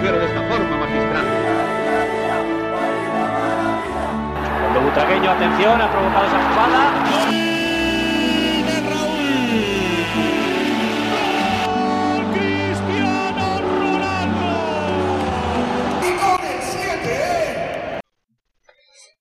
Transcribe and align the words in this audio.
mujer 0.00 0.18
de 0.18 0.26
esta 0.26 0.40
forma, 0.42 0.76
magistral. 0.78 1.24
Cuando 4.60 4.80
Butragueño, 4.80 5.30
atención, 5.30 5.80
ha 5.80 5.90
provocado 5.90 6.26
esa 6.26 6.38
jugada. 6.48 7.49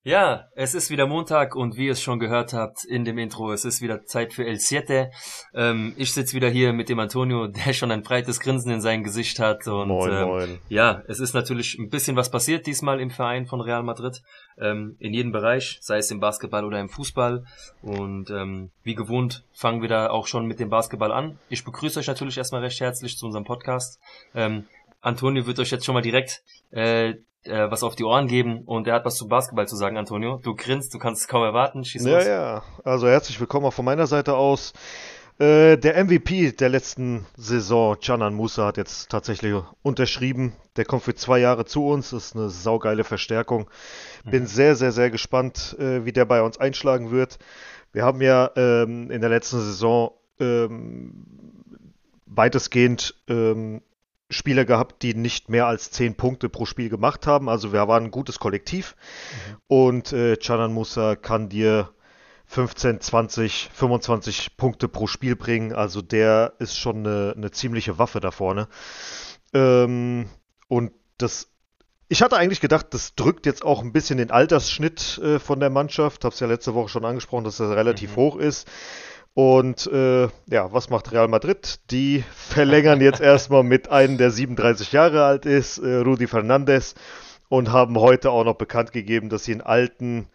Ja, 0.10 0.48
es 0.56 0.74
ist 0.74 0.90
wieder 0.90 1.06
Montag 1.06 1.56
und 1.56 1.78
wie 1.78 1.86
ihr 1.86 1.92
es 1.92 2.02
schon 2.02 2.18
gehört 2.18 2.52
habt 2.52 2.84
in 2.84 3.06
dem 3.06 3.20
Intro, 3.20 3.52
es 3.52 3.64
ist 3.64 3.80
wieder 3.80 4.06
Zeit 4.06 4.34
für 4.34 4.44
El 4.44 4.58
Siete. 4.58 5.12
Ähm, 5.54 5.94
ich 5.98 6.14
sitze 6.14 6.36
wieder 6.36 6.50
hier 6.50 6.74
mit 6.74 6.90
dem 6.90 6.98
Antonio, 6.98 7.46
der 7.66 7.74
schon 7.74 7.92
ein 7.92 8.02
breites 8.02 8.40
Grinsen 8.40 8.72
in 8.72 8.82
seinem 8.82 9.04
Gesicht 9.04 9.38
hat. 9.38 9.68
Und 9.68 9.90
Moin, 9.90 10.12
ähm, 10.12 10.28
moin. 10.28 10.60
ja, 10.68 11.04
es 11.08 11.20
ist 11.20 11.36
natürlich 11.36 11.78
ein 11.78 11.90
bisschen 11.90 12.16
was 12.16 12.32
passiert 12.32 12.66
diesmal 12.66 13.00
im 13.00 13.12
Verein 13.12 13.46
von 13.46 13.62
Real 13.62 13.84
Madrid. 13.84 14.24
Ähm, 14.58 14.96
in 14.98 15.14
jedem 15.14 15.32
Bereich, 15.32 15.78
sei 15.80 16.00
es 16.00 16.10
im 16.10 16.20
Basketball 16.20 16.66
oder 16.66 16.80
im 16.80 16.90
Fußball. 16.90 17.46
Und 17.84 18.32
ähm, 18.32 18.72
wie 18.82 18.96
gewohnt 18.96 19.44
fangen 19.54 19.84
wir 19.84 19.90
da 19.90 20.10
auch 20.10 20.26
schon 20.26 20.48
mit 20.48 20.60
dem 20.60 20.72
Basketball 20.72 21.12
an. 21.12 21.38
Ich 21.50 21.64
begrüße 21.64 22.00
euch 22.00 22.08
natürlich 22.08 22.40
erstmal 22.40 22.62
recht 22.62 22.82
herzlich 22.82 23.16
zu 23.16 23.28
unserem 23.28 23.46
Podcast. 23.46 24.00
Ähm, 24.34 24.66
Antonio 25.02 25.46
wird 25.46 25.60
euch 25.60 25.70
jetzt 25.70 25.86
schon 25.86 25.94
mal 25.94 26.02
direkt 26.02 26.42
äh, 26.72 27.14
äh, 27.44 27.70
was 27.70 27.84
auf 27.84 27.96
die 27.96 28.04
Ohren 28.04 28.28
geben 28.28 28.64
und 28.66 28.88
er 28.88 28.96
hat 28.96 29.06
was 29.06 29.16
zum 29.16 29.30
Basketball 29.30 29.68
zu 29.68 29.76
sagen, 29.76 29.98
Antonio. 29.98 30.40
Du 30.44 30.56
grinst, 30.56 30.94
du 30.94 31.00
kannst 31.00 31.22
es 31.22 31.28
kaum 31.28 31.44
erwarten. 31.44 31.84
Schieß 31.84 32.06
Ja, 32.06 32.16
los. 32.18 32.26
ja. 32.26 32.64
Also 32.84 33.08
herzlich 33.08 33.40
willkommen 33.40 33.66
auch 33.66 33.74
von 33.74 33.86
meiner 33.86 34.08
Seite 34.08 34.36
aus. 34.36 34.74
Äh, 35.40 35.78
der 35.78 36.04
MVP 36.04 36.52
der 36.52 36.68
letzten 36.68 37.26
Saison, 37.38 37.98
Canan 38.04 38.34
Musa, 38.34 38.66
hat 38.66 38.76
jetzt 38.78 39.10
tatsächlich 39.10 39.56
unterschrieben. 39.82 40.54
Der 40.76 40.84
kommt 40.84 41.04
für 41.04 41.16
zwei 41.16 41.40
Jahre 41.40 41.64
zu 41.66 41.86
uns. 41.88 42.10
Das 42.10 42.26
ist 42.26 42.36
eine 42.36 42.50
saugeile 42.50 43.06
Verstärkung. 43.06 43.70
Bin 44.26 44.48
sehr, 44.48 44.76
sehr, 44.76 44.92
sehr 44.92 45.10
gespannt, 45.10 45.78
äh, 45.80 46.04
wie 46.04 46.12
der 46.12 46.26
bei 46.26 46.42
uns 46.42 46.60
einschlagen 46.60 47.12
wird. 47.12 47.40
Wir 47.94 48.04
haben 48.04 48.22
ja 48.22 48.52
ähm, 48.58 49.10
in 49.10 49.22
der 49.22 49.30
letzten 49.30 49.60
Saison 49.60 50.12
ähm, 50.42 51.14
weitestgehend 52.26 53.16
ähm, 53.28 53.82
Spieler 54.30 54.66
gehabt, 54.66 55.02
die 55.02 55.16
nicht 55.16 55.50
mehr 55.50 55.66
als 55.66 55.90
10 55.92 56.16
Punkte 56.16 56.50
pro 56.50 56.66
Spiel 56.66 56.90
gemacht 56.90 57.26
haben. 57.26 57.50
Also 57.50 57.74
wir 57.74 57.88
waren 57.88 58.06
ein 58.06 58.12
gutes 58.12 58.40
Kollektiv. 58.40 58.96
Und 59.68 60.14
äh, 60.14 60.38
Canan 60.38 60.74
Musa 60.74 61.16
kann 61.16 61.50
dir 61.50 61.90
15, 62.46 63.02
20, 63.02 63.70
25 63.74 64.58
Punkte 64.58 64.88
pro 64.88 65.08
Spiel 65.08 65.36
bringen. 65.36 65.74
Also 65.74 66.02
der 66.02 66.54
ist 66.60 66.78
schon 66.78 66.98
eine, 67.06 67.34
eine 67.36 67.52
ziemliche 67.52 67.98
Waffe 67.98 68.20
da 68.20 68.32
vorne. 68.32 68.68
Ähm, 69.54 70.28
und 70.68 70.92
das, 71.18 71.50
ich 72.08 72.22
hatte 72.22 72.38
eigentlich 72.38 72.62
gedacht, 72.62 72.88
das 72.92 73.16
drückt 73.16 73.48
jetzt 73.48 73.64
auch 73.64 73.82
ein 73.82 73.94
bisschen 73.94 74.18
den 74.18 74.32
Altersschnitt 74.32 75.20
äh, 75.24 75.40
von 75.40 75.60
der 75.60 75.72
Mannschaft. 75.72 76.24
Hab's 76.24 76.40
ja 76.40 76.48
letzte 76.48 76.76
Woche 76.76 76.90
schon 76.90 77.06
angesprochen, 77.06 77.46
dass 77.46 77.60
er 77.60 77.76
relativ 77.76 78.16
hoch 78.16 78.36
ist. 78.36 78.68
Und 79.40 79.88
äh, 79.88 80.24
ja, 80.48 80.74
was 80.74 80.90
macht 80.90 81.14
Real 81.14 81.30
Madrid? 81.30 81.80
Die 81.92 82.26
verlängern 82.36 83.00
jetzt 83.00 83.22
erstmal 83.22 83.64
mit 83.64 83.90
einem, 83.90 84.18
der 84.18 84.32
37 84.32 84.92
Jahre 84.92 85.24
alt 85.24 85.46
ist, 85.46 85.78
äh, 85.78 85.96
Rudi 85.96 86.28
Fernandes, 86.28 86.94
und 87.48 87.72
haben 87.72 87.98
heute 87.98 88.32
auch 88.32 88.44
noch 88.44 88.56
bekannt 88.56 88.92
gegeben, 88.92 89.30
dass 89.30 89.46
sie 89.46 89.54
einen 89.54 89.62
alten 89.62 90.28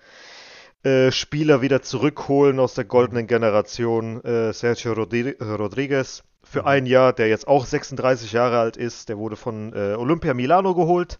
äh, 0.84 1.10
Spieler 1.10 1.60
wieder 1.60 1.82
zurückholen 1.82 2.58
aus 2.58 2.72
der 2.72 2.86
goldenen 2.86 3.26
Generation, 3.26 4.24
äh, 4.24 4.54
Sergio 4.54 4.94
Rodri 4.94 5.36
Rodriguez, 5.38 6.24
für 6.54 6.66
ein 6.66 6.86
Jahr, 6.86 7.12
der 7.12 7.28
jetzt 7.28 7.46
auch 7.48 7.66
36 7.66 8.32
Jahre 8.32 8.58
alt 8.58 8.76
ist. 8.76 9.08
Der 9.08 9.18
wurde 9.18 9.36
von 9.36 9.72
äh, 9.72 9.94
Olympia 9.94 10.32
Milano 10.34 10.74
geholt. 10.74 11.18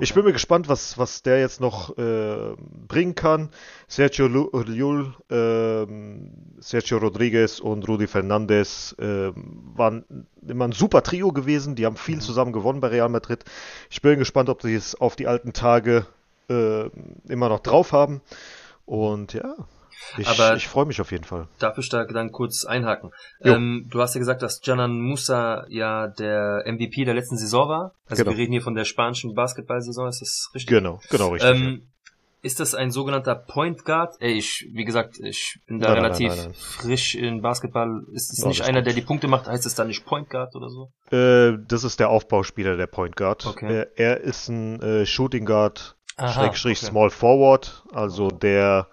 Ich 0.00 0.14
bin 0.14 0.24
mir 0.24 0.32
gespannt, 0.32 0.68
was, 0.68 0.98
was 0.98 1.22
der 1.22 1.38
jetzt 1.38 1.60
noch 1.60 1.96
äh, 1.98 2.54
bringen 2.88 3.14
kann. 3.14 3.50
Sergio 3.88 4.26
Lu- 4.26 4.50
Llull, 4.66 5.14
ähm, 5.30 6.30
Sergio 6.58 6.98
Rodriguez 6.98 7.60
und 7.60 7.86
Rudi 7.88 8.06
Fernandes 8.06 8.96
ähm, 8.98 9.34
waren 9.76 10.04
immer 10.46 10.66
ein 10.66 10.72
super 10.72 11.02
Trio 11.02 11.30
gewesen. 11.32 11.74
Die 11.76 11.86
haben 11.86 11.96
viel 11.96 12.20
zusammen 12.20 12.52
gewonnen 12.52 12.80
bei 12.80 12.88
Real 12.88 13.08
Madrid. 13.08 13.44
Ich 13.90 14.02
bin 14.02 14.18
gespannt, 14.18 14.48
ob 14.48 14.62
sie 14.62 14.74
es 14.74 14.94
auf 15.00 15.14
die 15.14 15.26
alten 15.26 15.52
Tage 15.52 16.06
äh, 16.48 16.86
immer 17.28 17.48
noch 17.48 17.60
drauf 17.60 17.92
haben. 17.92 18.20
Und 18.86 19.34
ja, 19.34 19.54
ich, 20.18 20.26
Aber- 20.28 20.56
ich 20.56 20.68
freue 20.68 20.86
mich 20.86 21.00
auf 21.00 21.10
jeden 21.12 21.24
Fall. 21.24 21.46
Darf 21.58 21.78
ich 21.78 21.88
da 21.88 22.04
dann 22.04 22.32
kurz 22.32 22.64
einhaken? 22.64 23.10
Ähm, 23.42 23.86
du 23.90 24.00
hast 24.00 24.14
ja 24.14 24.18
gesagt, 24.18 24.42
dass 24.42 24.60
Canan 24.60 25.00
Musa 25.00 25.64
ja 25.68 26.08
der 26.08 26.64
MVP 26.66 27.04
der 27.04 27.14
letzten 27.14 27.36
Saison 27.36 27.68
war. 27.68 27.94
Also 28.08 28.24
Genau. 28.24 28.34
wir 28.36 28.42
reden 28.42 28.52
hier 28.52 28.62
von 28.62 28.74
der 28.74 28.84
spanischen 28.84 29.34
Basketball-Saison, 29.34 30.08
ist 30.08 30.20
das 30.20 30.50
richtig? 30.54 30.68
Genau, 30.76 31.00
genau 31.10 31.28
richtig. 31.28 31.50
Ähm, 31.50 31.86
ist 32.42 32.58
das 32.58 32.74
ein 32.74 32.90
sogenannter 32.90 33.34
Point 33.34 33.84
Guard? 33.84 34.14
Ey, 34.18 34.32
ich, 34.32 34.66
wie 34.72 34.86
gesagt, 34.86 35.18
ich 35.20 35.58
bin 35.66 35.78
da 35.78 35.88
Nein, 35.88 35.98
relativ 36.04 36.28
nein, 36.28 36.38
nein, 36.38 36.54
frisch 36.54 37.14
in 37.14 37.42
Basketball. 37.42 38.02
Ist 38.14 38.32
es 38.32 38.42
nicht 38.46 38.62
einer, 38.62 38.80
der 38.80 38.94
die 38.94 39.02
Punkte 39.02 39.28
macht? 39.28 39.46
Heißt 39.46 39.66
es 39.66 39.74
dann 39.74 39.88
nicht 39.88 40.06
Point 40.06 40.30
Guard 40.30 40.54
oder 40.56 40.70
so? 40.70 40.90
Äh, 41.14 41.58
das 41.68 41.84
ist 41.84 42.00
der 42.00 42.08
Aufbauspieler 42.08 42.78
der 42.78 42.86
Point 42.86 43.14
Guard. 43.16 43.44
Okay. 43.44 43.80
Äh, 43.80 43.86
er 43.96 44.20
ist 44.22 44.48
ein 44.48 44.80
äh, 44.80 45.04
Shooting 45.04 45.44
Guard, 45.44 45.96
Aha, 46.16 46.32
Schrägstrich 46.32 46.78
okay. 46.78 46.86
Small 46.90 47.10
Forward. 47.10 47.84
Also 47.92 48.28
der 48.30 48.86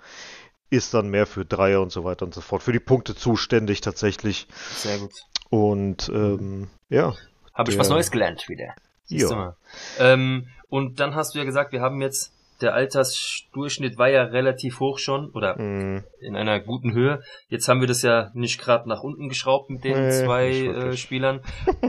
ist 0.69 0.93
dann 0.93 1.09
mehr 1.09 1.25
für 1.25 1.45
Dreier 1.45 1.81
und 1.81 1.91
so 1.91 2.03
weiter 2.03 2.25
und 2.25 2.33
so 2.33 2.41
fort. 2.41 2.63
Für 2.63 2.73
die 2.73 2.79
Punkte 2.79 3.15
zuständig 3.15 3.81
tatsächlich. 3.81 4.47
Sehr 4.75 4.97
gut. 4.99 5.13
Und 5.49 6.09
ähm, 6.09 6.69
ja, 6.89 7.13
Habe 7.53 7.71
ich 7.71 7.77
was 7.77 7.89
Neues 7.89 8.11
gelernt 8.11 8.49
wieder. 8.49 8.75
Ja. 9.07 9.55
Ähm, 9.99 10.47
und 10.69 10.99
dann 10.99 11.15
hast 11.15 11.33
du 11.33 11.39
ja 11.39 11.45
gesagt, 11.45 11.71
wir 11.71 11.79
haben 11.79 12.01
jetzt, 12.01 12.33
der 12.59 12.73
Altersdurchschnitt 12.73 13.97
war 13.97 14.09
ja 14.09 14.23
relativ 14.23 14.79
hoch 14.81 14.99
schon, 14.99 15.29
oder 15.29 15.57
mh, 15.57 16.03
in 16.19 16.35
einer 16.35 16.59
guten 16.59 16.91
Höhe. 16.91 17.21
Jetzt 17.47 17.69
haben 17.69 17.79
wir 17.79 17.87
das 17.87 18.01
ja 18.01 18.31
nicht 18.33 18.59
gerade 18.59 18.89
nach 18.89 19.01
unten 19.01 19.29
geschraubt 19.29 19.69
mit 19.69 19.85
den 19.85 20.07
Nee, 20.07 20.11
zwei 20.11 20.49
äh. 20.49 20.97
Spielern. 20.97 21.41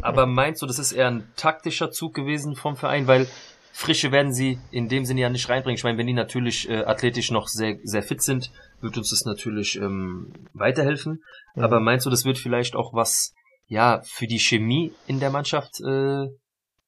Aber 0.03 0.27
meinst 0.27 0.63
du, 0.63 0.67
das 0.67 0.79
ist 0.79 0.93
eher 0.93 1.09
ein 1.09 1.29
taktischer 1.37 1.91
Zug 1.91 2.15
gewesen 2.15 2.55
vom 2.55 2.77
Verein? 2.77 3.09
Weil 3.09 3.27
Frische 3.73 4.11
werden 4.11 4.33
sie 4.33 4.59
in 4.71 4.89
dem 4.89 5.05
Sinne 5.05 5.21
ja 5.21 5.29
nicht 5.29 5.49
reinbringen. 5.49 5.77
Ich 5.77 5.85
meine, 5.85 5.99
wenn 5.99 6.07
die 6.07 6.13
natürlich 6.13 6.69
äh, 6.69 6.85
athletisch 6.85 7.31
noch 7.31 7.49
sehr, 7.49 7.79
sehr 7.85 8.03
fit 8.03 8.23
sind, 8.23 8.51
wird 8.81 8.97
uns 8.97 9.11
das 9.11 9.25
natürlich 9.25 9.77
ähm, 9.77 10.33
weiterhelfen. 10.53 11.23
Mhm. 11.55 11.63
Aber 11.63 11.81
meinst 11.81 12.07
du, 12.07 12.11
das 12.11 12.25
wird 12.25 12.39
vielleicht 12.39 12.75
auch 12.75 12.93
was, 12.93 13.35
ja, 13.67 14.01
für 14.05 14.27
die 14.27 14.39
Chemie 14.41 14.93
in 15.07 15.21
der 15.21 15.31
Mannschaft 15.31 15.81
äh, 15.81 16.27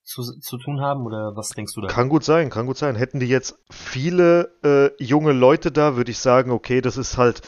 zu, 0.03 0.23
zu 0.41 0.59
tun 0.59 0.81
haben? 0.81 1.07
Oder 1.07 1.37
was 1.37 1.51
denkst 1.51 1.75
du 1.75 1.81
da? 1.81 1.89
kann 1.89 2.09
gut 2.09 2.25
sein, 2.25 2.51
kann 2.51 2.67
gut 2.67 2.79
sein. 2.79 2.97
Hätten 2.97 3.21
die 3.21 3.27
jetzt 3.27 3.59
viele 3.71 4.53
äh, 4.65 5.03
junge 5.03 5.33
Leute 5.33 5.71
da, 5.71 5.97
würde 5.97 6.11
ich 6.11 6.19
sagen, 6.19 6.51
okay, 6.51 6.81
das 6.81 6.97
ist 6.97 7.17
halt, 7.17 7.43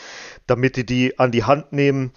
damit 0.47 0.77
die 0.77 0.87
die 0.87 1.19
an 1.19 1.33
die 1.33 1.45
Hand 1.45 1.73
nehmen, 1.73 2.13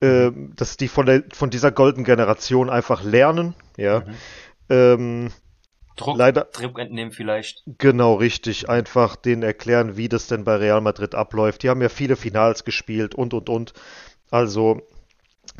äh, 0.00 0.30
dass 0.54 0.76
die 0.76 0.88
von 0.88 1.06
der 1.06 1.24
von 1.32 1.50
dieser 1.50 1.72
goldenen 1.72 2.04
Generation 2.04 2.70
einfach 2.70 3.02
lernen, 3.02 3.54
ja. 3.76 4.00
Mhm. 4.00 4.14
Ähm, 4.70 5.30
Druck, 5.98 6.16
leider- 6.18 6.44
Druck 6.52 6.78
entnehmen 6.78 7.12
vielleicht. 7.12 7.62
Genau, 7.78 8.14
richtig. 8.14 8.68
Einfach 8.68 9.16
denen 9.16 9.42
erklären, 9.42 9.96
wie 9.96 10.08
das 10.08 10.26
denn 10.26 10.44
bei 10.44 10.56
Real 10.56 10.80
Madrid 10.80 11.14
abläuft. 11.14 11.62
Die 11.62 11.68
haben 11.70 11.82
ja 11.82 11.88
viele 11.88 12.16
Finals 12.16 12.64
gespielt 12.64 13.14
und, 13.14 13.34
und, 13.34 13.48
und. 13.48 13.72
Also, 14.30 14.82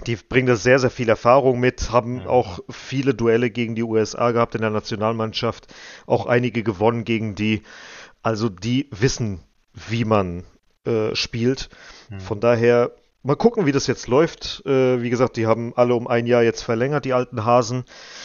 die 0.06 0.16
bringen 0.16 0.47
da 0.47 0.56
sehr, 0.56 0.78
sehr 0.78 0.91
viel 0.91 1.09
Erfahrung 1.09 1.59
mit, 1.60 1.91
haben 1.91 2.16
Mhm. 2.21 2.27
auch 2.27 2.60
viele 2.71 3.15
Duelle 3.15 3.50
gegen 3.50 3.75
die 3.75 3.82
USA 3.82 4.31
gehabt 4.32 4.54
in 4.54 4.60
der 4.60 4.71
Nationalmannschaft, 4.71 5.66
auch 6.06 6.27
einige 6.27 6.62
gewonnen 6.62 7.04
gegen 7.04 7.34
die. 7.34 7.62
Also, 8.22 8.48
die 8.48 8.88
wissen, 8.91 9.41
wie 9.88 10.04
man 10.04 10.44
äh, 10.84 11.15
spielt. 11.15 11.69
Mhm. 12.10 12.21
Von 12.21 12.41
daher, 12.41 12.93
mal 13.22 13.36
gucken, 13.36 13.66
wie 13.66 13.72
das 13.72 13.86
jetzt 13.86 14.07
läuft. 14.09 14.63
Äh, 14.66 15.03
wie 15.03 15.10
gesagt, 15.10 15.36
die 15.36 15.47
haben 15.47 15.72
alle 15.77 15.95
um 15.95 16.07
ein 16.07 16.27
Jahr 16.27 16.42
jetzt 16.42 16.63
verlängert, 16.63 17.04
die 17.04 17.13
alten 17.13 17.45
Hasen. 17.45 17.84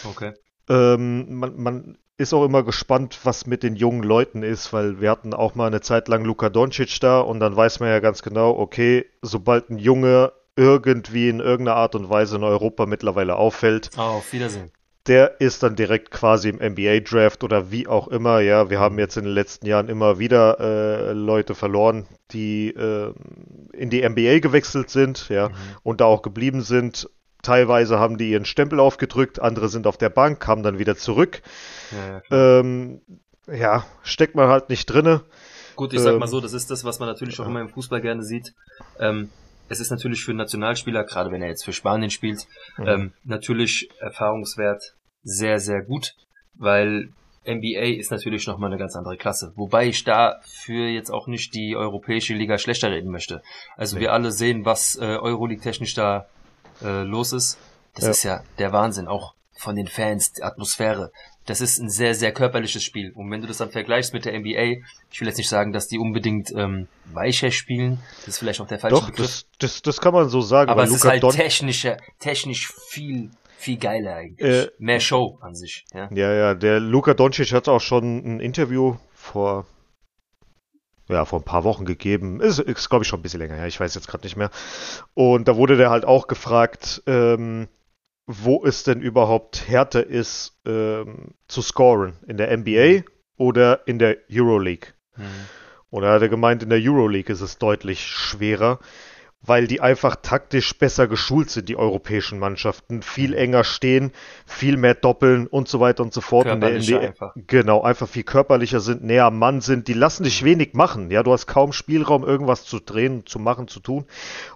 Okay. 0.09 0.33
Ähm, 0.69 1.33
man, 1.35 1.57
man 1.61 1.97
ist 2.17 2.33
auch 2.33 2.45
immer 2.45 2.63
gespannt, 2.63 3.19
was 3.23 3.47
mit 3.47 3.63
den 3.63 3.75
jungen 3.75 4.03
Leuten 4.03 4.43
ist, 4.43 4.71
weil 4.71 5.01
wir 5.01 5.09
hatten 5.09 5.33
auch 5.33 5.55
mal 5.55 5.67
eine 5.67 5.81
Zeit 5.81 6.07
lang 6.07 6.23
Luka 6.23 6.49
Doncic 6.49 6.99
da 6.99 7.19
und 7.21 7.39
dann 7.39 7.55
weiß 7.55 7.79
man 7.79 7.89
ja 7.89 7.99
ganz 7.99 8.21
genau, 8.21 8.51
okay, 8.57 9.05
sobald 9.21 9.69
ein 9.69 9.77
Junge 9.79 10.31
irgendwie 10.55 11.29
in 11.29 11.39
irgendeiner 11.39 11.77
Art 11.77 11.95
und 11.95 12.09
Weise 12.09 12.35
in 12.35 12.43
Europa 12.43 12.85
mittlerweile 12.85 13.35
auffällt, 13.35 13.89
Ah, 13.97 14.11
auf 14.11 14.31
Wiedersehen. 14.31 14.71
der 15.07 15.41
ist 15.41 15.63
dann 15.63 15.75
direkt 15.75 16.11
quasi 16.11 16.49
im 16.49 16.57
NBA-Draft 16.61 17.43
oder 17.43 17.71
wie 17.71 17.87
auch 17.87 18.07
immer. 18.07 18.39
Ja, 18.41 18.69
wir 18.69 18.79
haben 18.79 18.99
jetzt 18.99 19.17
in 19.17 19.23
den 19.23 19.33
letzten 19.33 19.65
Jahren 19.65 19.89
immer 19.89 20.19
wieder 20.19 20.59
äh, 20.59 21.11
Leute 21.13 21.55
verloren, 21.55 22.05
die 22.29 22.67
äh, 22.69 23.11
in 23.73 23.89
die 23.89 24.07
NBA 24.07 24.39
gewechselt 24.39 24.91
sind, 24.91 25.27
ja, 25.29 25.49
und 25.81 25.99
da 26.01 26.05
auch 26.05 26.21
geblieben 26.21 26.61
sind. 26.61 27.09
Teilweise 27.43 27.99
haben 27.99 28.17
die 28.17 28.31
ihren 28.31 28.45
Stempel 28.45 28.79
aufgedrückt, 28.79 29.39
andere 29.39 29.69
sind 29.69 29.85
auf 29.85 29.97
der 29.97 30.09
Bank, 30.09 30.39
kamen 30.39 30.63
dann 30.63 30.79
wieder 30.79 30.95
zurück. 30.95 31.41
Ja. 31.91 32.59
Ähm, 32.59 33.01
ja, 33.47 33.85
steckt 34.01 34.33
man 34.35 34.47
halt 34.47 34.69
nicht 34.69 34.87
drinne. 34.87 35.21
Gut, 35.75 35.93
ich 35.93 35.99
sag 35.99 36.13
ähm, 36.13 36.19
mal 36.19 36.27
so, 36.27 36.41
das 36.41 36.53
ist 36.53 36.71
das, 36.71 36.83
was 36.83 36.99
man 36.99 37.07
natürlich 37.09 37.39
auch 37.39 37.47
immer 37.47 37.61
im 37.61 37.69
Fußball 37.69 38.01
gerne 38.01 38.23
sieht. 38.23 38.53
Ähm, 38.99 39.29
es 39.69 39.79
ist 39.79 39.91
natürlich 39.91 40.23
für 40.23 40.31
einen 40.31 40.37
Nationalspieler, 40.37 41.03
gerade 41.03 41.31
wenn 41.31 41.41
er 41.41 41.49
jetzt 41.49 41.63
für 41.65 41.73
Spanien 41.73 42.09
spielt, 42.09 42.47
Mhm. 42.77 42.87
ähm, 42.87 43.13
natürlich 43.23 43.89
Erfahrungswert 43.99 44.95
sehr, 45.23 45.59
sehr 45.59 45.83
gut. 45.83 46.15
weil 46.55 47.09
NBA 47.45 47.97
ist 47.97 48.11
natürlich 48.11 48.45
nochmal 48.47 48.69
eine 48.69 48.77
ganz 48.79 48.95
andere 48.95 49.17
Klasse. 49.17 49.51
Wobei 49.55 49.87
ich 49.87 50.03
dafür 50.03 50.87
jetzt 50.87 51.09
auch 51.09 51.27
nicht 51.27 51.53
die 51.55 51.75
europäische 51.75 52.35
Liga 52.35 52.57
schlechter 52.59 52.91
reden 52.91 53.11
möchte. 53.11 53.41
Also 53.75 53.95
nee. 53.95 54.03
wir 54.03 54.13
alle 54.13 54.31
sehen, 54.31 54.65
was 54.65 54.95
äh, 54.97 55.17
Euroleague-technisch 55.17 55.95
da 55.95 56.27
äh, 56.83 57.03
los 57.03 57.33
ist. 57.33 57.57
Das 57.95 58.05
ja. 58.05 58.11
ist 58.11 58.23
ja 58.23 58.43
der 58.57 58.71
Wahnsinn, 58.71 59.07
auch 59.07 59.33
von 59.55 59.75
den 59.75 59.87
Fans, 59.87 60.33
die 60.33 60.43
Atmosphäre. 60.43 61.11
Das 61.45 61.61
ist 61.61 61.77
ein 61.79 61.89
sehr, 61.89 62.15
sehr 62.15 62.31
körperliches 62.31 62.83
Spiel. 62.83 63.11
Und 63.13 63.29
wenn 63.29 63.41
du 63.41 63.47
das 63.47 63.57
dann 63.57 63.69
vergleichst 63.69 64.13
mit 64.13 64.25
der 64.25 64.37
NBA, 64.39 64.83
ich 65.11 65.19
will 65.19 65.27
jetzt 65.27 65.37
nicht 65.37 65.49
sagen, 65.49 65.73
dass 65.73 65.87
die 65.87 65.99
unbedingt 65.99 66.51
ähm, 66.55 66.87
weicher 67.05 67.51
spielen, 67.51 67.99
das 68.19 68.35
ist 68.35 68.39
vielleicht 68.39 68.61
auch 68.61 68.67
der 68.67 68.79
falsche 68.79 68.95
Doch, 68.95 69.07
Begriff. 69.07 69.25
Das, 69.25 69.45
das, 69.59 69.81
das 69.81 70.01
kann 70.01 70.13
man 70.13 70.29
so 70.29 70.41
sagen. 70.41 70.69
Aber 70.69 70.83
es 70.83 70.89
Luka 70.89 70.99
ist 70.99 71.11
halt 71.11 71.23
Don 71.23 71.31
technischer, 71.31 71.97
technisch 72.19 72.71
viel 72.87 73.31
viel 73.63 73.77
geiler 73.77 74.15
eigentlich. 74.15 74.65
Äh, 74.65 74.71
Mehr 74.77 74.99
Show 74.99 75.37
an 75.41 75.55
sich. 75.55 75.85
Ja, 75.93 76.09
ja, 76.11 76.33
ja 76.33 76.53
der 76.53 76.81
Luka 76.81 77.13
Doncic 77.13 77.53
hat 77.53 77.69
auch 77.69 77.79
schon 77.79 78.17
ein 78.17 78.39
Interview 78.41 78.97
vor 79.13 79.65
ja, 81.13 81.25
vor 81.25 81.39
ein 81.39 81.45
paar 81.45 81.63
Wochen 81.63 81.85
gegeben. 81.85 82.41
Ist, 82.41 82.59
ist 82.59 82.89
glaube 82.89 83.03
ich, 83.03 83.09
schon 83.09 83.19
ein 83.19 83.23
bisschen 83.23 83.39
länger 83.39 83.55
her. 83.55 83.67
Ich 83.67 83.79
weiß 83.79 83.95
jetzt 83.95 84.07
gerade 84.07 84.23
nicht 84.23 84.35
mehr. 84.35 84.49
Und 85.13 85.47
da 85.47 85.55
wurde 85.55 85.77
der 85.77 85.89
halt 85.89 86.05
auch 86.05 86.27
gefragt, 86.27 87.03
ähm, 87.05 87.67
wo 88.25 88.63
es 88.65 88.83
denn 88.83 89.01
überhaupt 89.01 89.67
härter 89.67 90.05
ist, 90.05 90.57
ähm, 90.65 91.33
zu 91.47 91.61
scoren. 91.61 92.13
In 92.27 92.37
der 92.37 92.55
NBA 92.55 93.03
oder 93.37 93.87
in 93.87 93.99
der 93.99 94.17
Euroleague. 94.31 94.93
Mhm. 95.17 95.23
Und 95.89 96.03
er 96.03 96.13
hat 96.13 96.29
gemeint, 96.29 96.63
in 96.63 96.69
der 96.69 96.79
Euroleague 96.81 97.31
ist 97.31 97.41
es 97.41 97.59
deutlich 97.59 98.01
schwerer, 98.01 98.79
weil 99.45 99.67
die 99.67 99.81
einfach 99.81 100.15
taktisch 100.15 100.77
besser 100.77 101.07
geschult 101.07 101.49
sind, 101.49 101.67
die 101.67 101.75
europäischen 101.75 102.39
Mannschaften. 102.39 103.01
Viel 103.01 103.31
mhm. 103.31 103.37
enger 103.37 103.63
stehen, 103.65 104.11
viel 104.45 104.77
mehr 104.77 104.95
doppeln 104.95 105.47
und 105.47 105.67
so 105.67 105.81
weiter 105.81 106.01
und 106.01 106.13
so 106.13 106.21
fort. 106.21 106.45
Körperlicher 106.45 106.99
die, 106.99 107.07
einfach. 107.07 107.33
Genau, 107.47 107.81
einfach 107.81 108.07
viel 108.07 108.23
körperlicher 108.23 108.79
sind, 108.79 109.03
näher 109.03 109.25
am 109.25 109.37
Mann 109.37 109.59
sind. 109.59 109.89
Die 109.89 109.93
lassen 109.93 110.23
dich 110.23 110.43
wenig 110.43 110.73
machen. 110.73 111.11
Ja, 111.11 111.23
du 111.23 111.33
hast 111.33 111.45
kaum 111.45 111.73
Spielraum, 111.73 112.23
irgendwas 112.23 112.63
zu 112.63 112.79
drehen, 112.79 113.25
zu 113.25 113.37
machen, 113.37 113.67
zu 113.67 113.81
tun. 113.81 114.05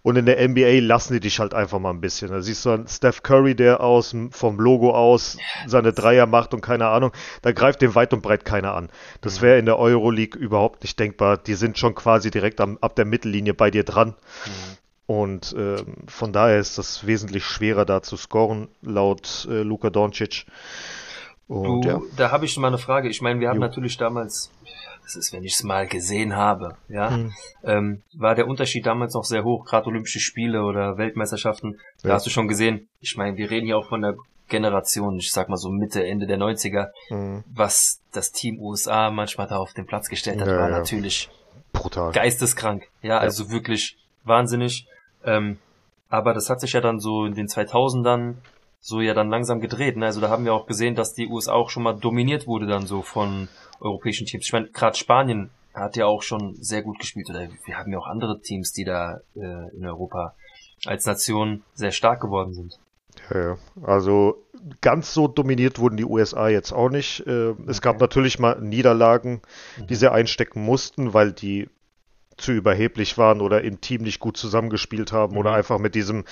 Und 0.03 0.15
in 0.15 0.25
der 0.25 0.47
NBA 0.47 0.79
lassen 0.79 1.13
die 1.13 1.19
dich 1.19 1.39
halt 1.39 1.53
einfach 1.53 1.79
mal 1.79 1.89
ein 1.89 1.99
bisschen. 1.99 2.31
Da 2.31 2.41
siehst 2.41 2.65
du 2.65 2.69
einen 2.69 2.87
Steph 2.87 3.23
Curry, 3.23 3.55
der 3.55 3.81
aus 3.81 4.15
vom 4.31 4.59
Logo 4.59 4.95
aus 4.95 5.37
seine 5.65 5.91
Dreier 5.91 6.27
macht 6.27 6.53
und 6.53 6.61
keine 6.61 6.87
Ahnung. 6.87 7.11
Da 7.41 7.51
greift 7.51 7.81
dem 7.81 7.93
weit 7.93 8.13
und 8.13 8.21
breit 8.21 8.45
keiner 8.45 8.73
an. 8.73 8.89
Das 9.19 9.39
mhm. 9.39 9.45
wäre 9.45 9.59
in 9.59 9.65
der 9.65 9.77
Euroleague 9.77 10.39
überhaupt 10.39 10.83
nicht 10.83 10.97
denkbar. 10.97 11.37
Die 11.37 11.55
sind 11.55 11.77
schon 11.77 11.93
quasi 11.93 12.31
direkt 12.31 12.61
am, 12.61 12.77
ab 12.79 12.95
der 12.95 13.05
Mittellinie 13.05 13.53
bei 13.53 13.69
dir 13.69 13.83
dran. 13.83 14.15
Mhm. 14.45 14.76
Und 15.07 15.53
äh, 15.53 15.83
von 16.07 16.33
daher 16.33 16.59
ist 16.59 16.77
das 16.77 17.07
wesentlich 17.07 17.45
schwerer 17.45 17.85
da 17.85 18.01
zu 18.01 18.17
scoren, 18.17 18.67
laut 18.81 19.47
äh, 19.49 19.63
Luka 19.63 19.89
Doncic. 19.89 20.45
Und, 21.47 21.85
du, 21.85 21.89
ja. 21.89 22.01
Da 22.17 22.31
habe 22.31 22.43
ich 22.45 22.57
mal 22.57 22.67
eine 22.67 22.77
Frage. 22.77 23.07
Ich 23.07 23.21
meine, 23.21 23.39
wir 23.39 23.47
haben 23.47 23.59
natürlich 23.59 23.95
damals, 23.95 24.51
das 25.03 25.15
ist, 25.15 25.31
wenn 25.31 25.45
ich 25.45 25.53
es 25.53 25.63
mal 25.63 25.87
gesehen 25.87 26.35
habe, 26.35 26.75
ja, 26.89 27.09
hm. 27.09 27.33
ähm, 27.63 28.03
war 28.17 28.35
der 28.35 28.47
Unterschied 28.47 28.85
damals 28.85 29.13
noch 29.13 29.23
sehr 29.23 29.45
hoch, 29.45 29.63
gerade 29.63 29.87
Olympische 29.87 30.19
Spiele 30.19 30.63
oder 30.63 30.97
Weltmeisterschaften. 30.97 31.79
Da 32.03 32.09
ja. 32.09 32.15
hast 32.15 32.25
du 32.25 32.29
schon 32.29 32.49
gesehen, 32.49 32.89
ich 32.99 33.15
meine, 33.15 33.37
wir 33.37 33.49
reden 33.49 33.65
hier 33.65 33.77
auch 33.77 33.87
von 33.87 34.01
der 34.01 34.15
Generation, 34.49 35.17
ich 35.17 35.31
sag 35.31 35.47
mal 35.47 35.55
so 35.55 35.69
Mitte, 35.69 36.05
Ende 36.05 36.27
der 36.27 36.37
90er, 36.37 36.89
hm. 37.07 37.45
was 37.47 38.01
das 38.11 38.33
Team 38.33 38.59
USA 38.59 39.09
manchmal 39.09 39.47
da 39.47 39.55
auf 39.55 39.73
den 39.73 39.85
Platz 39.85 40.09
gestellt 40.09 40.41
hat, 40.41 40.47
ja, 40.47 40.57
war 40.57 40.69
natürlich 40.69 41.29
brutal. 41.71 42.11
Geisteskrank. 42.11 42.89
Ja, 43.01 43.19
also 43.19 43.49
wirklich 43.49 43.95
wahnsinnig. 44.25 44.85
Ähm, 45.27 45.57
aber 46.09 46.33
das 46.33 46.49
hat 46.49 46.61
sich 46.61 46.73
ja 46.73 46.81
dann 46.81 46.99
so 46.99 47.25
in 47.25 47.35
den 47.35 47.47
2000ern 47.47 48.35
so 48.79 49.01
ja 49.01 49.13
dann 49.13 49.29
langsam 49.29 49.59
gedreht. 49.59 49.97
Ne? 49.97 50.05
Also 50.05 50.21
da 50.21 50.29
haben 50.29 50.45
wir 50.45 50.53
auch 50.53 50.65
gesehen, 50.65 50.95
dass 50.95 51.13
die 51.13 51.27
USA 51.27 51.53
auch 51.53 51.69
schon 51.69 51.83
mal 51.83 51.93
dominiert 51.93 52.47
wurde 52.47 52.67
dann 52.67 52.85
so 52.85 53.01
von 53.01 53.49
europäischen 53.79 54.25
Teams. 54.25 54.45
Ich 54.45 54.53
meine, 54.53 54.69
gerade 54.69 54.97
Spanien 54.97 55.49
hat 55.73 55.95
ja 55.95 56.05
auch 56.05 56.23
schon 56.23 56.55
sehr 56.55 56.81
gut 56.81 56.99
gespielt. 56.99 57.29
Oder 57.29 57.47
wir 57.65 57.77
haben 57.77 57.91
ja 57.91 57.99
auch 57.99 58.07
andere 58.07 58.41
Teams, 58.41 58.71
die 58.73 58.85
da 58.85 59.19
äh, 59.35 59.75
in 59.75 59.85
Europa 59.85 60.33
als 60.85 61.05
Nation 61.05 61.63
sehr 61.73 61.91
stark 61.91 62.21
geworden 62.21 62.53
sind. 62.53 62.79
Ja, 63.29 63.39
ja. 63.39 63.57
Also 63.83 64.43
ganz 64.81 65.13
so 65.13 65.27
dominiert 65.27 65.79
wurden 65.79 65.97
die 65.97 66.05
USA 66.05 66.49
jetzt 66.49 66.71
auch 66.71 66.89
nicht. 66.89 67.25
Äh, 67.27 67.53
es 67.67 67.81
gab 67.81 67.99
natürlich 67.99 68.39
mal 68.39 68.59
Niederlagen, 68.61 69.41
die 69.77 69.93
mhm. 69.93 69.97
sie 69.97 70.11
einstecken 70.11 70.63
mussten, 70.63 71.13
weil 71.13 71.31
die 71.31 71.69
zu 72.37 72.51
überheblich 72.51 73.17
waren 73.17 73.41
oder 73.41 73.61
im 73.63 73.81
Team 73.81 74.03
nicht 74.03 74.19
gut 74.19 74.37
zusammengespielt 74.37 75.11
haben 75.11 75.33
mhm. 75.33 75.39
oder 75.39 75.53
einfach 75.53 75.79
mit 75.79 75.95
diesem, 75.95 76.25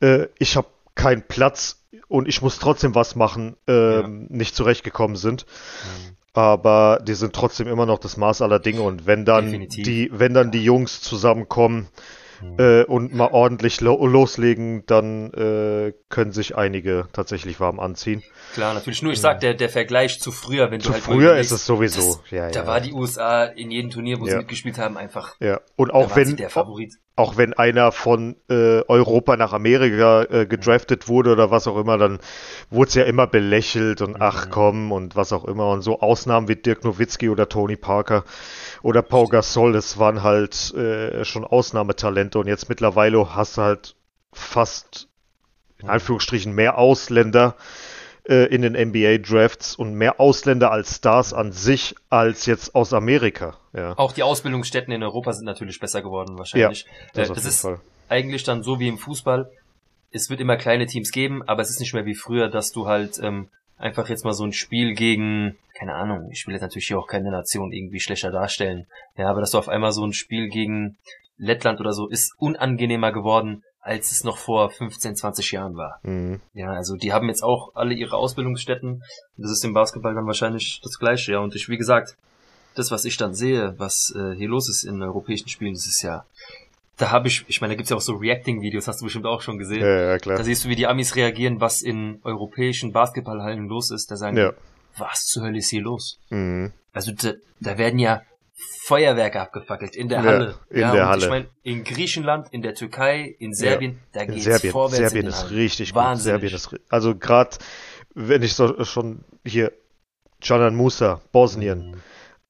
äh, 0.00 0.26
ich 0.38 0.56
habe 0.56 0.68
keinen 0.94 1.22
Platz 1.22 1.82
und 2.08 2.28
ich 2.28 2.42
muss 2.42 2.58
trotzdem 2.58 2.94
was 2.94 3.16
machen, 3.16 3.56
äh, 3.68 4.00
ja. 4.00 4.08
nicht 4.08 4.54
zurechtgekommen 4.54 5.16
sind. 5.16 5.46
Mhm. 5.46 6.16
Aber 6.34 7.00
die 7.06 7.14
sind 7.14 7.34
trotzdem 7.34 7.68
immer 7.68 7.84
noch 7.84 7.98
das 7.98 8.16
Maß 8.16 8.40
aller 8.40 8.58
Dinge 8.58 8.80
und 8.82 9.06
wenn 9.06 9.26
dann 9.26 9.46
Definitiv. 9.46 9.84
die, 9.84 10.10
wenn 10.12 10.32
dann 10.32 10.50
die 10.50 10.64
Jungs 10.64 11.02
zusammenkommen. 11.02 11.88
Äh, 12.58 12.84
und 12.84 13.14
mal 13.14 13.28
ordentlich 13.32 13.80
lo 13.80 14.06
loslegen, 14.06 14.84
dann 14.86 15.32
äh, 15.32 15.92
können 16.08 16.32
sich 16.32 16.56
einige 16.56 17.08
tatsächlich 17.12 17.60
warm 17.60 17.80
anziehen. 17.80 18.22
Klar, 18.54 18.74
natürlich. 18.74 19.02
Nur 19.02 19.12
ich 19.12 19.20
sag, 19.20 19.40
der, 19.40 19.54
der 19.54 19.68
Vergleich 19.68 20.20
zu 20.20 20.32
früher, 20.32 20.70
wenn 20.70 20.80
zu 20.80 20.88
du 20.88 20.94
halt 20.94 21.02
früher 21.02 21.36
ist 21.36 21.50
es 21.50 21.66
sowieso. 21.66 22.20
Das, 22.22 22.30
ja, 22.30 22.44
ja. 22.44 22.50
Da 22.50 22.66
war 22.66 22.80
die 22.80 22.92
USA 22.92 23.44
in 23.44 23.70
jedem 23.70 23.90
Turnier, 23.90 24.20
wo 24.20 24.26
ja. 24.26 24.32
sie 24.32 24.38
mitgespielt 24.38 24.78
haben, 24.78 24.96
einfach. 24.96 25.36
Ja. 25.40 25.60
Und 25.76 25.92
auch 25.92 26.14
wenn 26.16 26.36
der 26.36 26.50
Favorit. 26.50 26.94
Auch 27.14 27.36
wenn 27.36 27.52
einer 27.52 27.92
von 27.92 28.36
äh, 28.48 28.80
Europa 28.88 29.36
nach 29.36 29.52
Amerika 29.52 30.22
äh, 30.22 30.46
gedraftet 30.46 31.08
wurde 31.08 31.32
oder 31.32 31.50
was 31.50 31.66
auch 31.66 31.76
immer, 31.76 31.98
dann 31.98 32.18
wurde 32.70 32.88
es 32.88 32.94
ja 32.94 33.04
immer 33.04 33.26
belächelt 33.26 34.00
und 34.00 34.20
ach 34.20 34.46
mhm. 34.46 34.50
komm 34.50 34.92
und 34.92 35.14
was 35.14 35.32
auch 35.32 35.44
immer. 35.44 35.70
Und 35.70 35.82
so 35.82 36.00
Ausnahmen 36.00 36.48
wie 36.48 36.56
Dirk 36.56 36.84
Nowitzki 36.84 37.28
oder 37.28 37.48
Tony 37.48 37.76
Parker 37.76 38.24
oder 38.82 39.02
Pau 39.02 39.26
Gasol, 39.26 39.72
das 39.74 39.98
waren 39.98 40.22
halt 40.22 40.72
äh, 40.74 41.24
schon 41.24 41.44
Ausnahmetalente 41.44 42.38
und 42.38 42.46
jetzt 42.46 42.70
mittlerweile 42.70 43.34
hast 43.34 43.58
du 43.58 43.62
halt 43.62 43.96
fast 44.32 45.08
in 45.82 45.90
Anführungsstrichen 45.90 46.54
mehr 46.54 46.78
Ausländer 46.78 47.56
äh, 48.28 48.46
in 48.54 48.62
den 48.62 48.74
NBA-Drafts 48.74 49.74
und 49.76 49.94
mehr 49.94 50.20
Ausländer 50.20 50.70
als 50.70 50.96
Stars 50.96 51.32
an 51.32 51.52
sich 51.52 51.94
als 52.08 52.46
jetzt 52.46 52.74
aus 52.74 52.92
Amerika. 52.92 53.58
Ja. 53.72 53.96
Auch 53.98 54.12
die 54.12 54.22
Ausbildungsstätten 54.22 54.92
in 54.92 55.02
Europa 55.02 55.32
sind 55.32 55.44
natürlich 55.44 55.80
besser 55.80 56.02
geworden 56.02 56.38
wahrscheinlich. 56.38 56.84
Ja, 56.84 56.90
das, 57.14 57.30
äh, 57.30 57.34
das 57.34 57.44
ist 57.44 57.60
Fall. 57.62 57.80
eigentlich 58.08 58.44
dann 58.44 58.62
so 58.62 58.78
wie 58.78 58.88
im 58.88 58.98
Fußball. 58.98 59.50
Es 60.10 60.28
wird 60.30 60.40
immer 60.40 60.56
kleine 60.56 60.86
Teams 60.86 61.10
geben, 61.10 61.42
aber 61.48 61.62
es 61.62 61.70
ist 61.70 61.80
nicht 61.80 61.94
mehr 61.94 62.04
wie 62.04 62.14
früher, 62.14 62.48
dass 62.48 62.70
du 62.70 62.86
halt 62.86 63.18
ähm, 63.22 63.48
einfach 63.78 64.08
jetzt 64.08 64.24
mal 64.24 64.34
so 64.34 64.44
ein 64.44 64.52
Spiel 64.52 64.94
gegen, 64.94 65.56
keine 65.74 65.94
Ahnung, 65.94 66.28
ich 66.30 66.46
will 66.46 66.54
jetzt 66.54 66.62
natürlich 66.62 66.86
hier 66.86 66.98
auch 66.98 67.08
keine 67.08 67.30
Nation 67.30 67.72
irgendwie 67.72 68.00
schlechter 68.00 68.30
darstellen. 68.30 68.86
Ja, 69.16 69.28
aber 69.30 69.40
dass 69.40 69.50
du 69.50 69.58
auf 69.58 69.68
einmal 69.68 69.92
so 69.92 70.04
ein 70.04 70.12
Spiel 70.12 70.48
gegen 70.48 70.96
Lettland 71.38 71.80
oder 71.80 71.92
so 71.92 72.08
ist 72.08 72.34
unangenehmer 72.38 73.10
geworden, 73.10 73.64
als 73.82 74.12
es 74.12 74.22
noch 74.22 74.38
vor 74.38 74.70
15, 74.70 75.16
20 75.16 75.52
Jahren 75.52 75.76
war. 75.76 75.98
Mhm. 76.04 76.40
Ja, 76.54 76.72
also 76.72 76.96
die 76.96 77.12
haben 77.12 77.28
jetzt 77.28 77.42
auch 77.42 77.72
alle 77.74 77.94
ihre 77.94 78.16
Ausbildungsstätten. 78.16 79.02
Das 79.36 79.50
ist 79.50 79.64
im 79.64 79.74
Basketball 79.74 80.14
dann 80.14 80.26
wahrscheinlich 80.26 80.80
das 80.82 80.98
Gleiche, 80.98 81.32
ja. 81.32 81.40
Und 81.40 81.56
ich, 81.56 81.68
wie 81.68 81.76
gesagt, 81.76 82.16
das, 82.76 82.92
was 82.92 83.04
ich 83.04 83.16
dann 83.16 83.34
sehe, 83.34 83.74
was 83.78 84.14
äh, 84.16 84.34
hier 84.36 84.48
los 84.48 84.68
ist 84.68 84.84
in 84.84 85.02
europäischen 85.02 85.48
Spielen, 85.48 85.74
das 85.74 85.86
ist 85.86 86.00
ja, 86.00 86.24
da 86.96 87.10
habe 87.10 87.26
ich, 87.26 87.44
ich 87.48 87.60
meine, 87.60 87.72
da 87.72 87.76
gibt's 87.76 87.90
ja 87.90 87.96
auch 87.96 88.02
so 88.02 88.14
Reacting-Videos, 88.14 88.86
hast 88.86 89.00
du 89.00 89.04
bestimmt 89.04 89.26
auch 89.26 89.42
schon 89.42 89.58
gesehen. 89.58 89.80
Ja, 89.80 90.10
ja, 90.10 90.18
klar. 90.18 90.38
Da 90.38 90.44
siehst 90.44 90.64
du, 90.64 90.68
wie 90.68 90.76
die 90.76 90.86
Amis 90.86 91.16
reagieren, 91.16 91.60
was 91.60 91.82
in 91.82 92.20
europäischen 92.22 92.92
Basketballhallen 92.92 93.66
los 93.66 93.90
ist. 93.90 94.12
Da 94.12 94.16
sagen 94.16 94.36
ja. 94.36 94.52
was 94.96 95.26
zur 95.26 95.42
Hölle 95.42 95.58
ist 95.58 95.70
hier 95.70 95.82
los? 95.82 96.20
Mhm. 96.30 96.72
Also 96.92 97.10
da, 97.12 97.32
da 97.58 97.78
werden 97.78 97.98
ja 97.98 98.22
Feuerwerke 98.84 99.40
abgefackelt 99.40 99.96
in 99.96 100.08
der 100.08 100.22
Halle. 100.22 100.58
Ja, 100.70 100.74
in 100.74 100.80
ja, 100.80 100.92
der 100.92 101.08
Halle. 101.08 101.22
Ich 101.22 101.28
meine, 101.30 101.46
in 101.62 101.84
Griechenland, 101.84 102.48
in 102.50 102.62
der 102.62 102.74
Türkei, 102.74 103.34
in 103.38 103.54
Serbien, 103.54 103.92
ja, 103.92 104.20
da 104.20 104.24
geht's 104.26 104.44
Serbien, 104.44 104.72
vorwärts. 104.72 104.98
Serbien 104.98 105.26
ist 105.26 105.50
richtig 105.50 105.94
Wahnsinnig. 105.94 106.42
gut. 106.42 106.60
Serbien 106.60 106.80
ist, 106.80 106.92
also 106.92 107.14
gerade, 107.14 107.56
wenn 108.14 108.42
ich 108.42 108.54
so 108.54 108.84
schon 108.84 109.24
hier, 109.44 109.72
Canan 110.40 110.74
Musa, 110.74 111.20
Bosnien, 111.30 111.96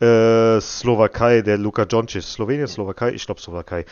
mhm. 0.00 0.06
äh, 0.06 0.60
Slowakei, 0.60 1.42
der 1.42 1.58
Luka 1.58 1.84
Doncic, 1.84 2.22
Slowenien, 2.22 2.66
Slowakei, 2.66 3.12
ich 3.12 3.26
glaube 3.26 3.40
Slowakei. 3.40 3.84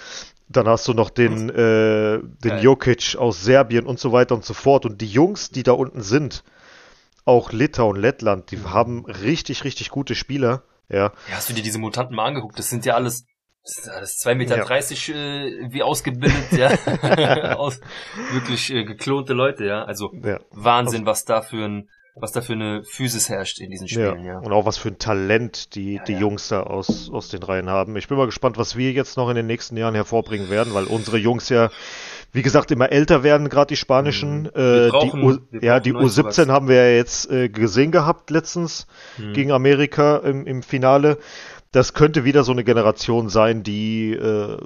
Dann 0.48 0.66
hast 0.66 0.88
du 0.88 0.94
noch 0.94 1.10
den, 1.10 1.48
äh, 1.50 2.18
den 2.22 2.58
Jokic 2.58 3.16
aus 3.16 3.44
Serbien 3.44 3.86
und 3.86 4.00
so 4.00 4.10
weiter 4.10 4.34
und 4.34 4.44
so 4.44 4.54
fort. 4.54 4.84
Und 4.84 5.00
die 5.00 5.06
Jungs, 5.06 5.50
die 5.50 5.62
da 5.62 5.72
unten 5.72 6.00
sind, 6.00 6.42
auch 7.24 7.52
Litauen, 7.52 7.96
Lettland, 7.96 8.50
die 8.50 8.56
mhm. 8.56 8.72
haben 8.72 9.04
richtig, 9.04 9.62
richtig 9.62 9.90
gute 9.90 10.16
Spieler. 10.16 10.64
Ja. 10.90 11.04
ja. 11.04 11.12
Hast 11.32 11.48
du 11.48 11.54
dir 11.54 11.62
diese 11.62 11.78
Mutanten 11.78 12.16
mal 12.16 12.26
angeguckt? 12.26 12.58
Das 12.58 12.68
sind 12.68 12.84
ja 12.84 12.94
alles, 12.94 13.24
das 13.62 13.78
ist 13.78 13.88
alles 13.88 14.26
2,30 14.26 14.34
Meter 14.34 14.56
ja. 14.56 14.64
30, 14.64 15.08
äh, 15.08 15.14
wie 15.72 15.82
ausgebildet, 15.82 16.52
ja. 16.52 17.56
Aus, 17.56 17.80
wirklich 18.32 18.70
äh, 18.72 18.84
geklonte 18.84 19.32
Leute, 19.32 19.64
ja. 19.64 19.84
Also 19.84 20.12
ja. 20.22 20.40
Wahnsinn, 20.50 21.06
was 21.06 21.24
da 21.24 21.42
für 21.42 21.64
ein 21.64 21.88
was 22.14 22.32
da 22.32 22.40
für 22.40 22.52
eine 22.52 22.82
Physis 22.84 23.28
herrscht 23.28 23.60
in 23.60 23.70
diesen 23.70 23.88
Spielen, 23.88 24.24
ja. 24.24 24.32
ja. 24.34 24.38
Und 24.38 24.52
auch 24.52 24.66
was 24.66 24.78
für 24.78 24.88
ein 24.88 24.98
Talent 24.98 25.74
die, 25.74 25.94
ja, 25.94 26.04
die 26.04 26.12
ja. 26.12 26.20
Jungs 26.20 26.48
da 26.48 26.62
aus, 26.62 27.10
aus 27.10 27.28
den 27.28 27.42
Reihen 27.42 27.70
haben. 27.70 27.96
Ich 27.96 28.08
bin 28.08 28.16
mal 28.16 28.26
gespannt, 28.26 28.58
was 28.58 28.76
wir 28.76 28.92
jetzt 28.92 29.16
noch 29.16 29.28
in 29.28 29.36
den 29.36 29.46
nächsten 29.46 29.76
Jahren 29.76 29.94
hervorbringen 29.94 30.50
werden, 30.50 30.74
weil 30.74 30.84
unsere 30.84 31.18
Jungs 31.18 31.48
ja, 31.48 31.70
wie 32.32 32.42
gesagt, 32.42 32.70
immer 32.70 32.90
älter 32.90 33.22
werden, 33.22 33.48
gerade 33.48 33.68
die 33.68 33.76
spanischen. 33.76 34.42
Mhm. 34.42 34.50
Äh, 34.54 34.88
brauchen, 34.88 35.48
die 35.52 35.58
U 35.58 35.60
ja, 35.60 35.80
die 35.80 35.94
U17 35.94 36.48
haben 36.48 36.68
wir 36.68 36.76
ja 36.76 36.96
jetzt 36.96 37.30
äh, 37.30 37.48
gesehen 37.48 37.92
gehabt 37.92 38.30
letztens 38.30 38.86
mhm. 39.16 39.32
gegen 39.32 39.52
Amerika 39.52 40.16
im, 40.18 40.46
im 40.46 40.62
Finale. 40.62 41.18
Das 41.72 41.94
könnte 41.94 42.24
wieder 42.24 42.42
so 42.42 42.52
eine 42.52 42.64
Generation 42.64 43.28
sein, 43.28 43.62
die 43.62 44.12
äh, 44.12 44.58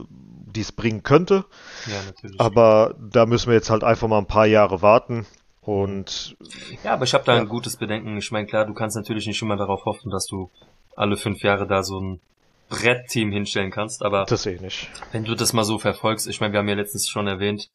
die 0.54 0.60
es 0.60 0.72
bringen 0.72 1.02
könnte. 1.02 1.44
Ja, 1.86 1.94
natürlich. 2.06 2.40
Aber 2.40 2.94
da 3.00 3.26
müssen 3.26 3.48
wir 3.48 3.54
jetzt 3.54 3.70
halt 3.70 3.84
einfach 3.84 4.08
mal 4.08 4.18
ein 4.18 4.26
paar 4.26 4.46
Jahre 4.46 4.82
warten. 4.82 5.26
Und 5.64 6.36
ja, 6.84 6.92
aber 6.92 7.04
ich 7.04 7.14
habe 7.14 7.24
da 7.24 7.34
ja. 7.34 7.40
ein 7.40 7.48
gutes 7.48 7.76
Bedenken. 7.76 8.16
Ich 8.18 8.30
meine, 8.30 8.46
klar, 8.46 8.66
du 8.66 8.74
kannst 8.74 8.96
natürlich 8.96 9.26
nicht 9.26 9.40
immer 9.40 9.56
darauf 9.56 9.86
hoffen, 9.86 10.10
dass 10.10 10.26
du 10.26 10.50
alle 10.94 11.16
fünf 11.16 11.42
Jahre 11.42 11.66
da 11.66 11.82
so 11.82 12.00
ein 12.00 12.20
Brettteam 12.68 13.32
hinstellen 13.32 13.70
kannst, 13.70 14.02
aber 14.02 14.24
das 14.26 14.46
eh 14.46 14.58
nicht. 14.58 14.88
Wenn 15.12 15.24
du 15.24 15.34
das 15.34 15.52
mal 15.52 15.64
so 15.64 15.78
verfolgst, 15.78 16.26
ich 16.28 16.40
meine, 16.40 16.52
wir 16.52 16.58
haben 16.58 16.68
ja 16.68 16.74
letztens 16.74 17.08
schon 17.08 17.26
erwähnt, 17.26 17.70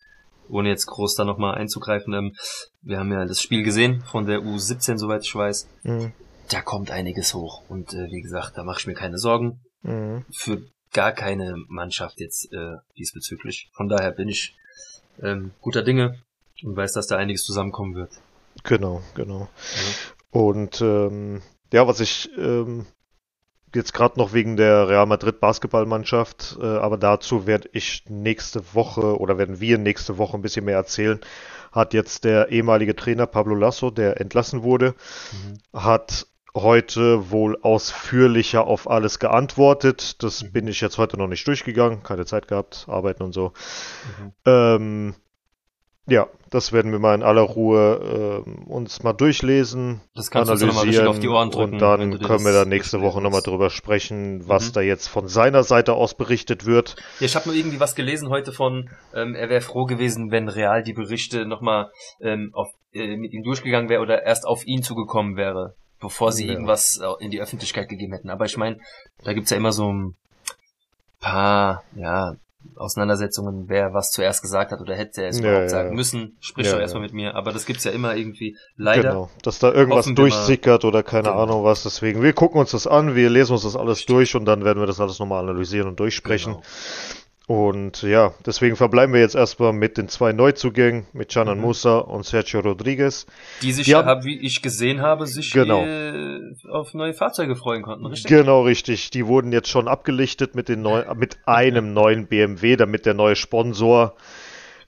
ohne 0.49 0.69
jetzt 0.69 0.85
groß 0.85 1.15
da 1.15 1.25
nochmal 1.25 1.55
einzugreifen, 1.55 2.13
ähm, 2.13 2.35
wir 2.81 2.99
haben 2.99 3.11
ja 3.11 3.25
das 3.25 3.41
Spiel 3.41 3.63
gesehen 3.63 4.01
von 4.01 4.25
der 4.25 4.39
U17, 4.39 4.97
soweit 4.97 5.23
ich 5.23 5.33
weiß. 5.33 5.67
Mhm. 5.83 6.11
Da 6.49 6.61
kommt 6.61 6.91
einiges 6.91 7.33
hoch 7.33 7.63
und 7.69 7.93
äh, 7.93 8.07
wie 8.11 8.21
gesagt, 8.21 8.57
da 8.57 8.63
mache 8.63 8.79
ich 8.79 8.87
mir 8.87 8.95
keine 8.95 9.17
Sorgen. 9.17 9.61
Mhm. 9.81 10.25
Für 10.31 10.61
gar 10.91 11.11
keine 11.11 11.55
Mannschaft 11.67 12.19
jetzt 12.19 12.51
äh, 12.51 12.77
diesbezüglich. 12.97 13.69
Von 13.73 13.89
daher 13.89 14.11
bin 14.11 14.27
ich 14.27 14.55
ähm, 15.21 15.51
guter 15.61 15.83
Dinge 15.83 16.19
und 16.63 16.75
weiß, 16.75 16.93
dass 16.93 17.07
da 17.07 17.17
einiges 17.17 17.43
zusammenkommen 17.43 17.95
wird. 17.95 18.11
Genau, 18.63 19.01
genau. 19.15 19.41
Ja. 19.41 20.39
Und 20.41 20.81
ähm, 20.81 21.41
ja, 21.71 21.87
was 21.87 21.99
ich 21.99 22.29
ähm, 22.37 22.85
jetzt 23.75 23.93
gerade 23.93 24.19
noch 24.19 24.33
wegen 24.33 24.57
der 24.57 24.87
Real 24.87 25.05
Madrid 25.05 25.39
Basketballmannschaft, 25.39 26.57
äh, 26.61 26.65
aber 26.65 26.97
dazu 26.97 27.47
werde 27.47 27.69
ich 27.73 28.03
nächste 28.07 28.73
Woche 28.73 29.19
oder 29.19 29.37
werden 29.37 29.59
wir 29.59 29.77
nächste 29.77 30.17
Woche 30.17 30.37
ein 30.37 30.41
bisschen 30.41 30.65
mehr 30.65 30.77
erzählen. 30.77 31.19
Hat 31.71 31.93
jetzt 31.93 32.23
der 32.23 32.49
ehemalige 32.49 32.95
Trainer 32.95 33.27
Pablo 33.27 33.55
Lasso, 33.55 33.91
der 33.91 34.19
entlassen 34.19 34.63
wurde, 34.63 34.95
mhm. 35.31 35.79
hat 35.79 36.25
heute 36.55 37.29
wohl 37.29 37.59
ausführlicher 37.61 38.65
auf 38.65 38.89
alles 38.89 39.19
geantwortet. 39.19 40.23
Das 40.23 40.43
mhm. 40.43 40.51
bin 40.51 40.67
ich 40.67 40.81
jetzt 40.81 40.97
heute 40.97 41.17
noch 41.17 41.27
nicht 41.27 41.47
durchgegangen, 41.47 42.01
keine 42.01 42.25
Zeit 42.25 42.47
gehabt, 42.47 42.85
arbeiten 42.89 43.23
und 43.23 43.33
so. 43.33 43.53
Mhm. 44.19 44.31
Ähm, 44.45 45.15
ja, 46.09 46.27
das 46.49 46.71
werden 46.73 46.91
wir 46.91 46.99
mal 46.99 47.15
in 47.15 47.23
aller 47.23 47.41
Ruhe 47.41 48.43
äh, 48.45 48.69
uns 48.69 49.03
mal 49.03 49.13
durchlesen, 49.13 50.01
das 50.15 50.31
kannst 50.31 50.51
analysieren 50.51 51.05
du 51.05 51.09
auf 51.11 51.19
die 51.19 51.27
Ohren 51.27 51.51
drücken, 51.51 51.73
und 51.73 51.79
dann 51.79 52.19
können 52.19 52.45
wir 52.45 52.53
da 52.53 52.65
nächste 52.65 53.01
Woche 53.01 53.21
nochmal 53.21 53.41
drüber 53.41 53.69
sprechen, 53.69 54.47
was 54.47 54.69
mhm. 54.69 54.73
da 54.73 54.81
jetzt 54.81 55.07
von 55.07 55.27
seiner 55.27 55.63
Seite 55.63 55.93
aus 55.93 56.15
berichtet 56.15 56.65
wird. 56.65 56.95
Ja, 57.19 57.25
ich 57.25 57.35
habe 57.35 57.49
nur 57.49 57.55
irgendwie 57.55 57.79
was 57.79 57.95
gelesen 57.95 58.29
heute 58.29 58.51
von, 58.51 58.89
ähm, 59.13 59.35
er 59.35 59.49
wäre 59.49 59.61
froh 59.61 59.85
gewesen, 59.85 60.31
wenn 60.31 60.49
Real 60.49 60.83
die 60.83 60.93
Berichte 60.93 61.45
nochmal 61.45 61.91
ähm, 62.21 62.51
auf, 62.53 62.69
äh, 62.93 63.17
mit 63.17 63.33
ihm 63.33 63.43
durchgegangen 63.43 63.89
wäre 63.89 64.01
oder 64.01 64.23
erst 64.23 64.45
auf 64.45 64.65
ihn 64.65 64.83
zugekommen 64.83 65.35
wäre 65.35 65.75
bevor 66.01 66.31
sie 66.31 66.45
ja. 66.45 66.53
irgendwas 66.53 66.97
äh, 66.97 67.23
in 67.23 67.29
die 67.31 67.41
Öffentlichkeit 67.41 67.89
gegeben 67.89 68.13
hätten. 68.13 68.29
Aber 68.29 68.45
ich 68.45 68.55
meine, 68.55 68.77
da 69.23 69.33
gibt's 69.33 69.49
ja 69.49 69.57
immer 69.57 69.71
so 69.71 69.91
ein 69.91 70.15
paar, 71.19 71.83
ja, 71.95 72.35
Auseinandersetzungen, 72.75 73.65
wer 73.67 73.93
was 73.93 74.11
zuerst 74.11 74.41
gesagt 74.41 74.71
hat 74.71 74.81
oder 74.81 74.95
hätte 74.95 75.21
er 75.21 75.29
es 75.29 75.39
ja, 75.39 75.43
überhaupt 75.43 75.63
ja. 75.63 75.69
sagen 75.69 75.95
müssen. 75.95 76.37
Sprich 76.39 76.67
ja, 76.67 76.73
doch 76.73 76.79
erstmal 76.79 77.03
mit 77.03 77.13
mir. 77.13 77.35
Aber 77.35 77.51
das 77.51 77.65
gibt's 77.65 77.83
ja 77.83 77.91
immer 77.91 78.15
irgendwie 78.15 78.57
leider. 78.75 79.09
Genau, 79.09 79.29
dass 79.43 79.59
da 79.59 79.71
irgendwas 79.71 80.05
durchsickert 80.13 80.85
oder 80.85 81.03
keine 81.03 81.29
genau. 81.29 81.43
Ahnung 81.43 81.63
was. 81.63 81.83
Deswegen, 81.83 82.21
wir 82.21 82.33
gucken 82.33 82.59
uns 82.59 82.71
das 82.71 82.87
an, 82.87 83.15
wir 83.15 83.29
lesen 83.29 83.53
uns 83.53 83.63
das 83.63 83.75
alles 83.75 84.05
durch 84.05 84.35
und 84.35 84.45
dann 84.45 84.65
werden 84.65 84.79
wir 84.79 84.87
das 84.87 84.99
alles 84.99 85.19
nochmal 85.19 85.43
analysieren 85.43 85.87
und 85.87 85.99
durchsprechen. 85.99 86.53
Genau. 86.53 86.65
Und 87.49 88.03
ja, 88.03 88.35
deswegen 88.45 88.75
verbleiben 88.75 89.11
wir 89.11 89.21
jetzt 89.21 89.33
erstmal 89.33 89.73
mit 89.73 89.97
den 89.97 90.07
zwei 90.07 90.33
Neuzugängen, 90.33 91.07
mit 91.13 91.29
Canan 91.29 91.57
mhm. 91.57 91.63
Musa 91.63 91.97
und 91.97 92.23
Sergio 92.23 92.59
Rodriguez. 92.59 93.25
Die 93.63 93.71
sich, 93.71 93.87
die 93.87 93.95
haben, 93.95 94.23
wie 94.23 94.39
ich 94.39 94.61
gesehen 94.61 95.01
habe, 95.01 95.25
sich 95.25 95.49
genau. 95.49 95.83
äh, 95.83 96.41
auf 96.69 96.93
neue 96.93 97.15
Fahrzeuge 97.15 97.55
freuen 97.55 97.81
konnten, 97.81 98.05
richtig? 98.05 98.29
Genau, 98.29 98.61
richtig. 98.61 99.09
Die 99.09 99.25
wurden 99.25 99.51
jetzt 99.51 99.67
schon 99.67 99.87
abgelichtet 99.87 100.53
mit, 100.53 100.69
den 100.69 100.83
neu 100.83 101.03
mit 101.15 101.39
einem 101.47 101.91
neuen 101.91 102.27
BMW, 102.27 102.75
damit 102.75 103.07
der 103.07 103.15
neue 103.15 103.35
Sponsor 103.35 104.13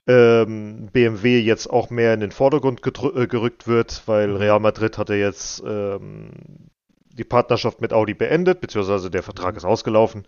ähm, 0.06 0.88
BMW 0.92 1.40
jetzt 1.40 1.66
auch 1.66 1.90
mehr 1.90 2.14
in 2.14 2.20
den 2.20 2.30
Vordergrund 2.30 2.80
äh, 2.86 3.26
gerückt 3.26 3.66
wird, 3.66 4.04
weil 4.06 4.28
mhm. 4.28 4.36
Real 4.36 4.60
Madrid 4.60 4.98
hatte 4.98 5.14
jetzt 5.14 5.64
ähm, 5.66 6.30
die 7.14 7.24
Partnerschaft 7.24 7.80
mit 7.80 7.92
Audi 7.92 8.14
beendet, 8.14 8.60
beziehungsweise 8.60 9.10
der 9.10 9.22
Vertrag 9.22 9.56
ist 9.56 9.64
ausgelaufen. 9.64 10.24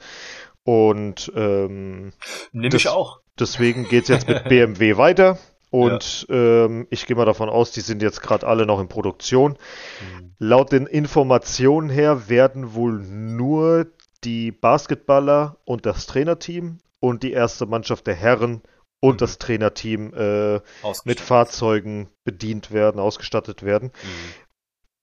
Und 0.64 1.30
ähm, 1.37 2.12
nehme 2.52 2.76
ich 2.76 2.88
auch. 2.88 3.21
Deswegen 3.38 3.88
geht's 3.88 4.09
jetzt 4.09 4.28
mit 4.28 4.44
BMW 4.49 4.97
weiter. 4.97 5.38
Und 5.71 6.26
ja. 6.28 6.64
ähm, 6.64 6.87
ich 6.90 7.06
gehe 7.06 7.16
mal 7.16 7.25
davon 7.25 7.49
aus, 7.49 7.73
die 7.73 7.80
sind 7.80 8.00
jetzt 8.00 8.23
gerade 8.23 8.47
alle 8.47 8.64
noch 8.64 8.80
in 8.80 8.88
Produktion. 8.88 9.52
Mhm. 9.52 10.35
Laut 10.38 10.73
den 10.73 10.87
Informationen 10.87 11.90
her 11.90 12.28
werden 12.28 12.75
wohl 12.75 12.92
nur 12.92 13.88
die 14.23 14.52
Basketballer 14.52 15.59
und 15.64 15.85
das 15.85 16.06
Trainerteam 16.06 16.78
und 17.00 17.23
die 17.23 17.33
erste 17.33 17.66
Mannschaft 17.66 18.06
der 18.06 18.14
Herren 18.14 18.62
und 19.00 19.16
mhm. 19.16 19.18
das 19.18 19.38
Trainerteam 19.38 20.14
äh, 20.14 20.61
mit 21.04 21.21
Fahrzeugen 21.21 22.09
bedient 22.25 22.71
werden, 22.71 23.00
ausgestattet 23.00 23.62
werden. 23.62 23.88
Mhm. 23.88 24.43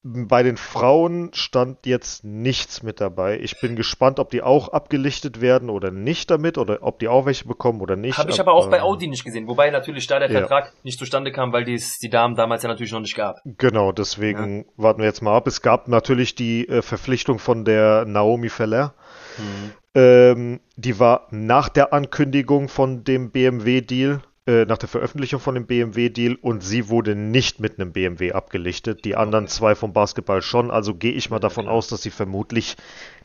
Bei 0.04 0.42
den 0.42 0.58
Frauen 0.58 1.30
stand 1.34 1.86
jetzt 1.86 2.24
nichts 2.24 2.82
mit 2.82 3.00
dabei. 3.00 3.40
Ich 3.40 3.60
bin 3.62 3.76
gespannt, 3.76 4.20
ob 4.20 4.32
die 4.32 4.42
auch 4.42 4.70
abgelichtet 4.70 5.42
werden 5.42 5.70
oder 5.70 5.92
nicht 5.92 6.32
damit 6.32 6.58
oder 6.58 6.80
ob 6.82 6.98
die 6.98 7.08
auch 7.08 7.28
welche 7.28 7.48
bekommen 7.48 7.82
oder 7.82 7.96
nicht. 7.96 8.18
Habe 8.18 8.32
ich 8.32 8.40
aber 8.40 8.54
auch 8.54 8.68
bei 8.68 8.82
Audi 8.82 9.08
nicht 9.08 9.24
gesehen, 9.24 9.48
wobei 9.48 9.70
natürlich 9.70 10.08
da 10.08 10.18
der 10.18 10.32
ja. 10.32 10.40
Vertrag 10.40 10.74
nicht 10.84 10.98
zustande 10.98 11.32
kam, 11.32 11.54
weil 11.54 11.66
dies 11.66 12.00
die 12.00 12.10
Damen 12.10 12.36
damals 12.36 12.64
ja 12.64 12.70
natürlich 12.70 12.92
noch 12.92 13.00
nicht 13.00 13.16
gab. 13.16 13.38
Genau, 13.46 13.92
deswegen 13.92 14.60
ja. 14.60 14.64
warten 14.78 15.02
wir 15.02 15.06
jetzt 15.06 15.22
mal 15.22 15.38
ab. 15.38 15.46
Es 15.46 15.62
gab 15.62 15.88
natürlich 15.88 16.34
die 16.34 16.68
äh, 16.68 16.82
Verpflichtung 16.82 17.38
von 17.38 17.64
der 17.64 18.06
Naomi 18.06 18.50
Feller. 18.50 18.96
Mhm. 19.38 19.72
Ähm, 19.94 20.60
die 20.78 21.00
war 21.00 21.28
nach 21.30 21.70
der 21.70 21.94
Ankündigung 21.94 22.70
von 22.70 23.04
dem 23.04 23.30
BMW-Deal 23.30 24.22
äh, 24.48 24.66
nach 24.66 24.78
der 24.78 24.90
Veröffentlichung 24.90 25.40
von 25.40 25.56
dem 25.56 25.68
BMW-Deal 25.68 26.36
und 26.36 26.62
sie 26.62 26.90
wurde 26.90 27.16
nicht 27.16 27.60
mit 27.60 27.80
einem 27.80 27.94
BMW 27.94 28.32
abgelichtet. 28.32 29.06
Die 29.06 29.16
anderen 29.16 29.48
zwei 29.48 29.76
vom 29.76 29.94
Basketball 29.94 30.42
schon. 30.42 30.72
Also 30.72 30.96
gehe 30.96 31.14
ich 31.14 31.30
mal 31.30 31.40
davon 31.40 31.68
aus, 31.68 31.88
dass 31.88 32.02
sie 32.02 32.10
vermutlich 32.10 32.76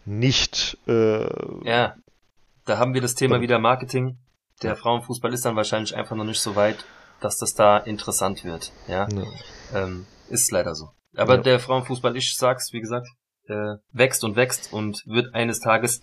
nicht. 0.05 0.77
Äh, 0.87 1.25
ja, 1.67 1.97
da 2.67 2.79
haben 2.79 2.95
wir 2.95 3.01
das 3.01 3.15
Thema 3.15 3.41
wieder 3.41 3.59
Marketing. 3.59 4.19
Der 4.63 4.77
Frauenfußball 4.77 5.33
ist 5.33 5.45
dann 5.45 5.57
wahrscheinlich 5.57 5.95
einfach 5.97 6.17
noch 6.17 6.25
nicht 6.25 6.41
so 6.41 6.57
weit, 6.57 6.85
dass 7.21 7.39
das 7.39 7.55
da 7.55 7.79
interessant 7.79 8.45
wird. 8.45 8.73
Ja, 8.89 9.09
ja. 9.09 9.25
Ähm, 9.75 10.07
ist 10.29 10.51
leider 10.51 10.75
so. 10.75 10.91
Aber 11.17 11.37
ja. 11.37 11.43
der 11.43 11.61
Frauenfußball, 11.61 12.17
ich 12.17 12.37
sag's, 12.37 12.73
wie 12.73 12.81
gesagt, 12.81 13.09
äh, 13.49 13.77
wächst 13.93 14.25
und 14.25 14.37
wächst 14.37 14.73
und 14.73 15.03
wird 15.07 15.35
eines 15.35 15.61
Tages 15.61 16.01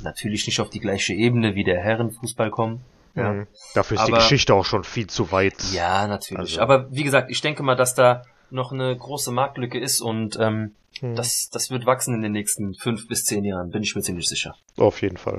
natürlich 0.00 0.46
nicht 0.46 0.60
auf 0.60 0.70
die 0.70 0.80
gleiche 0.80 1.14
Ebene 1.14 1.54
wie 1.54 1.64
der 1.64 1.80
Herrenfußball 1.80 2.50
kommen. 2.50 2.84
Ja. 3.16 3.32
Mhm. 3.32 3.46
Dafür 3.74 3.96
ist 3.96 4.02
aber, 4.02 4.12
die 4.12 4.18
Geschichte 4.18 4.54
auch 4.54 4.64
schon 4.64 4.84
viel 4.84 5.06
zu 5.06 5.32
weit. 5.32 5.56
Ja, 5.72 6.06
natürlich. 6.06 6.60
Also. 6.60 6.60
Aber 6.60 6.92
wie 6.92 7.02
gesagt, 7.02 7.30
ich 7.30 7.40
denke 7.40 7.62
mal, 7.62 7.74
dass 7.74 7.94
da 7.94 8.22
noch 8.50 8.72
eine 8.72 8.96
große 8.96 9.32
Marktlücke 9.32 9.80
ist 9.80 10.00
und 10.00 10.38
ähm, 10.38 10.74
mhm. 11.00 11.16
das, 11.16 11.48
das 11.50 11.70
wird 11.70 11.86
wachsen 11.86 12.14
in 12.14 12.22
den 12.22 12.32
nächsten 12.32 12.74
fünf 12.74 13.08
bis 13.08 13.24
zehn 13.24 13.44
Jahren, 13.44 13.70
bin 13.70 13.82
ich 13.82 13.96
mir 13.96 14.02
ziemlich 14.02 14.28
sicher. 14.28 14.54
Auf 14.76 15.02
jeden 15.02 15.16
Fall. 15.16 15.36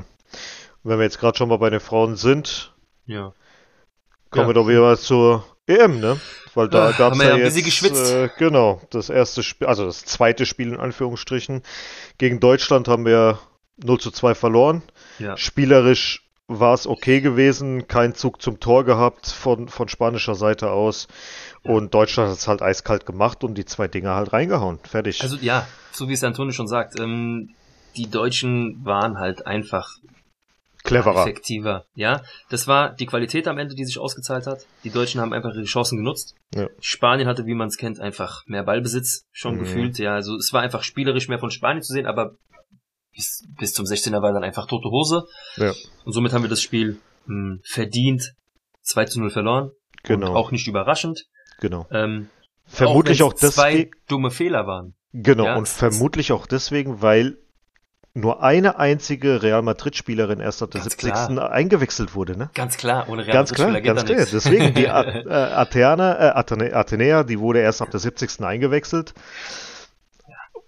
Und 0.84 0.92
wenn 0.92 1.00
wir 1.00 1.04
jetzt 1.04 1.20
gerade 1.20 1.38
schon 1.38 1.50
mal 1.50 1.58
bei 1.58 1.70
den 1.70 1.80
Frauen 1.80 2.16
sind, 2.16 2.74
ja. 3.06 3.34
kommen 4.32 4.44
ja. 4.44 4.48
wir 4.50 4.54
doch 4.54 4.68
wieder 4.68 4.98
zur 4.98 5.46
EM, 5.68 6.00
ne? 6.00 6.20
Weil 6.54 6.70
da 6.70 6.92
gab 6.92 7.14
es 7.14 7.22
ja, 7.22 7.38
ja 7.38 7.46
jetzt 7.46 7.84
äh, 7.84 8.30
genau 8.38 8.82
das 8.90 9.10
erste 9.10 9.44
Spiel, 9.44 9.68
also 9.68 9.86
das 9.86 10.06
zweite 10.06 10.48
Spiel 10.48 10.70
in 10.70 10.80
Anführungsstrichen 10.80 11.62
gegen 12.18 12.40
Deutschland 12.40 12.88
haben 12.88 13.06
wir 13.06 13.40
0 13.78 14.00
zu 14.00 14.10
2 14.10 14.34
verloren. 14.34 14.82
Ja. 15.20 15.38
Spielerisch 15.38 16.27
war 16.48 16.74
es 16.74 16.88
okay 16.88 17.20
gewesen, 17.20 17.88
kein 17.88 18.16
Zug 18.16 18.42
zum 18.42 18.60
Tor 18.60 18.86
gehabt 18.86 19.28
von, 19.28 19.68
von 19.68 19.90
spanischer 19.90 20.36
Seite 20.36 20.72
aus. 20.72 21.08
Und 21.64 21.94
Deutschland 21.94 22.30
hat 22.30 22.38
es 22.38 22.48
halt 22.48 22.62
eiskalt 22.62 23.06
gemacht 23.06 23.44
und 23.44 23.56
die 23.56 23.66
zwei 23.66 23.88
Dinger 23.88 24.16
halt 24.16 24.32
reingehauen. 24.32 24.80
Fertig. 24.84 25.22
Also 25.22 25.36
ja, 25.38 25.68
so 25.92 26.08
wie 26.08 26.14
es 26.14 26.24
Antoni 26.24 26.54
schon 26.54 26.68
sagt, 26.68 27.00
ähm, 27.00 27.50
die 27.98 28.10
Deutschen 28.10 28.86
waren 28.86 29.20
halt 29.20 29.46
einfach 29.46 29.98
cleverer. 30.84 31.22
Effektiver. 31.22 31.86
Ja, 31.96 32.22
das 32.50 32.68
war 32.68 32.94
die 32.96 33.06
Qualität 33.06 33.48
am 33.48 33.58
Ende, 33.58 33.76
die 33.76 33.84
sich 33.84 34.00
ausgezahlt 34.00 34.48
hat. 34.48 34.66
Die 34.86 34.90
Deutschen 34.90 35.20
haben 35.20 35.34
einfach 35.34 35.54
ihre 35.54 35.66
Chancen 35.66 35.98
genutzt. 35.98 36.36
Ja. 36.56 36.68
Spanien 36.80 37.28
hatte, 37.28 37.46
wie 37.46 37.56
man 37.56 37.68
es 37.68 37.78
kennt, 37.78 38.00
einfach 38.00 38.46
mehr 38.48 38.64
Ballbesitz 38.64 39.26
schon 39.34 39.56
mhm. 39.56 39.60
gefühlt. 39.60 40.00
Ja, 40.00 40.14
also 40.14 40.38
es 40.38 40.54
war 40.54 40.62
einfach 40.62 40.84
spielerisch 40.84 41.28
mehr 41.28 41.40
von 41.40 41.52
Spanien 41.52 41.84
zu 41.84 41.92
sehen, 41.92 42.06
aber 42.06 42.36
bis, 43.18 43.44
bis 43.58 43.74
zum 43.74 43.86
16er 43.86 44.22
war 44.22 44.32
dann 44.32 44.44
einfach 44.44 44.68
tote 44.68 44.90
Hose. 44.90 45.26
Ja. 45.58 45.74
Und 46.06 46.14
somit 46.14 46.32
haben 46.34 46.44
wir 46.44 46.50
das 46.50 46.62
Spiel 46.62 47.00
mh, 47.26 47.56
hm, 47.56 47.62
verdient 47.64 48.34
2 48.84 49.06
zu 49.06 49.20
0 49.20 49.32
verloren. 49.32 49.72
Genau. 50.04 50.30
Und 50.30 50.38
auch 50.38 50.52
nicht 50.52 50.68
überraschend. 50.68 51.26
Genau. 51.60 51.88
Ähm, 51.92 52.30
Vermutlich 52.68 53.24
auch, 53.24 53.34
wenn's 53.42 53.56
zwei 53.56 53.72
deswegen. 53.72 53.92
dumme 54.08 54.30
Fehler 54.32 54.68
waren. 54.68 54.94
Genau, 55.14 55.46
Ja, 55.46 55.56
und 55.56 55.68
vermutlich 55.68 56.32
auch 56.32 56.46
deswegen, 56.46 57.02
weil 57.02 57.38
nur 58.14 58.44
eine 58.44 58.78
einzige 58.78 59.42
Real 59.42 59.62
Madrid-Spielerin 59.62 60.40
erst 60.40 60.62
ab 60.62 60.72
der 60.72 60.82
Ganz 60.82 61.00
70. 61.00 61.40
eingewechselt 61.40 62.14
wurde, 62.14 62.38
ne? 62.38 62.50
Ganz 62.54 62.78
klar, 62.78 63.08
ohne 63.10 63.24
Real 63.26 63.34
Ganz 63.34 63.54
klar, 63.54 63.80
ganz 63.82 64.04
klar. 64.04 64.18
nichts. 64.18 64.32
Deswegen, 64.32 64.74
die 64.74 64.90
A 64.90 65.02
äh, 65.02 65.30
Athena, 65.30 66.20
äh, 66.20 66.74
Athenea, 66.74 67.24
die 67.24 67.40
wurde 67.40 67.60
erst 67.60 67.82
ab 67.82 67.90
der 67.90 68.00
70. 68.00 68.42
eingewechselt. 68.42 69.14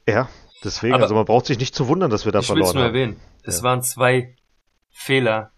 Ja, 0.08 0.30
deswegen, 0.64 0.94
Aber- 0.96 1.04
also 1.04 1.16
man 1.16 1.26
braucht 1.26 1.46
sich 1.46 1.58
nicht 1.60 1.76
zu 1.76 1.88
wundern, 1.88 2.10
dass 2.10 2.26
wir 2.26 2.32
da 2.32 2.40
ich 2.40 2.50
will 2.50 2.62
es 2.62 2.70
verloren 2.72 2.76
nur 2.76 2.84
haben. 2.86 2.96
erwähnen. 2.96 3.20
Es 3.44 3.58
Ja. 3.58 3.64
waren 3.64 3.82
zwei 3.82 4.36
Fehler 4.92 5.52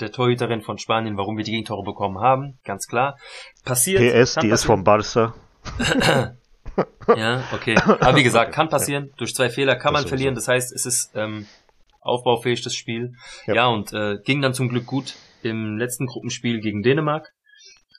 der 0.00 0.10
Torhüterin 0.12 0.62
von 0.62 0.78
Spanien, 0.78 1.16
warum 1.16 1.36
wir 1.36 1.44
die 1.44 1.50
Gegentore 1.52 1.84
bekommen 1.84 2.18
haben. 2.20 2.58
Ganz 2.64 2.86
klar. 2.86 3.16
Passiert. 3.64 4.00
PS, 4.00 4.36
die 4.36 4.48
ist 4.48 4.64
vom. 4.64 4.82
Barca. 4.84 5.34
Ja, 7.16 7.42
okay. 7.52 7.76
Aber 8.00 8.16
wie 8.16 8.22
gesagt, 8.22 8.52
kann 8.52 8.68
passieren. 8.68 9.10
Durch 9.18 9.34
zwei 9.34 9.50
Fehler 9.50 9.74
kann 9.76 9.92
Das 9.92 10.02
man 10.04 10.08
verlieren. 10.08 10.34
Das 10.34 10.48
heißt, 10.48 10.72
es 10.72 10.86
ist 10.86 11.10
ähm, 11.14 11.46
aufbaufähig, 12.00 12.62
das 12.62 12.74
Spiel. 12.74 13.14
Ja. 13.46 13.54
Ja, 13.54 13.66
und 13.66 13.92
äh, 13.92 14.18
ging 14.24 14.40
dann 14.40 14.54
zum 14.54 14.68
Glück 14.68 14.86
gut 14.86 15.14
im 15.42 15.76
letzten 15.76 16.06
Gruppenspiel 16.06 16.60
gegen 16.60 16.82
Dänemark. 16.82 17.32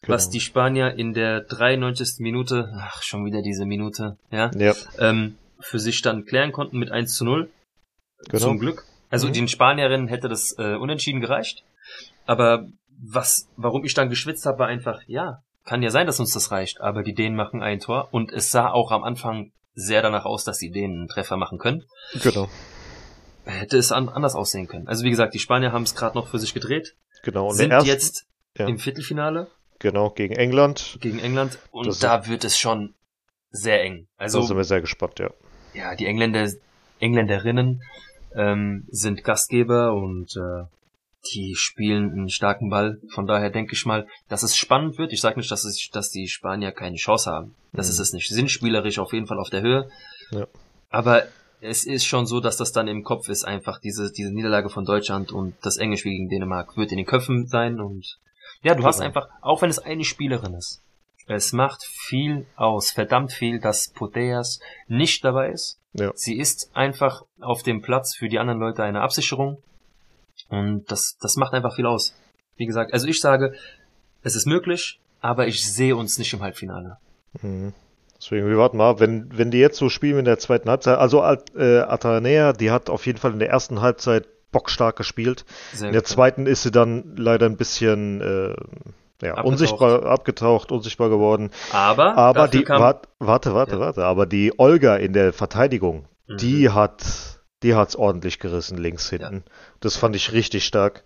Was 0.07 0.23
Genau. 0.25 0.31
die 0.33 0.39
Spanier 0.39 0.95
in 0.97 1.13
der 1.13 1.41
93. 1.41 2.15
Minute, 2.19 2.71
ach, 2.79 3.03
schon 3.03 3.23
wieder 3.25 3.41
diese 3.43 3.65
Minute, 3.65 4.17
ja, 4.31 4.49
Ja, 4.55 4.73
ähm, 4.97 5.35
für 5.61 5.79
sich 5.79 6.01
dann 6.01 6.25
klären 6.25 6.51
konnten 6.51 6.77
mit 6.77 6.91
1 6.91 7.15
zu 7.15 7.25
0. 7.25 7.49
genau. 8.29 8.39
Zum 8.47 8.59
Glück. 8.59 8.85
Also 9.09 9.27
Mhm. 9.27 9.33
den 9.33 9.47
Spanierinnen 9.47 10.07
hätte 10.07 10.29
das 10.29 10.55
äh, 10.57 10.75
unentschieden 10.75 11.21
gereicht. 11.21 11.63
Aber 12.25 12.67
was, 13.03 13.47
warum 13.57 13.83
ich 13.83 13.93
dann 13.93 14.09
geschwitzt 14.09 14.45
habe, 14.45 14.59
war 14.59 14.67
einfach, 14.67 15.01
ja, 15.07 15.41
kann 15.65 15.81
ja 15.83 15.89
sein, 15.89 16.05
dass 16.07 16.19
uns 16.19 16.33
das 16.33 16.51
reicht, 16.51 16.81
aber 16.81 17.03
die 17.03 17.13
Dänen 17.13 17.35
machen 17.35 17.61
ein 17.61 17.79
Tor 17.79 18.09
und 18.11 18.31
es 18.31 18.51
sah 18.51 18.69
auch 18.69 18.91
am 18.91 19.03
Anfang 19.03 19.51
sehr 19.73 20.01
danach 20.01 20.25
aus, 20.25 20.43
dass 20.43 20.57
die 20.59 20.69
Dänen 20.71 20.99
einen 21.01 21.07
Treffer 21.07 21.37
machen 21.37 21.57
können. 21.57 21.83
Genau. 22.21 22.47
Hätte 23.45 23.77
es 23.77 23.91
an, 23.91 24.07
anders 24.09 24.35
aussehen 24.35 24.67
können. 24.67 24.87
Also 24.87 25.03
wie 25.03 25.09
gesagt, 25.09 25.33
die 25.33 25.39
Spanier 25.39 25.71
haben 25.71 25.83
es 25.83 25.95
gerade 25.95 26.15
noch 26.17 26.27
für 26.27 26.39
sich 26.39 26.53
gedreht, 26.53 26.95
Genau. 27.23 27.47
Und 27.49 27.55
sind 27.55 27.69
der 27.69 27.79
erste, 27.79 27.91
jetzt 27.91 28.25
ja. 28.57 28.67
im 28.67 28.77
Viertelfinale 28.79 29.47
genau, 29.79 30.09
gegen 30.11 30.35
England. 30.35 30.97
gegen 31.01 31.19
England 31.19 31.57
und 31.71 31.87
Das- 31.87 31.99
da 31.99 32.27
wird 32.27 32.43
es 32.43 32.57
schon 32.57 32.93
sehr 33.49 33.81
eng. 33.83 34.07
Also, 34.17 34.39
da 34.41 34.45
sind 34.47 34.57
wir 34.57 34.63
sehr 34.63 34.81
gespannt, 34.81 35.19
ja. 35.19 35.31
Ja, 35.73 35.95
die 35.95 36.05
Engländer, 36.05 36.49
Engländerinnen 36.99 37.81
ähm, 38.35 38.85
sind 38.89 39.23
Gastgeber 39.23 39.93
und 39.93 40.35
äh, 40.37 40.63
die 41.33 41.53
spielen 41.55 42.11
einen 42.11 42.29
starken 42.29 42.69
Ball. 42.69 42.99
Von 43.13 43.27
daher 43.27 43.49
denke 43.51 43.73
ich 43.73 43.85
mal, 43.85 44.07
dass 44.27 44.43
es 44.43 44.55
spannend 44.55 44.97
wird. 44.97 45.13
Ich 45.13 45.21
sage 45.21 45.39
nicht, 45.39 45.51
dass, 45.51 45.65
es, 45.65 45.89
dass 45.91 46.09
die 46.09 46.27
Spanier 46.27 46.71
keine 46.71 46.95
Chance 46.95 47.29
haben. 47.29 47.55
Das 47.73 47.87
Mhm. 47.87 47.91
ist 47.91 47.99
es 47.99 48.13
nicht. 48.13 48.27
Sie 48.27 48.33
sind 48.33 48.49
spielerisch 48.49 48.99
auf 48.99 49.13
jeden 49.13 49.27
Fall 49.27 49.39
auf 49.39 49.49
der 49.49 49.61
Höhe. 49.61 49.89
Ja. 50.31 50.47
Aber 50.89 51.23
es 51.61 51.85
ist 51.85 52.05
schon 52.05 52.25
so, 52.25 52.39
dass 52.39 52.57
das 52.57 52.71
dann 52.71 52.87
im 52.87 53.03
Kopf 53.03 53.29
ist, 53.29 53.43
einfach 53.43 53.79
diese, 53.79 54.11
diese 54.11 54.33
Niederlage 54.33 54.69
von 54.69 54.83
Deutschland 54.83 55.31
und 55.31 55.53
das 55.61 55.77
enge 55.77 55.97
Spiel 55.97 56.13
gegen 56.13 56.29
Dänemark 56.29 56.75
wird 56.75 56.91
in 56.91 56.97
den 56.97 57.05
Köpfen 57.05 57.47
sein 57.47 57.79
und 57.79 58.17
ja, 58.63 58.73
du 58.75 58.83
hast 58.83 58.97
Genau. 58.97 59.07
einfach, 59.07 59.27
auch 59.41 59.61
wenn 59.61 59.69
es 59.69 59.77
eine 59.79 60.03
Spielerin 60.03 60.53
ist, 60.55 60.81
es 61.27 61.53
macht 61.53 61.83
viel 61.83 62.45
aus, 62.55 62.91
verdammt 62.91 63.31
viel, 63.31 63.59
dass 63.59 63.89
Poteas 63.89 64.59
nicht 64.87 65.23
dabei 65.23 65.51
ist. 65.51 65.79
Ja. 65.93 66.11
Sie 66.15 66.37
ist 66.37 66.71
einfach 66.73 67.23
auf 67.39 67.63
dem 67.63 67.81
Platz 67.81 68.15
für 68.15 68.29
die 68.29 68.39
anderen 68.39 68.59
Leute 68.59 68.83
eine 68.83 69.01
Absicherung. 69.01 69.61
Und 70.49 70.89
das, 70.91 71.17
das 71.19 71.35
macht 71.35 71.53
einfach 71.53 71.75
viel 71.75 71.85
aus. 71.85 72.15
Wie 72.55 72.65
gesagt, 72.65 72.93
also 72.93 73.07
ich 73.07 73.19
sage, 73.19 73.53
es 74.23 74.35
ist 74.35 74.47
möglich, 74.47 74.99
aber 75.19 75.47
ich 75.47 75.65
sehe 75.65 75.95
uns 75.95 76.17
nicht 76.17 76.33
im 76.33 76.41
Halbfinale. 76.41 76.97
Mhm. 77.41 77.73
Deswegen, 78.17 78.47
wir 78.47 78.57
warten 78.57 78.77
mal, 78.77 78.99
wenn, 78.99 79.35
wenn 79.35 79.49
die 79.49 79.57
jetzt 79.57 79.77
so 79.77 79.89
spielen 79.89 80.19
in 80.19 80.25
der 80.25 80.37
zweiten 80.37 80.69
Halbzeit, 80.69 80.99
also 80.99 81.23
äh, 81.23 81.79
Atanea, 81.79 82.53
die 82.53 82.69
hat 82.69 82.89
auf 82.89 83.05
jeden 83.07 83.17
Fall 83.17 83.33
in 83.33 83.39
der 83.39 83.49
ersten 83.49 83.81
Halbzeit 83.81 84.27
bockstark 84.51 84.95
gespielt. 84.95 85.45
Sehr 85.73 85.87
In 85.87 85.93
der 85.93 86.01
gut. 86.01 86.09
zweiten 86.09 86.45
ist 86.45 86.63
sie 86.63 86.71
dann 86.71 87.15
leider 87.15 87.47
ein 87.47 87.57
bisschen 87.57 88.21
äh, 88.21 88.55
ja, 89.21 89.31
Abgetaucht. 89.35 89.45
unsichtbar 89.47 90.05
abgetaucht, 90.05 90.71
unsichtbar 90.71 91.09
geworden. 91.09 91.51
Aber, 91.71 92.17
Aber 92.17 92.47
die, 92.47 92.63
kam, 92.63 92.81
wart, 92.81 93.07
warte, 93.19 93.53
warte, 93.53 93.73
Ja. 93.75 93.79
warte, 93.79 94.05
aber 94.05 94.25
die 94.25 94.53
Olga 94.57 94.95
in 94.97 95.13
der 95.13 95.33
Verteidigung, 95.33 96.05
Mhm. 96.27 96.37
die 96.37 96.69
hat, 96.69 97.03
die 97.63 97.75
hat's 97.75 97.95
ordentlich 97.95 98.39
gerissen 98.39 98.77
links 98.77 99.09
hinten. 99.09 99.43
Das 99.79 99.97
fand 99.97 100.15
ich 100.15 100.31
richtig 100.33 100.65
stark. 100.65 101.03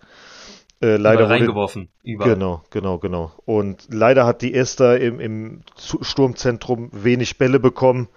Äh, 0.82 0.96
leider 0.98 1.20
wurde, 1.20 1.30
reingeworfen. 1.30 1.88
Überall. 2.02 2.34
Genau, 2.34 2.62
genau, 2.68 2.98
genau. 2.98 3.32
Und 3.46 3.86
leider 3.90 4.26
hat 4.26 4.42
die 4.42 4.52
Esther 4.52 5.00
im, 5.00 5.20
im 5.20 5.62
Sturmzentrum 6.02 6.90
wenig 6.92 7.38
Bälle 7.38 7.58
bekommen. 7.58 8.08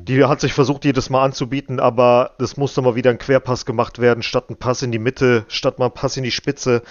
Mhm. 0.00 0.04
Die 0.04 0.24
hat 0.24 0.40
sich 0.40 0.52
versucht, 0.52 0.84
jedes 0.84 1.10
Mal 1.10 1.24
anzubieten, 1.24 1.80
aber 1.80 2.32
es 2.38 2.56
musste 2.56 2.82
mal 2.82 2.94
wieder 2.94 3.10
ein 3.10 3.18
Querpass 3.18 3.64
gemacht 3.66 3.98
werden, 4.00 4.22
statt 4.22 4.50
ein 4.50 4.56
Pass 4.56 4.82
in 4.82 4.92
die 4.92 4.98
Mitte, 4.98 5.44
statt 5.48 5.78
mal 5.78 5.86
ein 5.86 5.92
Pass 5.94 6.16
in 6.16 6.24
die 6.24 6.30
Spitze, 6.30 6.82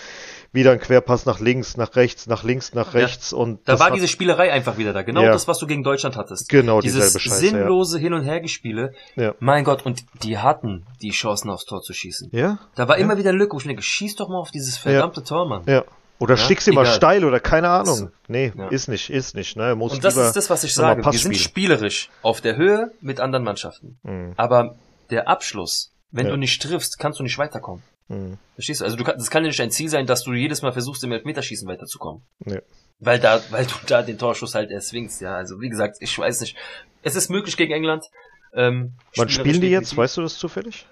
wieder 0.54 0.72
ein 0.72 0.80
Querpass 0.80 1.26
nach 1.26 1.40
links, 1.40 1.76
nach 1.78 1.96
rechts, 1.96 2.28
nach 2.28 2.44
links, 2.44 2.74
nach 2.74 2.94
Ja. 2.94 3.02
rechts. 3.02 3.34
Und 3.34 3.68
Da 3.68 3.80
war 3.80 3.92
diese 3.92 4.08
Spielerei 4.08 4.52
einfach 4.54 4.78
wieder 4.78 4.94
da. 4.94 5.02
Genau 5.02 5.24
Ja. 5.24 5.32
das, 5.32 5.48
was 5.48 5.58
du 5.60 5.68
gegen 5.68 5.84
Deutschland 5.84 6.16
hattest. 6.16 6.48
Genau, 6.50 6.80
Dieses 6.80 7.14
dieselbe 7.14 7.20
Scheiße, 7.20 7.46
ja. 7.46 7.52
sinnlose 7.52 8.00
Hin- 8.00 8.14
und 8.14 8.24
Hergespiele. 8.24 8.94
Ja. 9.16 9.34
Mein 9.40 9.64
Gott, 9.64 9.86
und 9.86 10.04
die 10.24 10.38
hatten 10.38 10.86
die 11.02 11.10
Chancen 11.12 11.50
aufs 11.50 11.66
Tor 11.66 11.82
zu 11.82 11.94
schießen. 11.94 12.30
Ja, 12.32 12.60
Da 12.76 12.88
war 12.88 12.98
Ja. 12.98 13.04
immer 13.04 13.18
wieder 13.18 13.30
eine 13.32 13.40
Lücke, 13.40 13.54
wo 13.54 13.58
ich 13.60 13.66
denke, 13.66 13.82
schieß 13.82 14.16
doch 14.16 14.30
mal 14.30 14.38
auf 14.38 14.52
dieses 14.52 14.78
verdammte 14.78 15.24
Tor, 15.24 15.48
Mann. 15.48 15.64
ja. 15.66 15.84
Oder 16.20 16.36
Ja, 16.36 16.42
schick 16.42 16.62
sie 16.62 16.72
mal 16.72 16.86
steil 16.86 17.26
oder 17.26 17.42
keine 17.42 17.68
Ahnung. 17.70 18.12
Nee, 18.30 18.54
Ja. 18.56 18.68
ist 18.70 18.88
nicht, 18.88 19.10
ist 19.10 19.36
nicht. 19.36 19.58
Ne? 19.58 19.76
Muss 19.76 19.94
Und 19.94 20.04
das 20.06 20.16
ist 20.16 20.34
das, 20.36 20.50
was 20.50 20.64
ich 20.64 20.74
sage. 20.74 21.04
Wir 21.04 21.12
sind 21.20 21.36
spielerisch 21.36 22.10
auf 22.22 22.40
der 22.40 22.56
Höhe 22.56 22.92
mit 23.02 23.20
anderen 23.20 23.44
Mannschaften. 23.44 23.98
Mhm. 24.04 24.34
Aber 24.38 24.76
der 25.10 25.28
Abschluss, 25.28 25.92
wenn 26.12 26.28
Ja. 26.28 26.32
du 26.32 26.38
nicht 26.38 26.62
triffst, 26.62 26.98
kannst 27.00 27.20
du 27.20 27.24
nicht 27.24 27.38
weiterkommen. 27.40 27.84
Mhm. 28.14 28.38
Verstehst 28.56 28.82
du? 28.82 28.86
Also 28.86 28.98
du 28.98 29.04
kann, 29.04 29.16
das 29.18 29.30
kann 29.30 29.44
ja 29.44 29.48
nicht 29.50 29.62
ein 29.62 29.72
Ziel 29.72 29.90
sein, 29.90 30.06
dass 30.06 30.24
du 30.24 30.34
jedes 30.34 30.62
Mal 30.62 30.72
versuchst, 30.74 31.04
im 31.04 31.12
Elfmeterschießen 31.12 31.68
weiterzukommen. 31.68 32.24
Nee. 32.40 32.62
Weil 33.00 33.20
da, 33.20 33.42
weil 33.50 33.66
du 33.66 33.74
da 33.88 34.02
den 34.02 34.18
Torschuss 34.18 34.56
halt 34.56 34.72
erzwingst, 34.72 35.22
ja. 35.22 35.36
Also 35.36 35.60
wie 35.60 35.70
gesagt, 35.70 35.98
ich 36.00 36.18
weiß 36.18 36.42
nicht. 36.42 36.56
Es 37.02 37.16
ist 37.16 37.30
möglich 37.30 37.58
gegen 37.58 37.74
England. 37.74 38.06
Ähm, 38.54 38.94
Wann 39.18 39.30
spielen 39.30 39.62
die 39.62 39.70
jetzt? 39.70 39.98
Weißt 39.98 40.18
du 40.18 40.22
das 40.22 40.38
zufällig? 40.38 40.88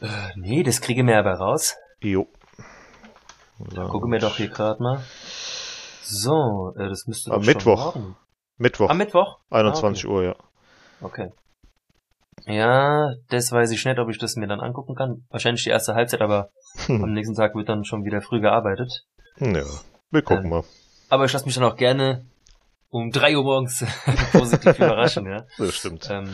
Äh, 0.00 0.06
nee, 0.36 0.62
das 0.62 0.80
kriege 0.80 1.02
mir 1.02 1.18
aber 1.18 1.34
raus. 1.34 1.74
Jo. 2.00 2.28
Gucke 3.74 4.06
mir 4.06 4.20
doch 4.20 4.36
hier 4.36 4.48
gerade 4.48 4.80
mal. 4.82 5.02
So, 6.02 6.72
äh, 6.78 6.88
das 6.88 7.06
müsste 7.06 7.32
Am 7.32 7.44
Mittwoch. 7.44 7.96
Mittwoch, 8.56 8.88
Am 8.90 8.96
Mittwoch? 8.98 9.38
21 9.50 10.04
Ah, 10.06 10.08
Uhr, 10.08 10.22
ja. 10.24 10.36
okay. 11.00 11.30
Ja, 12.46 13.14
das 13.28 13.52
weiß 13.52 13.70
ich 13.72 13.84
nicht, 13.84 13.98
ob 13.98 14.08
ich 14.08 14.18
das 14.18 14.36
mir 14.36 14.46
dann 14.46 14.60
angucken 14.60 14.94
kann. 14.94 15.24
Wahrscheinlich 15.30 15.64
die 15.64 15.70
erste 15.70 15.94
Halbzeit, 15.94 16.20
aber 16.20 16.50
am 16.88 17.02
Hm. 17.02 17.12
nächsten 17.12 17.34
Tag 17.34 17.54
wird 17.54 17.68
dann 17.68 17.84
schon 17.84 18.04
wieder 18.04 18.20
früh 18.20 18.40
gearbeitet. 18.40 18.90
Ja, 19.38 19.64
wir 20.10 20.22
gucken 20.22 20.44
Ähm, 20.44 20.50
mal. 20.50 20.64
Aber 21.08 21.24
ich 21.24 21.32
lasse 21.32 21.44
mich 21.46 21.54
dann 21.54 21.64
auch 21.64 21.76
gerne 21.76 22.24
um 22.90 23.10
drei 23.10 23.36
Uhr 23.36 23.44
morgens 23.44 23.84
positiv 24.32 24.76
überraschen, 24.78 25.26
ja. 25.26 25.44
Das 25.58 25.74
stimmt. 25.74 26.08
Ähm, 26.10 26.28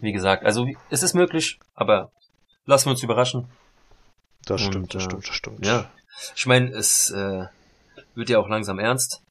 wie 0.00 0.12
gesagt, 0.12 0.44
also 0.44 0.66
es 0.90 1.02
ist 1.02 1.14
möglich, 1.14 1.58
aber 1.74 2.10
lassen 2.64 2.86
wir 2.86 2.90
uns 2.92 3.02
überraschen. 3.02 3.48
Das 4.46 4.62
und, 4.62 4.68
stimmt, 4.72 4.94
das 4.94 5.02
äh, 5.02 5.04
stimmt, 5.06 5.28
das 5.28 5.34
stimmt. 5.34 5.66
Ja. 5.66 5.90
Ich 6.36 6.46
meine, 6.46 6.70
es 6.70 7.10
äh, 7.10 7.46
wird 8.14 8.28
ja 8.30 8.38
auch 8.38 8.48
langsam 8.48 8.78
ernst. 8.78 9.22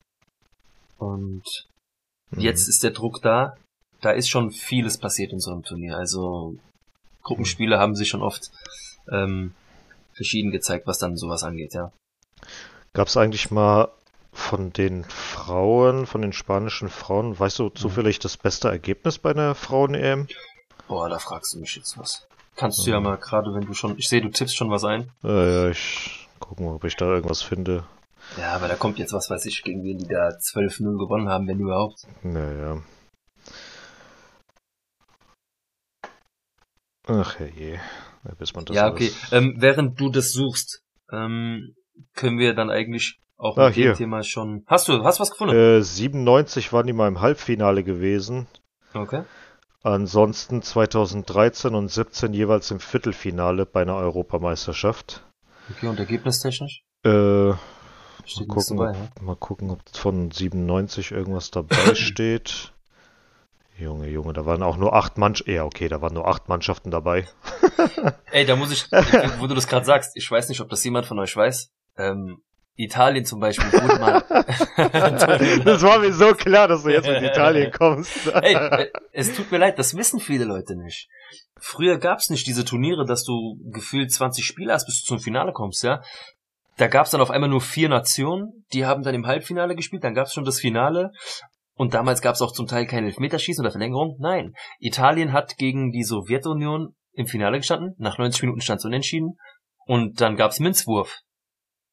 Und 0.98 1.44
Mhm. 2.30 2.42
jetzt 2.42 2.68
ist 2.68 2.84
der 2.84 2.92
Druck 2.92 3.22
da. 3.22 3.56
Da 4.02 4.12
ist 4.12 4.30
schon 4.30 4.52
vieles 4.52 4.98
passiert 4.98 5.32
in 5.34 5.40
so 5.40 5.52
einem 5.52 5.64
Turnier. 5.64 5.98
Also 5.98 6.56
Gruppenspiele 7.24 7.80
haben 7.80 7.96
sich 7.96 8.10
schon 8.10 8.22
oft 8.22 8.52
ähm, 9.12 9.54
verschieden 10.14 10.52
gezeigt, 10.52 10.88
was 10.88 11.00
dann 11.00 11.18
sowas 11.18 11.44
angeht, 11.44 11.74
ja. 11.74 11.92
Gab 12.94 13.08
es 13.08 13.18
eigentlich 13.18 13.52
mal 13.52 13.90
von 14.32 14.72
den 14.72 15.04
Frauen, 15.06 16.06
von 16.06 16.22
den 16.22 16.34
spanischen 16.34 16.90
Frauen, 16.90 17.38
weißt 17.40 17.60
Mhm. 17.60 17.64
du 17.64 17.70
zufällig 17.72 18.20
das 18.20 18.38
beste 18.38 18.70
Ergebnis 18.70 19.18
bei 19.18 19.32
einer 19.32 19.56
Frauen-EM? 19.56 20.28
Boah, 20.88 21.10
da 21.10 21.20
fragst 21.20 21.54
du 21.54 21.60
mich 21.60 21.76
jetzt 21.76 21.98
was. 21.98 22.28
Kannst 22.56 22.86
du 22.86 22.92
ja 22.92 23.00
mal 23.00 23.18
gerade, 23.18 23.54
wenn 23.54 23.66
du 23.66 23.74
schon, 23.74 23.98
ich 23.98 24.08
sehe, 24.10 24.22
du 24.22 24.30
tippst 24.30 24.56
schon 24.56 24.72
was 24.72 24.84
ein. 24.84 25.12
Äh, 25.24 25.54
ja, 25.66 25.70
ich 25.70 26.28
gucke 26.40 26.64
mal, 26.64 26.76
ob 26.76 26.84
ich 26.86 26.96
da 26.96 27.06
irgendwas 27.06 27.42
finde. 27.42 27.84
Ja, 28.38 28.54
aber 28.54 28.68
da 28.68 28.76
kommt 28.76 28.98
jetzt 29.00 29.14
was 29.14 29.30
weiß 29.30 29.46
ich, 29.46 29.64
gegen 29.64 29.84
wen 29.84 29.98
die 30.00 30.08
da 30.08 30.30
12-0 30.30 30.98
gewonnen 30.98 31.30
haben, 31.30 31.48
wenn 31.48 31.60
überhaupt. 31.60 32.06
Naja. 32.24 32.78
Ach 37.08 37.40
je, 37.40 37.74
ja, 37.74 38.32
bis 38.38 38.54
man 38.54 38.66
das 38.66 38.76
ja, 38.76 38.90
okay. 38.90 39.12
Ähm, 39.32 39.56
während 39.58 40.00
du 40.00 40.10
das 40.10 40.32
suchst, 40.32 40.84
ähm, 41.12 41.76
können 42.14 42.38
wir 42.38 42.54
dann 42.54 42.70
eigentlich 42.70 43.20
auch 43.38 43.58
Ah, 43.58 43.68
mit 43.68 43.76
hier. 43.76 43.94
dem 43.94 43.98
Thema 43.98 44.24
schon. 44.24 44.64
Hast 44.68 44.88
du, 44.88 45.04
hast 45.04 45.20
du 45.20 45.22
was 45.22 45.32
gefunden? 45.32 45.56
Äh, 45.56 45.82
97 45.82 46.74
waren 46.74 46.88
die 46.88 46.94
mal 46.94 47.08
im 47.08 47.22
Halbfinale 47.22 47.84
gewesen. 47.84 48.48
Okay. 48.94 49.24
Ansonsten 49.84 50.62
2013 50.62 51.74
und 51.76 51.88
17 51.90 52.34
jeweils 52.34 52.72
im 52.72 52.80
Viertelfinale 52.80 53.66
bei 53.66 53.84
einer 53.84 53.96
Europameisterschaft. 53.96 55.24
Okay, 55.70 55.88
und 55.88 56.00
ergebnistechnisch? 56.00 56.84
Äh, 57.06 57.10
mal 57.50 57.58
gucken, 58.48 58.78
dabei, 58.78 58.98
ob, 59.16 59.22
mal 59.22 59.36
gucken, 59.36 59.70
ob 59.70 59.80
von 59.96 60.32
97 60.32 61.12
irgendwas 61.12 61.52
dabei 61.52 61.76
steht. 61.96 62.74
Junge, 63.78 64.08
Junge, 64.08 64.34
da 64.34 64.46
waren 64.46 64.64
auch 64.64 64.78
nur 64.78 64.94
acht 64.94 65.18
Mannschaften. 65.18 65.52
Ja, 65.52 65.64
okay, 65.64 65.88
da 65.88 66.02
waren 66.02 66.14
nur 66.14 66.28
acht 66.28 66.50
Mannschaften 66.50 66.90
dabei. 66.90 67.28
Ey, 68.32 68.46
da 68.46 68.56
muss 68.56 68.72
ich, 68.72 68.92
wo 69.40 69.48
du 69.48 69.54
das 69.54 69.68
gerade 69.68 69.86
sagst, 69.86 70.16
ich 70.16 70.30
weiß 70.30 70.50
nicht, 70.50 70.62
ob 70.62 70.70
das 70.70 70.84
jemand 70.84 71.06
von 71.06 71.20
euch 71.20 71.36
weiß. 71.36 71.72
Ähm, 71.98 72.42
Italien 72.76 73.26
zum 73.26 73.40
Beispiel 73.40 73.72
wurde 73.74 74.00
mal. 74.00 74.24
das 75.66 75.82
war 75.82 76.00
mir 76.00 76.14
so 76.14 76.34
klar, 76.34 76.68
dass 76.68 76.84
du 76.84 76.90
jetzt 76.90 77.08
mit 77.08 77.24
Italien 77.24 77.72
kommst. 77.72 78.28
Ey, 78.34 78.56
äh, 78.56 78.92
es 79.12 79.36
tut 79.36 79.52
mir 79.52 79.58
leid, 79.58 79.78
das 79.78 79.96
wissen 79.96 80.20
viele 80.20 80.46
Leute 80.46 80.76
nicht. 80.76 81.10
Früher 81.60 81.98
gab's 81.98 82.30
nicht 82.30 82.46
diese 82.46 82.66
Turniere, 82.66 83.06
dass 83.06 83.24
du 83.24 83.60
gefühlt 83.72 84.12
20 84.12 84.46
Spiele 84.46 84.74
hast, 84.74 84.86
bis 84.86 85.02
du 85.02 85.08
zum 85.08 85.20
Finale 85.20 85.54
kommst, 85.54 85.84
ja. 85.84 86.02
Da 86.78 86.88
gab's 86.88 87.10
dann 87.10 87.22
auf 87.22 87.32
einmal 87.32 87.50
nur 87.50 87.62
vier 87.62 87.90
Nationen, 87.90 88.66
die 88.74 88.86
haben 88.86 89.02
dann 89.02 89.16
im 89.16 89.26
Halbfinale 89.26 89.76
gespielt, 89.76 90.04
dann 90.04 90.14
gab's 90.14 90.34
schon 90.34 90.46
das 90.46 90.60
Finale 90.60 91.12
und 91.78 91.94
damals 91.94 92.22
gab 92.22 92.34
es 92.34 92.42
auch 92.42 92.52
zum 92.52 92.66
Teil 92.66 92.88
kein 92.88 93.06
Elfmeterschießen 93.06 93.64
oder 93.64 93.72
Verlängerung. 93.72 94.18
Nein, 94.20 94.54
Italien 94.80 95.32
hat 95.32 95.58
gegen 95.58 95.92
die 95.92 96.04
Sowjetunion 96.04 96.96
im 97.14 97.28
Finale 97.28 97.58
gestanden. 97.58 97.94
Nach 98.00 98.18
90 98.18 98.42
Minuten 98.42 98.62
stand 98.62 98.80
es 98.80 98.86
unentschieden. 98.86 99.38
Und 99.86 100.20
dann 100.20 100.36
gab 100.36 100.52
es 100.52 100.60
Münzwurf. 100.60 101.20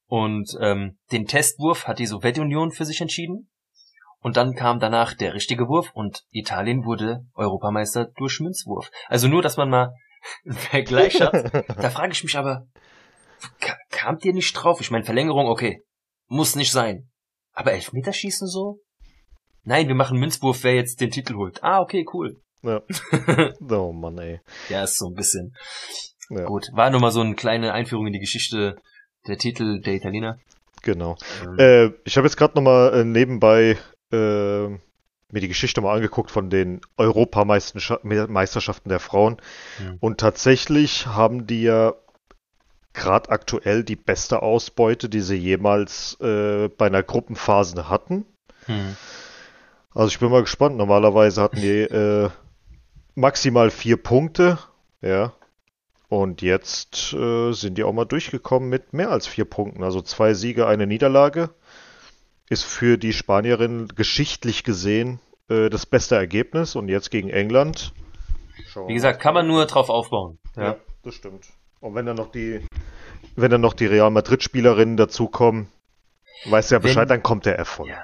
Und 0.06 0.56
ähm, 0.60 0.98
den 1.12 1.26
Testwurf 1.26 1.86
hat 1.86 1.98
die 1.98 2.06
Sowjetunion 2.06 2.72
für 2.72 2.86
sich 2.86 3.02
entschieden. 3.02 3.50
Und 4.20 4.38
dann 4.38 4.54
kam 4.54 4.80
danach 4.80 5.12
der 5.12 5.34
richtige 5.34 5.68
Wurf 5.68 5.90
und 5.92 6.24
Italien 6.30 6.86
wurde 6.86 7.26
Europameister 7.34 8.06
durch 8.16 8.40
Münzwurf. 8.40 8.90
Also 9.08 9.28
nur, 9.28 9.42
dass 9.42 9.58
man 9.58 9.68
mal 9.68 9.92
einen 10.46 10.54
Vergleich 10.70 11.20
hat. 11.20 11.34
da 11.68 11.90
frage 11.90 12.12
ich 12.12 12.24
mich 12.24 12.38
aber, 12.38 12.66
kamt 13.90 14.24
ihr 14.24 14.32
nicht 14.32 14.54
drauf? 14.54 14.80
Ich 14.80 14.90
meine, 14.90 15.04
Verlängerung, 15.04 15.46
okay, 15.46 15.84
muss 16.26 16.56
nicht 16.56 16.72
sein. 16.72 17.10
Aber 17.52 17.72
Elfmeterschießen 17.72 18.48
so? 18.48 18.78
Nein, 19.64 19.88
wir 19.88 19.94
machen 19.94 20.18
Münzwurf, 20.18 20.62
wer 20.62 20.74
jetzt 20.74 21.00
den 21.00 21.10
Titel 21.10 21.34
holt. 21.34 21.62
Ah, 21.62 21.80
okay, 21.80 22.06
cool. 22.12 22.36
Ja. 22.62 22.82
oh 23.70 23.92
Mann, 23.92 24.18
ey. 24.18 24.40
Ja, 24.68 24.84
ist 24.84 24.98
so 24.98 25.08
ein 25.08 25.14
bisschen. 25.14 25.54
Ja. 26.30 26.44
Gut, 26.44 26.68
war 26.72 26.90
nur 26.90 27.00
mal 27.00 27.10
so 27.10 27.20
eine 27.20 27.34
kleine 27.34 27.72
Einführung 27.72 28.06
in 28.06 28.12
die 28.12 28.20
Geschichte 28.20 28.76
der 29.26 29.38
Titel 29.38 29.80
der 29.80 29.94
Italiener. 29.94 30.38
Genau. 30.82 31.16
Ähm. 31.42 31.58
Äh, 31.58 31.90
ich 32.04 32.16
habe 32.16 32.26
jetzt 32.26 32.36
gerade 32.36 32.54
nochmal 32.54 33.00
äh, 33.00 33.04
nebenbei 33.04 33.78
äh, 34.12 34.68
mir 35.34 35.40
die 35.40 35.48
Geschichte 35.48 35.80
mal 35.80 35.94
angeguckt 35.94 36.30
von 36.30 36.50
den 36.50 36.80
Europameisterschaften 36.96 38.88
der 38.88 39.00
Frauen. 39.00 39.38
Hm. 39.78 39.96
Und 40.00 40.20
tatsächlich 40.20 41.06
haben 41.06 41.46
die 41.46 41.62
ja 41.62 41.94
gerade 42.92 43.30
aktuell 43.30 43.82
die 43.82 43.96
beste 43.96 44.42
Ausbeute, 44.42 45.08
die 45.08 45.20
sie 45.20 45.36
jemals 45.36 46.18
äh, 46.20 46.68
bei 46.68 46.86
einer 46.86 47.02
Gruppenphase 47.02 47.88
hatten. 47.88 48.26
Hm. 48.66 48.96
Also 49.94 50.08
ich 50.08 50.18
bin 50.18 50.30
mal 50.30 50.42
gespannt. 50.42 50.76
Normalerweise 50.76 51.40
hatten 51.40 51.60
die 51.60 51.80
äh, 51.80 52.28
maximal 53.14 53.70
vier 53.70 53.96
Punkte, 53.96 54.58
ja. 55.00 55.32
Und 56.08 56.42
jetzt 56.42 57.12
äh, 57.12 57.52
sind 57.52 57.78
die 57.78 57.84
auch 57.84 57.92
mal 57.92 58.04
durchgekommen 58.04 58.68
mit 58.68 58.92
mehr 58.92 59.10
als 59.10 59.26
vier 59.26 59.44
Punkten. 59.44 59.82
Also 59.82 60.00
zwei 60.02 60.34
Siege, 60.34 60.66
eine 60.66 60.86
Niederlage. 60.86 61.50
Ist 62.50 62.64
für 62.64 62.98
die 62.98 63.12
Spanierin 63.12 63.88
geschichtlich 63.88 64.64
gesehen 64.64 65.18
äh, 65.48 65.70
das 65.70 65.86
beste 65.86 66.16
Ergebnis. 66.16 66.76
Und 66.76 66.88
jetzt 66.88 67.10
gegen 67.10 67.30
England. 67.30 67.92
Wie 68.86 68.94
gesagt, 68.94 69.20
kann 69.20 69.34
man 69.34 69.46
nur 69.46 69.64
drauf 69.66 69.88
aufbauen. 69.88 70.38
Ja. 70.56 70.62
ja, 70.62 70.76
das 71.02 71.14
stimmt. 71.14 71.48
Und 71.80 71.94
wenn 71.94 72.06
dann 72.06 72.16
noch 72.16 72.30
die, 72.30 72.60
wenn 73.36 73.50
dann 73.50 73.60
noch 73.60 73.74
die 73.74 73.86
Real 73.86 74.10
Madrid-Spielerinnen 74.10 74.96
dazukommen, 74.96 75.68
weißt 76.46 76.70
du 76.70 76.74
ja 76.74 76.78
Bescheid, 76.80 77.02
wenn, 77.02 77.08
dann 77.08 77.22
kommt 77.22 77.46
der 77.46 77.56
Erfolg. 77.56 77.88
Ja 77.88 78.02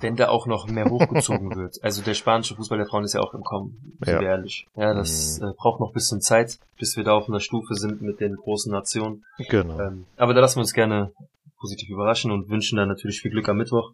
wenn 0.00 0.16
da 0.16 0.28
auch 0.28 0.46
noch 0.46 0.66
mehr 0.66 0.86
hochgezogen 0.86 1.54
wird. 1.54 1.76
Also 1.82 2.02
der 2.02 2.14
spanische 2.14 2.56
Fußball 2.56 2.78
der 2.78 2.86
Frauen 2.86 3.04
ist 3.04 3.14
ja 3.14 3.20
auch 3.20 3.34
im 3.34 3.42
Kommen, 3.42 3.96
ja. 4.04 4.20
ehrlich. 4.20 4.66
Ja, 4.76 4.94
das 4.94 5.38
mhm. 5.40 5.48
äh, 5.48 5.52
braucht 5.56 5.80
noch 5.80 5.90
ein 5.90 5.94
bisschen 5.94 6.20
Zeit, 6.20 6.58
bis 6.78 6.96
wir 6.96 7.04
da 7.04 7.12
auf 7.12 7.28
einer 7.28 7.40
Stufe 7.40 7.74
sind 7.74 8.02
mit 8.02 8.20
den 8.20 8.36
großen 8.36 8.72
Nationen. 8.72 9.24
Genau. 9.48 9.80
Ähm, 9.80 10.06
aber 10.16 10.34
da 10.34 10.40
lassen 10.40 10.56
wir 10.56 10.62
uns 10.62 10.72
gerne 10.72 11.12
positiv 11.58 11.88
überraschen 11.88 12.30
und 12.30 12.48
wünschen 12.48 12.76
dann 12.76 12.88
natürlich 12.88 13.20
viel 13.20 13.30
Glück 13.30 13.48
am 13.48 13.56
Mittwoch. 13.56 13.92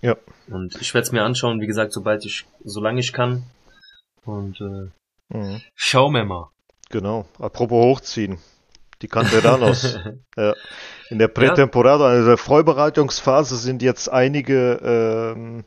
Ja. 0.00 0.16
Und 0.48 0.76
ich 0.80 0.94
werde 0.94 1.04
es 1.04 1.12
mir 1.12 1.22
anschauen, 1.22 1.60
wie 1.60 1.66
gesagt, 1.66 1.92
sobald 1.92 2.24
ich, 2.24 2.46
solange 2.64 3.00
ich 3.00 3.12
kann. 3.12 3.44
Und 4.24 4.60
äh, 4.60 5.36
mhm. 5.36 5.60
schauen 5.74 6.14
wir 6.14 6.24
mal. 6.24 6.50
Genau. 6.90 7.26
Apropos 7.38 7.84
hochziehen. 7.84 8.38
Die 9.02 9.08
Canteranos. 9.08 9.98
ja. 10.36 10.54
In 11.10 11.18
der 11.18 11.28
Prätemporada, 11.28 12.06
also 12.06 12.28
der 12.28 12.36
Vorbereitungsphase, 12.36 13.56
sind 13.56 13.82
jetzt 13.82 14.10
einige 14.10 15.34
ähm, 15.34 15.64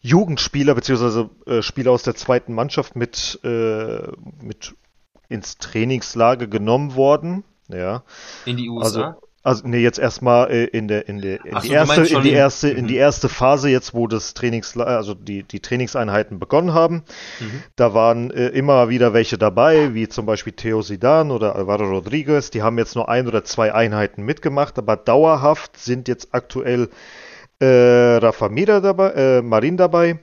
Jugendspieler 0.00 0.74
beziehungsweise 0.74 1.28
äh, 1.46 1.62
Spieler 1.62 1.92
aus 1.92 2.02
der 2.02 2.14
zweiten 2.14 2.54
Mannschaft 2.54 2.96
mit, 2.96 3.38
äh, 3.44 4.08
mit 4.40 4.74
ins 5.28 5.58
Trainingslager 5.58 6.46
genommen 6.46 6.94
worden. 6.94 7.44
Ja. 7.68 8.02
In 8.46 8.56
die 8.56 8.68
USA? 8.68 9.08
Also, 9.08 9.29
also 9.42 9.66
nee, 9.66 9.78
jetzt 9.78 9.98
erstmal 9.98 10.50
äh, 10.50 10.64
in 10.64 10.86
der 10.86 11.08
in 11.08 11.22
der 11.22 11.44
in 11.46 11.56
Ach 11.56 11.62
die 11.62 11.68
so, 11.68 11.74
erste 11.74 12.02
in 12.02 12.22
die 12.22 12.32
erste 12.32 12.68
in 12.68 12.86
die 12.86 12.94
mhm. 12.94 13.00
erste 13.00 13.28
Phase 13.30 13.70
jetzt, 13.70 13.94
wo 13.94 14.06
das 14.06 14.34
Trainings 14.34 14.76
also 14.76 15.14
die 15.14 15.44
die 15.44 15.60
Trainingseinheiten 15.60 16.38
begonnen 16.38 16.74
haben. 16.74 17.04
Mhm. 17.40 17.62
Da 17.74 17.94
waren 17.94 18.30
äh, 18.30 18.48
immer 18.48 18.90
wieder 18.90 19.14
welche 19.14 19.38
dabei, 19.38 19.94
wie 19.94 20.08
zum 20.08 20.26
Beispiel 20.26 20.52
Theo 20.52 20.82
Sidan 20.82 21.30
oder 21.30 21.56
Alvaro 21.56 21.84
Rodriguez. 21.84 22.50
Die 22.50 22.62
haben 22.62 22.76
jetzt 22.76 22.96
nur 22.96 23.08
ein 23.08 23.26
oder 23.26 23.42
zwei 23.42 23.72
Einheiten 23.72 24.24
mitgemacht, 24.24 24.78
aber 24.78 24.96
dauerhaft 24.96 25.78
sind 25.78 26.06
jetzt 26.06 26.34
aktuell 26.34 26.90
äh, 27.60 28.16
Rafa 28.16 28.50
Mira 28.50 28.80
dabei, 28.80 29.10
äh, 29.12 29.42
Marin 29.42 29.78
dabei, 29.78 30.18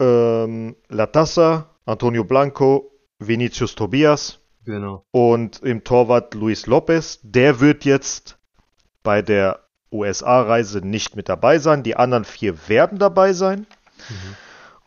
ähm, 0.00 0.74
Latassa, 0.88 1.70
Antonio 1.86 2.24
Blanco, 2.24 2.90
Vinicius 3.20 3.76
Tobias 3.76 4.41
Genau. 4.64 5.04
Und 5.10 5.62
im 5.62 5.84
Torwart 5.84 6.34
Luis 6.34 6.66
Lopez, 6.66 7.18
der 7.22 7.60
wird 7.60 7.84
jetzt 7.84 8.38
bei 9.02 9.22
der 9.22 9.60
USA-Reise 9.90 10.86
nicht 10.86 11.16
mit 11.16 11.28
dabei 11.28 11.58
sein. 11.58 11.82
Die 11.82 11.96
anderen 11.96 12.24
vier 12.24 12.68
werden 12.68 12.98
dabei 12.98 13.32
sein. 13.32 13.66
Mhm. 14.08 14.36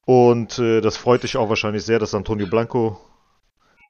Und 0.05 0.59
äh, 0.59 0.81
das 0.81 0.97
freut 0.97 1.23
dich 1.23 1.37
auch 1.37 1.49
wahrscheinlich 1.49 1.83
sehr, 1.83 1.99
dass 1.99 2.13
Antonio 2.13 2.47
Blanco 2.47 2.99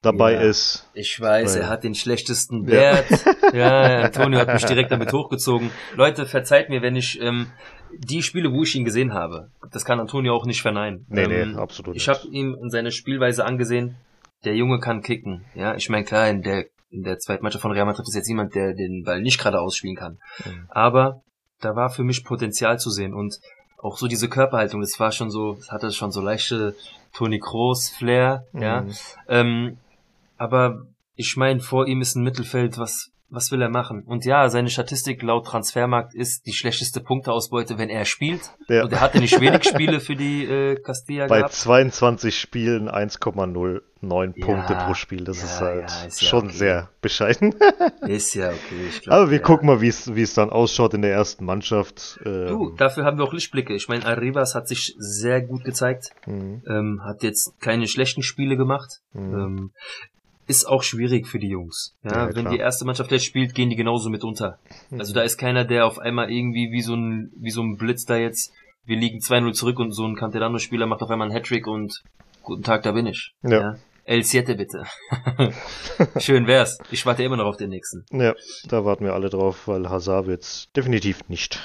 dabei 0.02 0.34
ja, 0.34 0.42
ist. 0.42 0.88
Ich 0.94 1.20
weiß, 1.20 1.56
weil, 1.56 1.62
er 1.64 1.70
hat 1.70 1.84
den 1.84 1.96
schlechtesten 1.96 2.68
Wert. 2.68 3.06
Ja. 3.54 3.90
ja, 3.90 4.06
Antonio 4.06 4.40
hat 4.40 4.52
mich 4.52 4.66
direkt 4.66 4.92
damit 4.92 5.14
hochgezogen. 5.14 5.70
Leute, 5.96 6.26
verzeiht 6.26 6.70
mir, 6.70 6.82
wenn 6.82 6.96
ich 6.96 7.22
ähm, 7.22 7.52
die 7.94 8.22
Spiele, 8.24 8.52
wo 8.52 8.64
ich 8.64 8.76
ihn 8.76 8.84
gesehen 8.84 9.14
habe, 9.14 9.50
das 9.72 9.86
kann 9.86 10.00
Antonio 10.00 10.36
auch 10.36 10.46
nicht 10.46 10.62
verneinen. 10.62 11.06
Nee, 11.08 11.24
ähm, 11.24 11.52
nee, 11.52 11.58
absolut. 11.58 11.96
Ich 11.96 12.10
habe 12.10 12.28
ihm 12.28 12.58
in 12.60 12.70
seine 12.70 12.92
Spielweise 12.92 13.46
angesehen 13.46 13.96
der 14.44 14.56
Junge 14.56 14.80
kann 14.80 15.02
kicken. 15.02 15.46
Ja, 15.56 15.76
ich 15.76 15.90
meine, 15.90 16.06
klar, 16.06 16.30
in 16.30 16.42
der, 16.42 16.66
in 16.90 17.04
der 17.04 17.18
zweiten 17.20 17.44
Mannschaft 17.44 17.62
von 17.62 17.72
Real 17.72 17.86
Madrid 17.86 18.08
ist 18.08 18.16
jetzt 18.16 18.28
jemand, 18.28 18.56
der 18.56 18.74
den 18.74 19.04
Ball 19.04 19.22
nicht 19.22 19.40
gerade 19.40 19.60
ausspielen 19.60 19.96
kann. 19.96 20.20
Mhm. 20.46 20.66
Aber 20.70 21.22
da 21.62 21.76
war 21.76 21.90
für 21.90 22.04
mich 22.04 22.24
Potenzial 22.24 22.80
zu 22.80 22.90
sehen 22.90 23.14
und 23.14 23.40
auch 23.78 23.98
so 23.98 24.08
diese 24.08 24.30
Körperhaltung, 24.30 24.82
das 24.82 25.00
war 25.00 25.12
schon 25.12 25.30
so, 25.30 25.56
das 25.56 25.72
hatte 25.72 25.92
schon 25.92 26.12
so 26.12 26.22
leichte 26.22 26.76
Toni 27.14 27.40
Kroos 27.40 27.90
Flair, 27.90 28.46
mhm. 28.52 28.62
ja. 28.62 28.86
Ähm, 29.28 29.78
aber 30.38 30.86
ich 31.16 31.38
meine, 31.38 31.60
vor 31.60 31.88
ihm 31.88 32.02
ist 32.02 32.16
ein 32.16 32.24
Mittelfeld, 32.24 32.78
was 32.78 33.12
was 33.30 33.52
will 33.52 33.62
er 33.62 33.70
machen? 33.70 34.04
Und 34.06 34.24
ja, 34.26 34.50
seine 34.50 34.70
Statistik 34.70 35.22
laut 35.24 35.48
Transfermarkt 35.48 36.14
ist 36.14 36.46
die 36.46 36.54
schlechteste 36.54 37.02
Punkteausbeute, 37.02 37.78
wenn 37.78 37.90
er 37.90 38.06
spielt. 38.06 38.42
Ja. 38.68 38.84
Und 38.84 38.94
er 38.94 39.02
hatte 39.02 39.20
nicht 39.20 39.40
wenig 39.42 39.64
Spiele 39.64 40.00
für 40.00 40.16
die 40.16 40.46
äh, 40.46 40.76
Castilla 40.76 41.28
Bei 41.28 41.40
gehabt. 41.40 41.54
22 41.54 42.40
Spielen 42.40 42.90
1,09 42.90 43.82
ja, 44.36 44.46
Punkte 44.46 44.76
pro 44.76 44.94
Spiel. 44.94 45.24
Das 45.24 45.40
ja, 45.40 45.46
ist 45.46 45.62
halt 45.62 46.08
ist 46.08 46.24
schon 46.24 46.46
okay. 46.46 46.54
sehr 46.54 46.90
bescheiden. 47.02 47.56
ist 48.02 48.36
ja 48.36 48.50
okay. 48.50 48.88
Ich 48.90 49.02
glaub, 49.02 49.16
Aber 49.16 49.32
wir 49.32 49.40
gucken 49.40 49.68
mal, 49.68 49.82
wie 49.82 49.88
es 49.88 50.34
dann 50.34 50.52
ausschaut 50.52 50.94
in 50.94 51.02
der 51.02 51.12
ersten 51.12 51.46
Mannschaft. 51.46 52.20
Ähm, 52.26 52.48
du, 52.48 52.70
dafür 52.78 53.06
haben 53.06 53.18
wir 53.18 53.26
auch 53.26 53.34
Lichtblicke. 53.34 53.74
Ich 53.74 53.88
meine, 53.88 54.06
Arribas 54.06 54.54
hat 54.54 54.68
sich 54.68 54.96
sehr 54.98 55.42
gut 55.42 55.64
gezeigt. 55.64 56.12
Mhm. 56.28 56.62
Ähm, 56.68 57.02
hat 57.04 57.24
jetzt 57.24 57.60
keine 57.60 57.88
schlechten 57.88 58.22
Spiele 58.22 58.56
gemacht. 58.56 59.02
Mhm. 59.14 59.34
Ähm, 59.34 59.72
ist 60.48 60.66
auch 60.66 60.84
schwierig 60.84 61.28
für 61.28 61.40
die 61.40 61.50
Jungs. 61.50 61.96
Ja, 62.04 62.28
ja 62.28 62.36
wenn 62.36 62.50
die 62.50 62.58
erste 62.58 62.86
Mannschaft 62.86 63.12
jetzt 63.12 63.26
spielt, 63.26 63.56
gehen 63.56 63.70
die 63.70 63.76
genauso 63.76 64.10
mit 64.10 64.24
unter. 64.24 64.60
Mhm. 64.90 65.00
Also 65.00 65.14
da 65.14 65.22
ist 65.22 65.38
keiner, 65.38 65.66
der 65.66 65.86
auf 65.86 66.00
einmal 66.00 66.32
irgendwie 66.32 66.72
wie 66.72 66.82
so 66.82 66.96
ein, 66.96 67.32
wie 67.38 67.52
so 67.52 67.62
ein 67.62 67.78
Blitz 67.78 68.06
da 68.06 68.18
jetzt, 68.18 68.54
wir 68.86 68.98
liegen 68.98 69.20
2-0 69.20 69.54
zurück 69.54 69.80
und 69.80 69.92
so 69.92 70.06
ein 70.06 70.16
Canterano-Spieler 70.16 70.86
macht 70.86 71.02
auf 71.02 71.10
einmal 71.10 71.28
einen 71.28 71.36
Hattrick 71.36 71.68
und 71.68 72.04
guten 72.44 72.64
Tag, 72.64 72.84
da 72.84 72.92
bin 72.92 73.08
ich. 73.08 73.34
Ja. 73.42 73.60
ja. 73.60 73.76
El 74.04 74.24
Siete 74.24 74.56
bitte. 74.56 74.84
Schön 76.20 76.46
wär's. 76.46 76.78
Ich 76.92 77.08
warte 77.08 77.24
immer 77.24 77.38
noch 77.38 77.46
auf 77.46 77.58
den 77.58 77.72
nächsten. 77.72 78.06
Ja, 78.12 78.36
da 78.68 78.86
warten 78.86 79.04
wir 79.04 79.16
alle 79.16 79.30
drauf, 79.30 79.68
weil 79.68 79.90
Hazard 79.90 80.28
wird's 80.28 80.72
definitiv 80.76 81.28
nicht. 81.28 81.60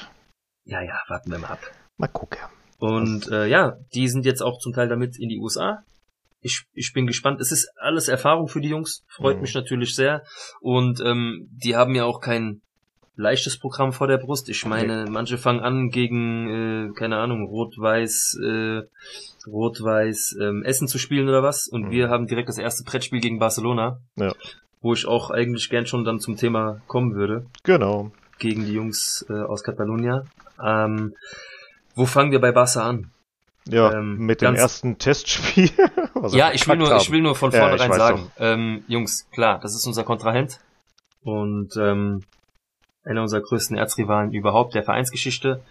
Ja, 0.64 0.80
ja, 0.80 0.98
warten 1.08 1.30
wir 1.30 1.38
mal 1.38 1.48
ab. 1.48 1.60
Mal 1.98 2.08
gucken. 2.08 2.38
Und 2.78 3.28
äh, 3.30 3.46
ja, 3.46 3.76
die 3.92 4.08
sind 4.08 4.24
jetzt 4.24 4.40
auch 4.40 4.58
zum 4.58 4.72
Teil 4.72 4.88
damit 4.88 5.18
in 5.18 5.28
die 5.28 5.38
USA 5.38 5.84
ich, 6.40 6.64
ich 6.72 6.92
bin 6.92 7.07
gespannt. 7.07 7.40
Es 7.40 7.53
ist 7.53 7.70
alles 7.79 8.09
Erfahrung 8.09 8.48
für 8.48 8.61
die 8.61 8.68
Jungs, 8.68 9.05
freut 9.09 9.37
mhm. 9.37 9.42
mich 9.42 9.55
natürlich 9.55 9.94
sehr. 9.94 10.22
Und 10.61 11.00
ähm, 11.00 11.48
die 11.50 11.76
haben 11.76 11.94
ja 11.94 12.05
auch 12.05 12.20
kein 12.20 12.62
leichtes 13.16 13.59
Programm 13.59 13.92
vor 13.92 14.07
der 14.07 14.18
Brust. 14.18 14.48
Ich 14.48 14.64
meine, 14.64 15.07
manche 15.09 15.37
fangen 15.37 15.61
an 15.61 15.90
gegen, 15.90 16.88
äh, 16.88 16.92
keine 16.94 17.18
Ahnung, 17.18 17.46
Rot-Weiß, 17.46 18.38
äh, 18.42 18.83
Rot-Weiß 19.46 20.37
ähm, 20.40 20.62
Essen 20.64 20.88
zu 20.88 20.98
spielen 20.98 21.29
oder 21.29 21.42
was. 21.42 21.68
Und 21.68 21.87
Mhm. 21.87 21.90
wir 21.90 22.09
haben 22.09 22.26
direkt 22.26 22.48
das 22.48 22.59
erste 22.59 22.83
Brettspiel 22.85 23.20
gegen 23.20 23.38
Barcelona. 23.38 24.00
Ja. 24.16 24.33
Wo 24.81 24.94
ich 24.94 25.07
auch 25.07 25.31
eigentlich 25.31 25.68
gern 25.68 25.87
schon 25.87 26.05
dann 26.05 26.20
zum 26.20 26.37
Thema 26.37 26.81
kommen 26.87 27.14
würde. 27.14 27.44
Genau. 27.64 28.11
Gegen 28.38 28.64
die 28.64 28.72
Jungs 28.72 29.26
äh, 29.29 29.35
aus 29.35 29.62
Catalunya. 29.62 30.24
Ähm, 30.64 31.14
wo 31.94 32.07
fangen 32.07 32.33
wir 32.33 32.40
bei 32.40 32.53
Barca 32.53 32.88
an? 32.88 33.11
Ja, 33.68 33.92
Ähm, 33.92 34.18
mit 34.18 34.40
dem 34.40 34.55
ersten 34.55 34.99
Testspiel. 34.99 35.70
ja, 36.33 36.53
ich 36.53 36.66
will, 36.66 36.77
nur, 36.77 36.90
haben. 36.90 37.01
ich 37.01 37.11
will 37.11 37.20
nur 37.20 37.35
von 37.35 37.51
Ja, 37.51 37.61
vornherein 37.61 37.90
weiß 37.90 37.96
sagen, 37.96 38.33
ähm, 38.38 38.85
Jungs, 38.88 39.29
klar, 39.31 39.61
das 39.61 39.75
ist 39.75 39.87
unser 39.87 40.05
Kontrahent 40.05 40.59
und 41.23 41.77
ähm, 41.77 42.23
einer 43.05 43.23
unserer 43.23 43.42
größten 43.42 43.77
Erzrivalen 43.77 44.33
überhaupt 44.33 44.75
der 44.75 44.83
Vereinsgeschichte. 44.83 45.62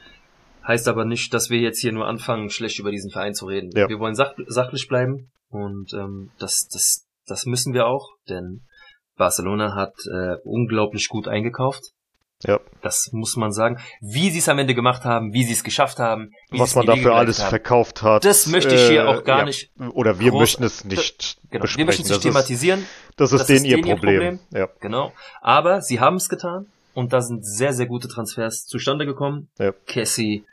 Heißt 0.67 0.87
aber 0.87 1.05
nicht, 1.05 1.33
dass 1.33 1.49
wir 1.49 1.59
jetzt 1.59 1.79
hier 1.79 1.91
nur 1.91 2.07
anfangen, 2.07 2.49
schlecht 2.49 2.79
über 2.79 2.91
diesen 2.91 3.11
Verein 3.11 3.33
zu 3.33 3.47
reden. 3.47 3.71
Ja. 3.75 3.89
Wir 3.89 3.99
wollen 3.99 4.15
sach 4.15 4.33
sachlich 4.47 4.87
bleiben 4.87 5.31
und 5.49 5.93
ähm, 5.93 6.31
das, 6.37 6.67
das, 6.71 7.07
das 7.25 7.45
müssen 7.45 7.73
wir 7.73 7.87
auch, 7.87 8.07
denn 8.29 8.61
Barcelona 9.17 9.75
hat 9.75 9.93
äh, 10.11 10.35
unglaublich 10.43 11.09
gut 11.09 11.27
eingekauft. 11.27 11.83
Ja. 12.45 12.59
Das 12.81 13.09
muss 13.11 13.35
man 13.35 13.51
sagen. 13.51 13.79
Wie 13.99 14.29
sie 14.31 14.39
es 14.39 14.47
am 14.47 14.57
Ende 14.59 14.73
gemacht 14.73 15.03
haben, 15.03 15.33
wie 15.33 15.43
sie 15.43 15.51
es 15.53 15.63
geschafft 15.63 15.99
haben, 15.99 16.31
was 16.51 16.73
man 16.75 16.85
dafür 16.85 17.15
alles 17.15 17.41
haben. 17.41 17.49
verkauft 17.49 18.01
hat. 18.01 18.23
Das 18.23 18.47
möchte 18.47 18.75
ich 18.75 18.87
hier 18.87 19.09
auch 19.09 19.23
gar 19.25 19.39
ja. 19.39 19.45
nicht 19.45 19.71
Oder 19.93 20.19
wir 20.19 20.31
groß- 20.31 20.39
möchten 20.39 20.63
es 20.63 20.85
nicht 20.85 21.37
Genau, 21.49 21.63
besprechen. 21.63 21.77
wir 21.79 21.85
möchten 21.85 22.03
es 22.03 22.09
nicht 22.09 22.21
thematisieren. 22.21 22.85
das 23.17 23.33
ist 23.33 23.39
das 23.39 23.47
denen 23.47 23.57
ist 23.65 23.71
ihr 23.71 23.75
denen 23.77 23.87
ihr 23.87 23.95
Problem. 23.95 24.39
Ja. 24.51 24.69
Genau. 24.79 25.11
Aber 25.41 25.81
sie 25.81 25.99
haben 25.99 26.15
es 26.15 26.29
getan 26.29 26.67
und 26.93 27.11
da 27.11 27.21
sind 27.21 27.45
sehr, 27.45 27.73
sehr 27.73 27.87
gute 27.87 28.07
Transfers 28.07 28.65
zustande 28.65 29.05
gekommen. 29.05 29.49
Ja. 29.59 29.73
Cassie, 29.85 30.45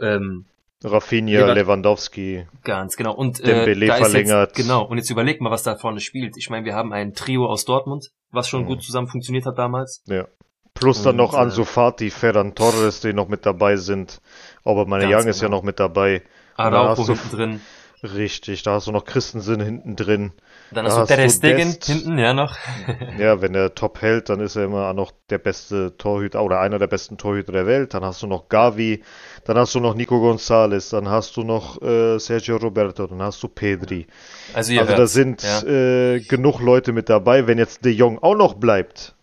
ähm, 0.00 0.44
Rafinha, 0.84 1.40
Lewand- 1.40 1.54
Lewandowski. 1.54 2.46
ganz 2.64 2.96
genau. 2.96 3.14
Und 3.14 3.40
äh, 3.40 3.44
Dembele 3.46 3.86
da 3.86 3.96
verlängert. 3.96 4.56
Jetzt, 4.56 4.56
genau. 4.66 4.84
Und 4.84 4.98
jetzt 4.98 5.10
überlegt 5.10 5.40
mal, 5.40 5.50
was 5.50 5.62
da 5.64 5.76
vorne 5.76 6.00
spielt. 6.00 6.36
Ich 6.36 6.50
meine, 6.50 6.64
wir 6.64 6.74
haben 6.74 6.92
ein 6.92 7.14
Trio 7.14 7.46
aus 7.46 7.64
Dortmund, 7.64 8.10
was 8.30 8.48
schon 8.48 8.62
Mhm. 8.62 8.66
gut 8.66 8.82
zusammen 8.82 9.06
funktioniert 9.08 9.44
hat 9.46 9.58
damals. 9.58 10.02
Ja. 10.06 10.26
Plus 10.74 11.02
dann 11.02 11.16
noch 11.16 11.34
äh, 11.34 11.38
Ansu 11.38 11.64
Fati, 11.64 12.10
Ferran 12.10 12.54
Torres, 12.54 13.00
die 13.00 13.12
noch 13.12 13.28
mit 13.28 13.46
dabei 13.46 13.76
sind. 13.76 14.20
Aber 14.64 14.86
meine 14.86 15.04
Young 15.06 15.26
ist 15.26 15.40
ja 15.40 15.48
genau. 15.48 15.58
noch 15.58 15.64
mit 15.64 15.78
dabei. 15.80 16.22
Da 16.56 16.64
Araujo 16.64 17.06
hinten 17.06 17.36
drin. 17.36 17.60
Richtig, 18.04 18.64
da 18.64 18.72
hast 18.72 18.88
du 18.88 18.92
noch 18.92 19.04
Christensen 19.04 19.60
hinten 19.60 19.94
drin. 19.94 20.32
Dann 20.72 20.86
da 20.86 20.90
hast 20.90 21.10
du 21.10 21.14
Ter 21.14 21.28
Stegen 21.28 21.68
Dest. 21.68 21.84
hinten, 21.84 22.18
ja 22.18 22.34
noch. 22.34 22.56
Ja, 23.18 23.40
wenn 23.40 23.54
er 23.54 23.76
top 23.76 24.02
hält, 24.02 24.28
dann 24.28 24.40
ist 24.40 24.56
er 24.56 24.64
immer 24.64 24.92
noch 24.92 25.12
der 25.30 25.38
beste 25.38 25.96
Torhüter 25.98 26.42
oder 26.42 26.58
einer 26.58 26.80
der 26.80 26.88
besten 26.88 27.16
Torhüter 27.16 27.52
der 27.52 27.66
Welt. 27.66 27.94
Dann 27.94 28.04
hast 28.04 28.20
du 28.22 28.26
noch 28.26 28.48
Gavi, 28.48 29.04
dann 29.44 29.56
hast 29.56 29.76
du 29.76 29.80
noch 29.80 29.94
Nico 29.94 30.18
Gonzalez, 30.20 30.88
dann 30.88 31.08
hast 31.08 31.36
du 31.36 31.44
noch 31.44 31.80
äh, 31.80 32.18
Sergio 32.18 32.56
Roberto, 32.56 33.06
dann 33.06 33.22
hast 33.22 33.40
du 33.40 33.46
Pedri. 33.48 34.08
Also, 34.52 34.76
Also 34.80 34.96
da 34.96 35.06
sind 35.06 35.44
ja. 35.44 35.62
äh, 35.62 36.20
genug 36.20 36.60
Leute 36.60 36.92
mit 36.92 37.08
dabei. 37.08 37.46
Wenn 37.46 37.58
jetzt 37.58 37.84
De 37.84 37.92
Jong 37.92 38.18
auch 38.20 38.34
noch 38.34 38.54
bleibt 38.54 39.14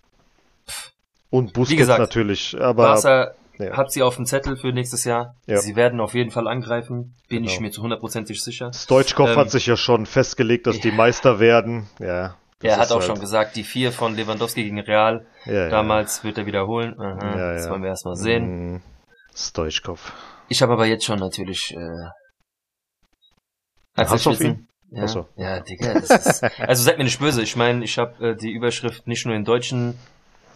und 1.30 1.54
Busquets 1.54 1.78
gesagt, 1.80 2.00
natürlich, 2.00 2.56
aber 2.60 2.84
Barca 2.94 3.32
ja. 3.58 3.78
hat 3.78 3.92
sie 3.92 4.02
auf 4.04 4.15
dem 4.15 4.26
Zettel 4.26 4.56
für 4.58 4.72
nächstes 4.72 5.04
Jahr. 5.04 5.36
Ja. 5.46 5.58
Sie 5.58 5.76
werden 5.76 6.00
auf 6.00 6.13
jeden 6.13 6.32
Fall 6.32 6.48
angreifen, 6.48 7.15
bin 7.28 7.44
ich 7.44 7.52
Genau. 7.52 7.62
mir 7.63 7.72
zu 7.72 7.82
hundertprozentig 7.84 8.42
sicher. 8.44 8.72
Stoichkov 8.74 9.30
Ähm, 9.32 9.38
hat 9.38 9.52
sich 9.52 9.65
ja 9.68 9.76
schon 9.78 10.06
festgelegt, 10.06 10.65
dass 10.68 10.80
die 10.80 10.92
Meister 10.92 11.39
werden. 11.39 11.88
Ja. 12.00 12.36
Er 12.62 12.78
hat 12.78 12.92
auch 12.92 12.96
halt- 12.96 13.04
schon 13.06 13.20
gesagt, 13.20 13.56
die 13.56 13.63
vier 13.63 13.92
von 13.94 14.15
Lewandowski 14.15 14.63
gegen 14.63 14.80
Real, 14.80 15.26
ja, 15.46 15.70
damals 15.70 16.24
wird 16.26 16.38
er 16.38 16.46
wiederholen. 16.46 17.00
Aha, 17.00 17.38
Ja, 17.38 17.54
Das 17.54 17.70
wollen 17.70 17.82
wir 17.84 17.89
erstmal 17.89 18.15
sehen. 18.18 18.76
Mm, 18.76 18.82
Stoichkov. 19.36 20.12
Ich 20.50 20.62
habe 20.62 20.74
aber 20.74 20.86
jetzt 20.86 21.06
schon 21.06 21.20
natürlich 21.20 21.74
äh, 21.78 22.08
Hast 23.98 24.26
du 24.26 24.30
auf 24.32 24.36
Spitzen- 24.38 24.68
Ja, 24.92 25.08
so. 25.08 25.28
ja, 25.36 25.60
Digga, 25.60 25.94
das 25.94 26.10
ist, 26.26 26.44
also 26.60 26.84
seid 26.84 26.98
mir 26.98 27.04
nicht 27.04 27.20
böse. 27.20 27.42
Ich 27.44 27.56
meine, 27.56 27.84
ich 27.86 27.98
habe 27.98 28.30
äh, 28.30 28.36
die 28.36 28.52
Überschrift 28.52 29.08
nicht 29.08 29.26
nur 29.26 29.36
in 29.36 29.46
deutschen 29.46 29.98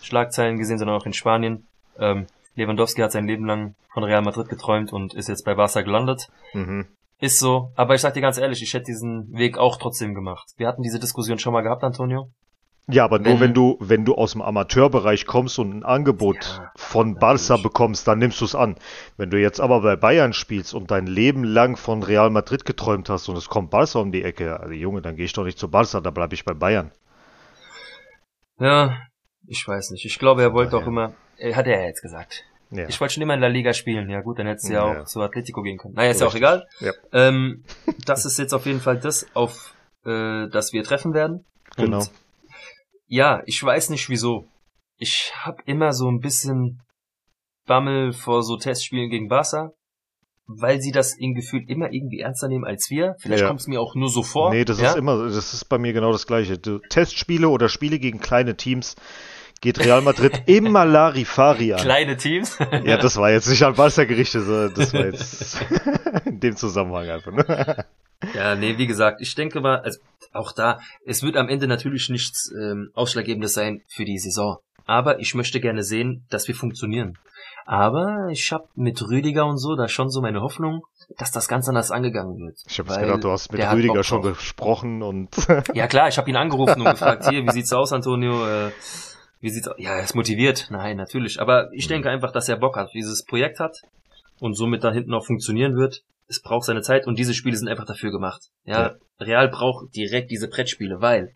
Schlagzeilen 0.04 0.58
gesehen, 0.58 0.78
sondern 0.78 0.98
auch 1.00 1.06
in 1.06 1.14
Spanien. 1.14 1.66
Ähm, 2.00 2.28
Lewandowski 2.56 3.02
hat 3.02 3.12
sein 3.12 3.28
Leben 3.28 3.46
lang 3.46 3.76
von 3.94 4.04
Real 4.04 4.22
Madrid 4.22 4.48
geträumt 4.50 4.94
und 4.94 5.14
ist 5.14 5.30
jetzt 5.30 5.44
bei 5.46 5.56
Barca 5.56 5.82
gelandet. 5.82 6.28
Mhm. 6.54 6.86
Ist 7.20 7.40
so, 7.40 7.72
aber 7.76 7.96
ich 7.96 8.02
sag 8.02 8.14
dir 8.14 8.22
ganz 8.22 8.38
ehrlich, 8.38 8.62
ich 8.62 8.74
hätte 8.74 8.86
diesen 8.86 9.32
Weg 9.34 9.58
auch 9.58 9.78
trotzdem 9.78 10.14
gemacht. 10.14 10.50
Wir 10.58 10.68
hatten 10.68 10.82
diese 10.84 11.00
Diskussion 11.00 11.40
schon 11.40 11.54
mal 11.54 11.62
gehabt, 11.62 11.84
Antonio. 11.84 12.30
Ja, 12.88 13.06
aber 13.06 13.18
nur 13.18 13.36
Wenn- 13.36 13.40
wenn 13.40 13.54
du, 13.54 13.78
wenn 13.80 14.04
du 14.04 14.16
aus 14.16 14.34
dem 14.34 14.42
Amateurbereich 14.42 15.26
kommst 15.26 15.58
und 15.58 15.72
ein 15.74 15.84
Angebot 15.86 16.36
Ja, 16.60 16.72
von 16.76 17.16
Barca 17.16 17.42
natürlich. 17.54 17.64
bekommst, 17.64 18.06
dann 18.10 18.20
nimmst 18.20 18.42
du 18.42 18.46
es 18.46 18.56
an. 18.56 18.76
Wenn 19.16 19.30
du 19.30 19.40
jetzt 19.40 19.62
aber 19.62 19.80
bei 19.82 19.96
Bayern 19.96 20.34
spielst 20.34 20.74
und 20.74 20.92
dein 20.92 21.08
Leben 21.08 21.46
lang 21.46 21.78
von 21.78 22.04
Real 22.04 22.30
Madrid 22.30 22.66
geträumt 22.66 23.10
hast 23.10 23.30
und 23.30 23.38
es 23.38 23.48
kommt 23.48 23.70
Barca 23.72 24.00
um 24.00 24.12
die 24.12 24.24
Ecke, 24.24 24.60
also 24.60 24.74
Junge, 24.74 25.02
dann 25.02 25.16
gehe 25.16 25.24
ich 25.26 25.32
doch 25.34 25.46
nicht 25.46 25.58
zu 25.58 25.70
Barca, 25.70 26.02
da 26.02 26.10
bleibe 26.10 26.34
ich 26.34 26.44
bei 26.44 26.54
Bayern. 26.54 26.92
Ja, 28.60 28.98
ich 29.48 29.68
weiß 29.68 29.92
nicht. 29.92 30.06
Ich 30.06 30.20
glaube, 30.20 30.42
er 30.42 30.54
wollte 30.54 30.76
auch 30.78 30.82
daher. 30.82 30.88
immer, 30.88 31.14
er 31.38 31.56
hat 31.56 31.68
er 31.68 31.82
ja 31.82 31.88
jetzt 31.88 32.02
gesagt. 32.02 32.44
Ja. 32.72 32.88
Ich 32.88 33.00
wollte 33.00 33.14
schon 33.14 33.24
immer 33.24 33.36
in 33.36 33.40
La 33.40 33.48
Liga 33.48 33.74
spielen. 33.74 34.10
Ja 34.10 34.22
gut, 34.22 34.40
dann 34.40 34.48
hättest 34.48 34.70
du 34.70 34.74
ja, 34.74 34.94
Ja. 34.94 35.02
auch 35.02 35.06
zu 35.06 35.22
Atletico 35.22 35.62
gehen 35.62 35.78
können. 35.78 35.94
Naja, 35.94 36.10
ist 36.12 36.22
ja 36.22 36.28
auch 36.28 36.36
egal. 36.36 36.68
Ja. 36.80 36.92
Ähm, 37.12 37.64
das 38.06 38.26
ist 38.26 38.40
jetzt 38.40 38.54
auf 38.54 38.66
jeden 38.66 38.80
Fall 38.80 39.00
das, 39.00 39.28
auf 39.36 39.76
äh, 40.06 40.48
das 40.50 40.74
wir 40.74 40.84
treffen 40.84 41.14
werden. 41.14 41.46
Genau. 41.78 42.00
Und 42.00 42.12
ja, 43.08 43.44
ich 43.46 43.64
weiß 43.64 43.90
nicht 43.92 44.10
wieso. 44.10 44.48
Ich 44.98 45.34
habe 45.36 45.62
immer 45.66 45.94
so 45.94 46.10
ein 46.10 46.20
bisschen 46.20 46.82
Bammel 47.68 48.12
vor 48.12 48.42
so 48.44 48.58
Testspielen 48.58 49.10
gegen 49.10 49.28
Barca, 49.28 49.72
weil 50.48 50.82
sie 50.82 50.92
das 50.92 51.16
in 51.16 51.34
Gefühl 51.36 51.64
immer 51.70 51.92
irgendwie 51.92 52.20
ernster 52.20 52.48
nehmen 52.48 52.66
als 52.66 52.88
wir. 52.90 53.16
Vielleicht 53.20 53.42
Ja. 53.42 53.48
kommt 53.48 53.60
es 53.62 53.68
mir 53.68 53.80
auch 53.82 53.96
nur 53.96 54.10
so 54.10 54.24
vor. 54.24 54.50
Nee, 54.52 54.66
das 54.66 54.82
ja? 54.82 54.90
ist 54.90 54.98
immer, 54.98 55.24
das 55.26 55.54
ist 55.54 55.66
bei 55.70 55.78
mir 55.78 55.94
genau 55.94 56.12
das 56.12 56.26
Gleiche. 56.28 56.58
Du, 56.58 56.80
Testspiele 56.90 57.50
oder 57.50 57.70
Spiele 57.70 58.00
gegen 58.00 58.20
kleine 58.20 58.58
Teams 58.58 58.96
geht 59.64 59.80
Real 59.80 60.02
Madrid 60.02 60.44
immer 60.46 60.86
Larifari 60.86 61.74
an. 61.74 61.80
kleine 61.80 62.18
Teams. 62.18 62.60
Ja, 62.84 62.98
das 62.98 63.16
war 63.16 63.32
jetzt 63.32 63.48
nicht 63.48 63.64
an 63.64 63.76
Barca 63.76 64.04
gerichtet, 64.04 64.44
sondern 64.44 64.74
das 64.74 64.94
war 64.94 65.06
jetzt 65.06 65.58
in 66.26 66.40
dem 66.42 66.58
Zusammenhang 66.58 67.10
einfach. 67.10 67.32
Ne? 67.32 67.86
Ja, 68.36 68.56
nee, 68.56 68.78
wie 68.78 68.88
gesagt, 68.88 69.22
ich 69.22 69.36
denke 69.36 69.62
mal, 69.62 69.80
also 69.80 70.00
auch 70.34 70.52
da, 70.52 70.80
es 71.06 71.24
wird 71.24 71.38
am 71.38 71.48
Ende 71.48 71.68
natürlich 71.68 72.10
nichts 72.10 72.52
ähm, 72.52 72.90
Ausschlaggebendes 72.94 73.54
sein 73.54 73.82
für 73.88 74.04
die 74.04 74.18
Saison. 74.18 74.58
Aber 74.86 75.20
ich 75.20 75.34
möchte 75.34 75.62
gerne 75.62 75.84
sehen, 75.84 76.26
dass 76.30 76.48
wir 76.50 76.56
funktionieren. 76.56 77.18
Aber 77.66 78.28
ich 78.32 78.52
habe 78.52 78.68
mit 78.76 79.02
Rüdiger 79.02 79.46
und 79.46 79.58
so 79.58 79.78
da 79.78 79.88
schon 79.88 80.10
so 80.10 80.22
meine 80.22 80.42
Hoffnung, 80.42 80.82
dass 81.18 81.32
das 81.32 81.48
ganz 81.48 81.70
anders 81.70 81.90
angegangen 81.90 82.38
wird. 82.38 82.58
Ich 82.68 82.80
habe 82.80 83.00
gedacht, 83.00 83.24
du 83.24 83.32
hast 83.32 83.54
mit 83.54 83.62
Rüdiger 83.62 84.04
schon 84.04 84.24
gesprochen 84.24 85.02
und 85.02 85.30
Ja 85.74 85.88
klar, 85.88 86.10
ich 86.10 86.18
habe 86.18 86.30
ihn 86.30 86.36
angerufen 86.36 86.82
und 86.82 86.92
gefragt, 86.92 87.30
hier, 87.30 87.44
wie 87.44 87.52
sieht's 87.52 87.72
aus, 87.72 87.94
Antonio? 87.94 88.46
Äh, 88.46 88.72
wie 89.44 89.50
sieht's 89.50 89.68
aus? 89.68 89.76
Ja, 89.78 89.96
er 89.98 90.04
ist 90.04 90.16
motiviert. 90.16 90.68
Nein, 90.72 90.96
natürlich. 90.98 91.40
Aber 91.42 91.70
ich 91.74 91.88
denke 91.88 92.10
einfach, 92.10 92.32
dass 92.32 92.48
er 92.50 92.56
Bock 92.58 92.78
hat, 92.78 92.90
dieses 92.94 93.26
Projekt 93.26 93.60
hat 93.60 93.78
und 94.40 94.56
somit 94.56 94.84
da 94.84 94.92
hinten 94.92 95.14
auch 95.14 95.26
funktionieren 95.26 95.76
wird. 95.76 96.02
Es 96.28 96.42
braucht 96.42 96.66
seine 96.66 96.82
Zeit 96.82 97.06
und 97.06 97.20
diese 97.20 97.34
Spiele 97.34 97.58
sind 97.58 97.68
einfach 97.68 97.86
dafür 97.86 98.12
gemacht. 98.12 98.42
Ja, 98.64 98.96
Real 99.20 99.50
braucht 99.50 99.94
direkt 99.96 100.32
diese 100.32 100.48
Brettspiele, 100.48 101.02
weil 101.02 101.34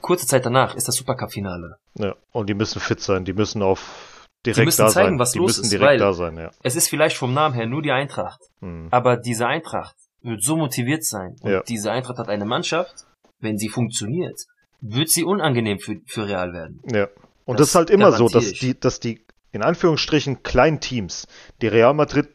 kurze 0.00 0.26
Zeit 0.26 0.46
danach 0.46 0.74
ist 0.74 0.88
das 0.88 0.94
Supercup-Finale. 0.94 1.76
ja, 1.94 2.14
und 2.32 2.48
die 2.48 2.54
müssen 2.54 2.80
fit 2.80 3.00
sein, 3.00 3.24
die 3.24 3.32
müssen 3.32 3.62
auf 3.62 4.26
direkt 4.46 4.60
Die 4.62 4.64
müssen 4.66 4.82
da 4.82 4.88
zeigen, 4.88 5.08
sein. 5.10 5.18
was 5.18 5.32
die 5.32 5.38
los 5.38 5.48
müssen 5.48 5.64
ist, 5.64 5.72
direkt 5.72 5.90
weil- 5.90 5.98
da 5.98 6.12
sein, 6.12 6.36
ja. 6.38 6.50
Es 6.62 6.76
ist 6.76 6.88
vielleicht 6.88 7.16
vom 7.16 7.34
Namen 7.34 7.54
her 7.54 7.66
nur 7.66 7.82
die 7.82 7.90
Eintracht, 7.90 8.40
Hm. 8.60 8.88
aber 8.92 9.16
diese 9.16 9.46
Eintracht 9.48 9.96
wird 10.22 10.42
so 10.42 10.56
motiviert 10.56 11.04
sein 11.04 11.36
und 11.42 11.50
Ja. 11.50 11.62
diese 11.64 11.90
Eintracht 11.90 12.18
hat 12.18 12.28
eine 12.28 12.44
Mannschaft, 12.44 12.94
wenn 13.40 13.58
sie 13.58 13.68
funktioniert, 13.68 14.38
wird 14.80 15.08
sie 15.10 15.24
unangenehm 15.24 15.78
für, 15.78 16.00
für 16.06 16.26
Real 16.28 16.52
werden. 16.52 16.82
Ja. 16.92 17.08
Und 17.44 17.58
Das 17.58 17.66
das, 17.66 17.68
ist 17.70 17.74
halt 17.76 17.90
immer 17.90 18.12
so, 18.12 18.28
dass 18.28 18.52
ich. 18.52 18.60
die, 18.60 18.78
dass 18.78 19.00
die 19.00 19.24
in 19.52 19.62
Anführungsstrichen 19.62 20.42
kleinen 20.42 20.80
Teams, 20.80 21.26
die 21.62 21.68
Real 21.68 21.94
Madrid 21.94 22.28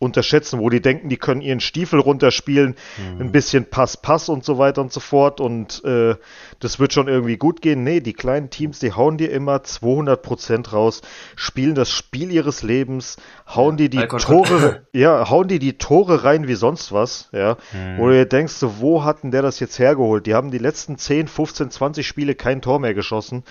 unterschätzen, 0.00 0.60
wo 0.60 0.70
die 0.70 0.80
denken, 0.80 1.08
die 1.08 1.16
können 1.16 1.40
ihren 1.40 1.58
Stiefel 1.60 1.98
runterspielen, 1.98 2.76
Mhm. 3.14 3.20
ein 3.20 3.32
bisschen 3.32 3.64
Pass, 3.68 3.96
Pass 3.96 4.28
und 4.28 4.44
so 4.44 4.56
weiter 4.56 4.80
und 4.80 4.92
so 4.92 5.00
fort 5.00 5.40
und 5.40 5.84
äh, 5.84 6.14
das 6.60 6.78
wird 6.78 6.92
schon 6.92 7.08
irgendwie 7.08 7.36
gut 7.36 7.62
gehen. 7.62 7.82
Nee, 7.82 8.00
die 8.00 8.12
kleinen 8.12 8.48
Teams, 8.50 8.78
die 8.78 8.92
hauen 8.92 9.18
dir 9.18 9.30
immer 9.32 9.56
200% 9.64 10.72
raus, 10.72 11.02
spielen 11.36 11.74
das 11.74 11.90
Spiel 11.90 12.30
ihres 12.30 12.62
Lebens, 12.62 13.16
hauen 13.52 13.76
dir 13.76 13.88
die 13.88 13.98
Alkohol- 13.98 14.20
Tore, 14.46 14.82
ja, 14.92 15.28
hauen 15.30 15.48
dir 15.48 15.58
die 15.58 15.78
Tore 15.78 16.22
rein 16.24 16.46
wie 16.46 16.54
sonst 16.54 16.92
was, 16.92 17.28
ja, 17.32 17.56
Mhm. 17.72 17.98
wo 17.98 18.06
du 18.06 18.12
dir 18.12 18.26
denkst, 18.26 18.52
so, 18.54 18.78
wo 18.80 19.02
hat 19.04 19.22
denn 19.24 19.30
der 19.32 19.42
das 19.42 19.58
jetzt 19.60 19.78
hergeholt? 19.78 20.26
Die 20.26 20.34
haben 20.34 20.50
die 20.52 20.58
letzten 20.58 20.96
10, 20.96 21.26
15, 21.28 21.70
20 21.70 22.06
Spiele 22.06 22.34
kein 22.36 22.62
Tor 22.62 22.78
mehr 22.78 22.94
geschossen 22.94 23.42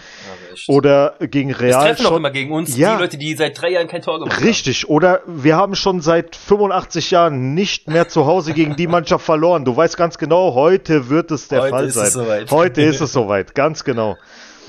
echt. 0.54 0.70
oder 0.70 1.16
gegen 1.20 1.52
Real 1.52 1.84
treffen 1.84 2.06
auch 2.06 2.10
schon 2.12 2.18
immer 2.20 2.32
gegen 2.32 2.52
uns 2.54 2.78
Ja. 2.78 2.96
die 2.96 3.02
Leute, 3.02 3.18
die 3.18 3.36
seit 3.36 3.62
drei 3.62 3.72
Jahren 3.72 3.88
kein 3.88 4.02
Tor 4.02 4.20
gemacht 4.20 4.42
Richtig, 4.44 4.88
oder 4.90 5.22
wir 5.28 5.56
haben 5.58 5.76
schon 5.76 6.00
seit 6.02 6.37
85 6.38 7.12
Jahren 7.12 7.54
nicht 7.54 7.88
mehr 7.90 8.08
zu 8.08 8.26
Hause 8.26 8.54
gegen 8.54 8.76
die 8.76 8.88
Mannschaft 8.88 9.26
verloren. 9.26 9.66
Du 9.66 9.76
weißt 9.76 9.98
ganz 9.98 10.18
genau, 10.18 10.54
heute 10.54 11.10
wird 11.10 11.32
es 11.32 11.48
der 11.48 11.62
Heute 11.62 11.70
Fall 11.72 11.86
ist 11.88 11.94
sein. 11.96 12.06
es 12.08 12.14
soweit. 12.14 12.52
Heute 12.52 12.82
ist 12.82 13.02
es 13.02 13.12
soweit, 13.14 13.56
ganz 13.56 13.84
genau. 13.84 14.18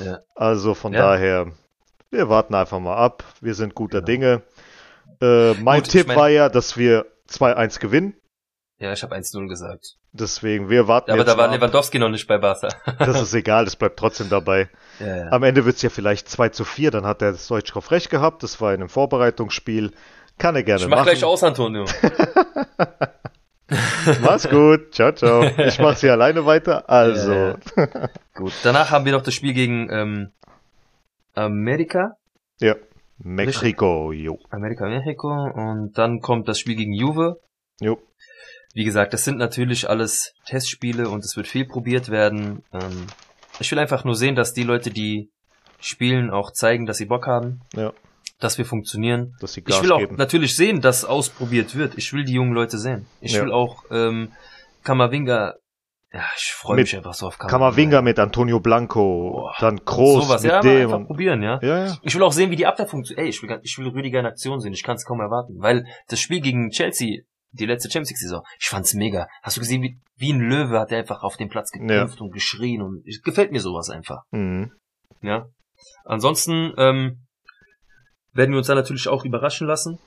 Ja. 0.05 0.19
Also 0.35 0.75
von 0.75 0.93
Ja. 0.93 1.01
daher, 1.01 1.47
Wir 2.11 2.29
warten 2.31 2.55
einfach 2.55 2.79
mal 2.81 2.97
ab. 2.97 3.23
Wir 3.43 3.55
sind 3.55 3.75
guter 3.75 4.01
Dinge. 4.01 4.41
Äh, 5.21 5.53
mein 5.55 5.81
Gut, 5.81 5.89
ich 5.89 5.93
Tipp 5.93 6.07
mein- 6.09 6.17
war 6.17 6.29
ja, 6.31 6.49
dass 6.49 6.77
wir 6.79 7.05
2-1 7.29 7.79
gewinnen. 7.81 8.15
Ja, 8.79 8.93
ich 8.93 9.03
habe 9.03 9.15
1-0 9.15 9.47
gesagt. 9.49 9.97
Deswegen, 10.13 10.71
wir 10.71 10.89
warten 10.89 11.11
Aber 11.11 11.19
jetzt 11.19 11.29
da 11.29 11.33
war 11.37 11.49
mal 11.49 11.55
ab. 11.55 11.61
Lewandowski 11.61 11.99
noch 11.99 12.09
nicht 12.09 12.27
bei 12.27 12.39
Barca. 12.39 12.69
Das 12.99 13.21
ist 13.21 13.35
egal, 13.35 13.65
das 13.67 13.77
bleibt 13.77 13.99
trotzdem 13.99 14.31
dabei. 14.31 14.71
ja, 15.01 15.17
ja. 15.17 15.29
Am 15.33 15.43
Ende 15.43 15.67
wird's 15.67 15.83
ja 15.83 15.91
vielleicht 15.91 16.29
2 16.31 16.49
zu 16.49 16.65
4, 16.65 16.91
dann 16.93 17.05
hat 17.05 17.21
der 17.21 17.33
Deutschkopf 17.47 17.91
recht 17.91 18.09
gehabt. 18.09 18.43
Das 18.43 18.59
war 18.61 18.73
in 18.73 18.81
einem 18.81 18.89
Vorbereitungsspiel. 18.89 19.93
Kann 20.39 20.55
er 20.57 20.63
gerne 20.63 20.83
Ich 20.83 20.89
mach 20.89 20.99
machen. 20.99 21.09
gleich 21.11 21.25
aus, 21.25 21.43
Antonio. 21.45 21.85
Mach's 24.23 24.49
gut. 24.49 24.95
Ciao, 24.95 25.13
ciao. 25.13 25.43
Ich 25.67 25.79
mach's 25.79 26.01
hier 26.01 26.13
alleine 26.13 26.47
weiter. 26.47 26.89
Also. 26.89 27.33
Ja, 27.33 27.59
Gut. 28.35 28.53
Danach 28.63 28.91
haben 28.91 29.05
wir 29.05 29.13
noch 29.13 29.23
das 29.23 29.35
Spiel 29.35 29.53
gegen 29.53 29.91
ähm, 29.93 30.33
Amerika. 31.35 32.13
Ja. 32.61 32.77
Mexiko, 33.19 34.13
jo. 34.13 34.39
Amerika, 34.51 34.87
Mexiko. 34.89 35.29
Und 35.29 35.93
dann 35.99 36.21
kommt 36.21 36.49
das 36.49 36.59
Spiel 36.59 36.77
gegen 36.77 36.93
Juve. 36.95 37.41
Jo. 37.81 37.99
Wie 38.75 38.85
gesagt, 38.85 39.13
das 39.13 39.25
sind 39.25 39.39
natürlich 39.39 39.91
alles 39.91 40.35
Testspiele 40.47 41.09
und 41.09 41.25
es 41.25 41.37
wird 41.37 41.49
viel 41.49 41.67
probiert 41.67 42.11
werden. 42.11 42.63
Ähm, 42.73 43.07
ich 43.59 43.71
will 43.73 43.79
einfach 43.81 44.05
nur 44.05 44.15
sehen, 44.15 44.37
dass 44.37 44.53
die 44.55 44.63
Leute, 44.63 44.91
die 44.91 45.31
spielen, 45.81 46.31
auch 46.31 46.53
zeigen, 46.53 46.87
dass 46.87 46.97
sie 46.99 47.07
Bock 47.07 47.27
haben, 47.27 47.61
Ja. 47.75 47.93
Dass 48.41 48.59
wir 48.59 48.65
funktionieren. 48.65 49.35
Dass 49.41 49.53
sie 49.55 49.63
Gas 49.63 49.77
Ich 49.77 49.83
will 49.83 49.93
auch 49.93 49.99
geben. 49.99 50.17
natürlich 50.17 50.55
sehen, 50.57 50.81
dass 50.81 51.05
ausprobiert 51.05 51.75
wird. 51.75 51.97
Ich 51.99 52.13
will 52.13 52.25
die 52.25 52.35
jungen 52.35 52.53
Leute 52.53 52.79
sehen. 52.79 53.07
Ich 53.21 53.33
Ja. 53.33 53.43
will 53.45 53.53
auch 53.53 53.85
ähm, 53.91 54.33
Kamavinga. 54.85 55.55
Ja, 56.11 56.25
ich 56.39 56.53
freue 56.55 56.77
mich 56.77 56.97
einfach 56.97 57.13
so 57.13 57.27
auf 57.27 57.37
Kamavinga 57.37 58.01
mit 58.01 58.19
Antonio 58.19 58.61
Blanco, 58.61 59.31
Boah. 59.33 59.55
dann 59.61 59.77
Groß 59.85 60.25
Sowas, 60.25 60.43
mit 60.43 60.51
ja, 60.53 60.61
dem. 60.61 60.91
einfach 60.91 61.07
probieren, 61.07 61.43
ja. 61.43 61.59
ja, 61.61 61.87
ja. 61.87 61.99
Ich 62.01 62.15
will 62.15 62.23
auch 62.23 62.33
sehen, 62.33 62.51
wie 62.51 62.57
die 62.57 62.65
Abwehr 62.65 62.87
funktioniert. 62.87 63.25
Ey, 63.25 63.29
ich 63.29 63.43
will, 63.43 63.61
ich 63.63 63.77
will 63.77 63.89
Rüdiger 63.89 64.21
in 64.21 64.25
Aktion 64.27 64.59
sehen. 64.61 64.73
Ich 64.73 64.83
kann 64.83 64.97
es 64.97 65.05
kaum 65.05 65.21
erwarten. 65.21 65.57
Weil 65.59 65.85
das 66.09 66.19
Spiel 66.21 66.41
gegen 66.41 66.71
Chelsea, 66.71 67.21
die 67.53 67.67
letzte 67.67 67.91
Champions 67.91 68.09
League 68.11 68.19
Saison, 68.19 68.43
ich 68.59 68.69
fand's 68.69 68.95
mega. 68.95 69.27
Hast 69.43 69.59
du 69.59 69.61
gesehen, 69.61 69.83
wie, 69.83 69.99
wie 70.17 70.33
ein 70.33 70.41
Löwe 70.41 70.81
hat 70.81 70.93
er 70.93 70.99
einfach 70.99 71.23
auf 71.23 71.37
dem 71.37 71.51
Platz 71.51 71.71
gekämpft 71.73 72.23
und 72.23 72.33
geschrien 72.33 72.81
und 72.81 73.07
es 73.07 73.21
gefällt 73.21 73.53
mir 73.53 73.61
sowas 73.61 73.91
einfach. 73.91 74.23
Mhm. 74.31 74.73
Ja. 75.21 75.45
Ansonsten 76.05 76.73
ähm, 76.79 77.27
werden 78.33 78.51
wir 78.53 78.59
uns 78.59 78.67
da 78.67 78.75
natürlich 78.75 79.09
auch 79.09 79.25
überraschen 79.25 79.67
lassen. 79.67 79.99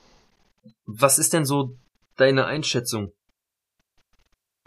Was 0.86 1.18
ist 1.18 1.32
denn 1.32 1.44
so 1.44 1.76
deine 2.16 2.44
Einschätzung, 2.46 3.12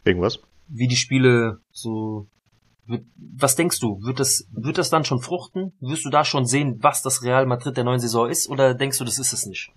Irgendwas? 0.03 0.39
wie 0.67 0.87
die 0.87 0.95
Spiele 0.95 1.59
so 1.71 2.27
was 3.39 3.55
denkst 3.55 3.79
du? 3.79 3.99
Wird 4.03 4.19
das, 4.19 4.47
wird 4.51 4.77
das 4.77 4.91
dann 4.91 5.05
schon 5.05 5.19
fruchten? 5.19 5.73
Wirst 5.79 6.05
du 6.05 6.11
da 6.11 6.23
schon 6.23 6.45
sehen, 6.45 6.77
was 6.81 7.01
das 7.01 7.23
Real 7.23 7.47
Madrid 7.47 7.75
der 7.77 7.83
neuen 7.83 7.99
Saison 7.99 8.29
ist? 8.29 8.47
Oder 8.47 8.75
denkst 8.75 8.99
du, 8.99 9.03
das 9.03 9.17
ist 9.17 9.33
es 9.33 9.47
nicht? 9.47 9.71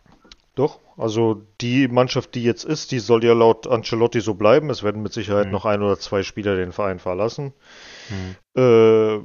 Doch, 0.54 0.78
also 0.98 1.40
die 1.62 1.88
Mannschaft, 1.88 2.34
die 2.34 2.42
jetzt 2.42 2.64
ist, 2.64 2.90
die 2.92 2.98
soll 2.98 3.24
ja 3.24 3.32
laut 3.32 3.66
Ancelotti 3.66 4.20
so 4.20 4.34
bleiben. 4.34 4.68
Es 4.68 4.82
werden 4.82 5.00
mit 5.00 5.14
Sicherheit 5.14 5.46
Mhm. 5.46 5.52
noch 5.52 5.64
ein 5.64 5.80
oder 5.82 5.98
zwei 5.98 6.22
Spieler 6.22 6.56
den 6.56 6.72
Verein 6.72 6.98
verlassen. 6.98 7.54
Hm. 8.08 8.36
Äh, 8.56 9.20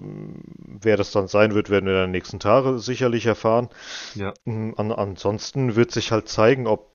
wer 0.81 0.97
das 0.97 1.11
dann 1.11 1.27
sein 1.27 1.53
wird, 1.55 1.69
werden 1.69 1.85
wir 1.85 1.93
in 1.95 2.01
den 2.01 2.11
nächsten 2.11 2.39
Tagen 2.39 2.79
sicherlich 2.79 3.25
erfahren. 3.25 3.69
Ja. 4.15 4.33
Mm, 4.45 4.73
An, 4.77 4.91
ansonsten 4.91 5.75
wird 5.75 5.91
sich 5.91 6.11
halt 6.11 6.27
zeigen, 6.29 6.67
ob 6.67 6.91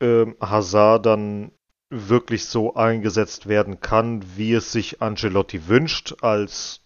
ähm, 0.00 0.36
Hazard 0.40 1.06
dann 1.06 1.52
wirklich 1.90 2.46
so 2.46 2.74
eingesetzt 2.74 3.48
werden 3.48 3.80
kann, 3.80 4.22
wie 4.36 4.52
es 4.54 4.70
sich 4.72 5.02
Ancelotti 5.02 5.66
wünscht, 5.68 6.14
als 6.22 6.82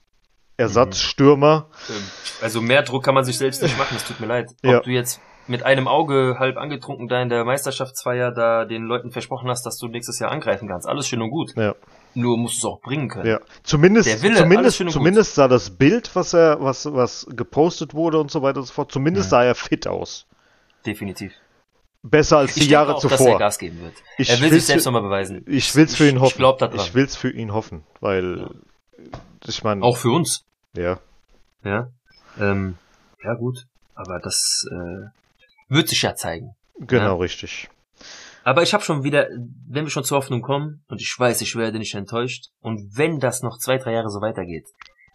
Ersatzstürmer. 0.56 1.68
Ähm, 1.90 2.02
Also 2.40 2.60
mehr 2.60 2.82
Druck 2.82 3.04
kann 3.04 3.14
man 3.14 3.24
sich 3.24 3.36
selbst 3.38 3.62
nicht 3.62 3.76
machen, 3.76 3.96
es 3.96 4.04
tut 4.04 4.20
mir 4.20 4.26
leid. 4.26 4.50
Ob 4.64 4.70
Ja. 4.70 4.80
du 4.80 4.90
jetzt 4.90 5.20
mit 5.46 5.62
einem 5.62 5.88
Auge 5.88 6.36
halb 6.38 6.56
angetrunken 6.56 7.06
da 7.08 7.20
in 7.20 7.28
der 7.28 7.44
Meisterschaftsfeier 7.44 8.32
da 8.32 8.64
den 8.64 8.84
Leuten 8.84 9.10
versprochen 9.10 9.50
hast, 9.50 9.66
dass 9.66 9.76
du 9.78 9.88
nächstes 9.88 10.18
Jahr 10.18 10.30
angreifen 10.30 10.68
kannst. 10.68 10.88
Alles 10.88 11.06
schön 11.06 11.20
und 11.20 11.30
gut. 11.30 11.52
Ja. 11.56 11.74
Nur 12.14 12.38
musst 12.38 12.62
du 12.62 12.68
es 12.68 12.72
auch 12.74 12.80
bringen 12.80 13.08
können. 13.08 13.26
Ja, 13.26 13.40
zumindest, 13.64 14.08
Der 14.08 14.22
Wille, 14.22 14.36
zumindest, 14.36 14.78
gut. 14.78 14.92
zumindest 14.92 15.34
sah 15.34 15.48
das 15.48 15.70
Bild, 15.70 16.14
was 16.14 16.32
er, 16.32 16.60
was, 16.60 16.86
was 16.92 17.26
gepostet 17.30 17.92
wurde 17.94 18.18
und 18.20 18.30
so 18.30 18.40
weiter 18.42 18.60
und 18.60 18.66
so 18.66 18.72
fort, 18.72 18.92
zumindest 18.92 19.26
Ja. 19.26 19.38
sah 19.38 19.44
er 19.44 19.54
fit 19.54 19.86
aus. 19.86 20.26
Definitiv. 20.86 21.32
Besser 22.02 22.38
als 22.38 22.54
die 22.54 22.60
ich 22.60 22.68
Jahre 22.68 22.92
denke 22.92 22.98
auch, 22.98 23.02
dass 23.10 23.12
er 23.12 23.18
zuvor. 23.26 23.38
Gas 23.38 23.58
geben 23.58 23.80
wird. 23.80 23.94
Ich 24.18 24.28
er 24.30 24.40
will 24.40 24.50
sich 24.52 24.66
selbst 24.66 24.84
für- 24.84 24.90
nochmal 24.90 25.02
beweisen. 25.08 25.42
Ich 25.48 25.74
will's 25.74 25.94
für 25.96 26.08
ihn 26.08 26.20
hoffen. 26.20 26.30
Ich 26.32 26.36
glaub 26.36 26.58
da 26.58 26.68
dran. 26.68 26.78
Ich 26.80 26.94
will's 26.94 27.16
für 27.16 27.30
ihn 27.30 27.52
hoffen, 27.52 27.82
weil 28.00 28.46
ich 29.46 29.64
meine, 29.64 29.82
Auch 29.82 29.96
für 29.96 30.10
uns. 30.10 30.44
ja, 30.76 30.98
Ja. 31.64 31.88
Ähm, 32.38 32.76
ja 33.24 33.34
gut. 33.34 33.66
Aber 33.94 34.18
das 34.20 34.66
äh, 34.70 35.06
wird 35.68 35.88
sich 35.88 36.02
ja 36.02 36.14
zeigen. 36.14 36.54
genau 36.78 37.14
Ja. 37.16 37.20
richtig. 37.22 37.70
Aber 38.44 38.62
ich 38.62 38.74
habe 38.74 38.84
schon 38.84 39.02
wieder, 39.02 39.28
wenn 39.68 39.84
wir 39.84 39.90
schon 39.90 40.04
zur 40.04 40.18
Hoffnung 40.18 40.42
kommen, 40.42 40.84
und 40.88 41.00
ich 41.00 41.14
weiß, 41.18 41.40
ich 41.40 41.56
werde 41.56 41.78
nicht 41.78 41.94
enttäuscht, 41.94 42.50
und 42.60 42.96
wenn 42.96 43.18
das 43.18 43.42
noch 43.42 43.58
zwei, 43.58 43.78
drei 43.78 43.92
Jahre 43.92 44.10
so 44.10 44.20
weitergeht, 44.20 44.66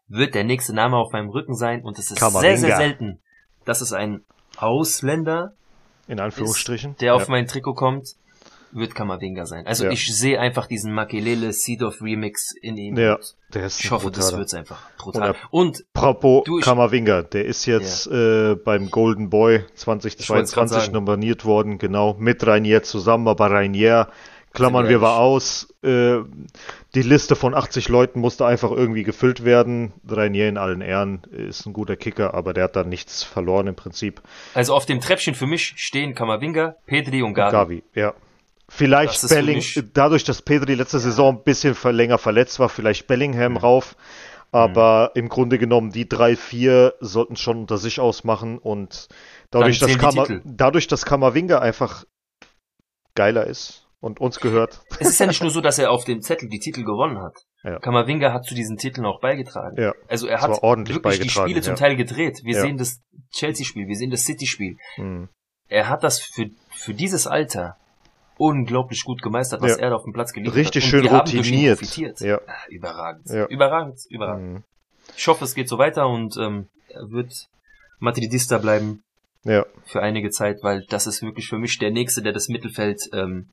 wird 0.08 0.34
der 0.34 0.44
nächste 0.44 0.74
Name 0.74 0.98
auf 0.98 1.12
meinem 1.12 1.30
Rücken 1.30 1.56
sein, 1.56 1.84
und 1.84 2.00
es 2.00 2.10
ist 2.10 2.20
Kamavinga. 2.20 2.42
sehr, 2.42 2.58
sehr 2.58 2.76
selten, 2.78 3.20
dass 3.66 3.82
es 3.82 3.94
ein 3.94 4.26
Ausländer, 4.58 5.54
In 6.08 6.20
Anführungsstrichen. 6.20 6.96
der 6.98 7.14
auf 7.14 7.28
ja. 7.28 7.30
mein 7.30 7.46
Trikot 7.48 7.76
kommt, 7.76 8.16
wird 8.72 8.96
Kamavinga 8.96 9.46
sein. 9.46 9.66
Also 9.68 9.86
Ja. 9.86 9.92
ich 9.92 10.14
sehe 10.16 10.40
einfach 10.40 10.68
diesen 10.68 10.94
Makelele 10.94 11.54
Seedorf 11.54 12.02
Remix 12.02 12.54
in 12.62 12.78
ihm. 12.78 12.98
Ja, 12.98 13.16
Und 13.16 13.36
der 13.54 13.66
ist 13.66 13.84
Ich 13.84 13.92
hoffe, 13.92 14.12
das 14.12 14.26
brutaler. 14.26 14.38
wird's 14.40 14.54
einfach 14.54 14.82
brutal. 14.98 15.36
Und 15.52 15.84
Propos 15.94 16.44
Du, 16.46 16.60
ich- 16.60 16.66
Kamavinga, 16.66 17.24
der 17.24 17.46
ist 17.46 17.66
jetzt 17.66 18.08
äh, 18.08 18.56
beim 18.56 18.90
Golden 18.92 19.30
Boy 19.30 19.64
Ich 19.76 19.88
wollt's 19.88 20.04
grad 20.14 20.26
2022 20.26 20.78
sagen. 20.82 20.94
nominiert 20.94 21.46
worden, 21.46 21.78
genau, 21.78 22.16
mit 22.20 22.46
Rainier 22.46 22.84
zusammen, 22.84 23.28
aber 23.28 23.50
Rainier 23.52 24.08
klammern 24.54 24.90
wir 24.90 24.98
mal 25.00 25.16
aus. 25.18 25.68
Äh, 25.84 26.18
die 26.96 27.04
Liste 27.04 27.36
von 27.36 27.54
80 27.54 27.88
Leuten 27.88 28.20
musste 28.20 28.48
einfach 28.48 28.72
irgendwie 28.72 29.04
gefüllt 29.04 29.46
werden. 29.46 29.94
Rainier 30.10 30.50
in 30.50 30.58
allen 30.58 30.82
Ehren 30.82 31.22
ist 31.32 31.68
ein 31.68 31.74
guter 31.74 31.96
Kicker, 31.96 32.34
aber 32.34 32.54
der 32.54 32.64
hat 32.66 32.76
da 32.76 32.84
nichts 32.84 33.24
verloren 33.24 33.68
im 33.68 33.76
Prinzip. 33.76 34.22
also 34.56 34.74
auf 34.74 34.88
dem 34.88 35.02
Treppchen 35.02 35.36
für 35.36 35.46
mich 35.46 35.74
stehen 35.78 36.16
Kamavinga, 36.16 36.76
Pedri 36.88 37.22
und 37.22 37.36
Gavi. 37.36 37.52
Gavi, 37.52 37.84
ja. 37.94 38.14
Vielleicht 38.70 39.24
Das 39.24 39.30
Belling, 39.30 39.64
dadurch, 39.94 40.24
dass 40.24 40.42
Pedri 40.42 40.76
letzte 40.76 41.00
Saison 41.00 41.38
ein 41.38 41.44
bisschen 41.44 41.76
länger 41.92 42.18
verletzt 42.18 42.60
war, 42.60 42.70
vielleicht 42.70 43.08
Bellingham 43.08 43.54
Mhm. 43.54 43.58
rauf. 43.58 43.96
Aber 44.52 45.12
im 45.16 45.30
Grunde 45.30 45.60
genommen, 45.60 45.92
die 45.92 46.08
drei, 46.10 46.36
vier 46.36 46.96
sollten 47.00 47.34
es 47.34 47.40
schon 47.40 47.58
unter 47.60 47.78
sich 47.78 48.00
ausmachen 48.00 48.58
und 48.58 49.08
dadurch, 49.52 49.78
dass, 49.80 49.92
Titel. 49.92 50.42
dadurch, 50.44 50.88
dass 50.88 51.06
Kamavinga 51.06 51.60
einfach 51.60 52.04
geiler 53.16 53.46
ist 53.46 53.86
und 54.00 54.20
uns 54.20 54.40
gehört. 54.40 54.82
Es 55.00 55.10
ist 55.10 55.20
ja 55.20 55.28
nicht 55.28 55.42
nur 55.42 55.52
so, 55.52 55.62
dass 55.62 55.78
er 55.78 55.92
auf 55.92 56.06
dem 56.06 56.22
Zettel 56.22 56.50
die 56.50 56.60
Titel 56.60 56.84
gewonnen 56.84 57.22
hat. 57.22 57.36
Ja. 57.64 57.78
Kamavinga 57.80 58.34
hat 58.34 58.46
zu 58.46 58.56
diesen 58.56 58.78
Titeln 58.78 59.06
auch 59.06 59.20
beigetragen. 59.20 59.80
Ja. 59.80 59.94
Also 60.08 60.26
er 60.28 60.42
hat 60.42 60.52
wirklich 60.62 61.20
die 61.20 61.30
Spiele 61.30 61.62
zum 61.62 61.74
ja. 61.74 61.78
Teil 61.78 61.96
gedreht. 61.96 62.40
Wir 62.44 62.56
Ja. 62.56 62.62
sehen 62.62 62.78
das 62.78 63.02
Chelsea-Spiel, 63.32 63.88
wir 63.88 63.96
sehen 63.98 64.10
das 64.10 64.24
City-Spiel. 64.24 64.78
Hm. 64.96 65.30
Er 65.68 65.90
hat 65.90 66.04
das 66.04 66.20
für, 66.22 66.50
für 66.72 66.94
dieses 66.96 67.28
Alter 67.28 67.78
unglaublich 68.40 69.04
gut 69.04 69.22
gemeistert, 69.22 69.62
was 69.62 69.72
Ja. 69.78 69.84
er 69.84 69.90
da 69.92 69.96
auf 69.98 70.04
dem 70.04 70.14
Platz 70.14 70.32
geliefert 70.34 70.56
Richtig 70.56 70.84
hat. 70.86 70.90
schön 70.90 71.02
durch 71.04 71.52
ihn 71.52 71.70
routiniert. 71.70 72.20
Ja. 72.22 72.40
Ah, 72.48 72.54
Überragend. 72.70 73.28
Ja. 73.30 73.46
Überragend, 73.48 74.00
überragend. 74.10 74.56
Hm. 74.60 74.64
Ich 75.18 75.28
hoffe, 75.28 75.44
es 75.44 75.54
geht 75.56 75.68
so 75.68 75.78
weiter 75.78 76.08
und 76.08 76.38
ähm, 76.38 76.68
er 76.88 77.10
wird 77.12 77.34
Madridista 78.00 78.58
bleiben 78.58 79.04
Ja, 79.44 79.66
für 79.86 80.02
einige 80.02 80.30
Zeit, 80.30 80.60
weil 80.64 80.86
das 80.90 81.06
ist 81.08 81.22
wirklich 81.22 81.48
für 81.50 81.58
mich 81.58 81.78
der 81.80 81.92
Nächste, 81.92 82.22
der 82.22 82.32
das 82.34 82.48
Mittelfeld 82.48 83.02
ähm, 83.14 83.50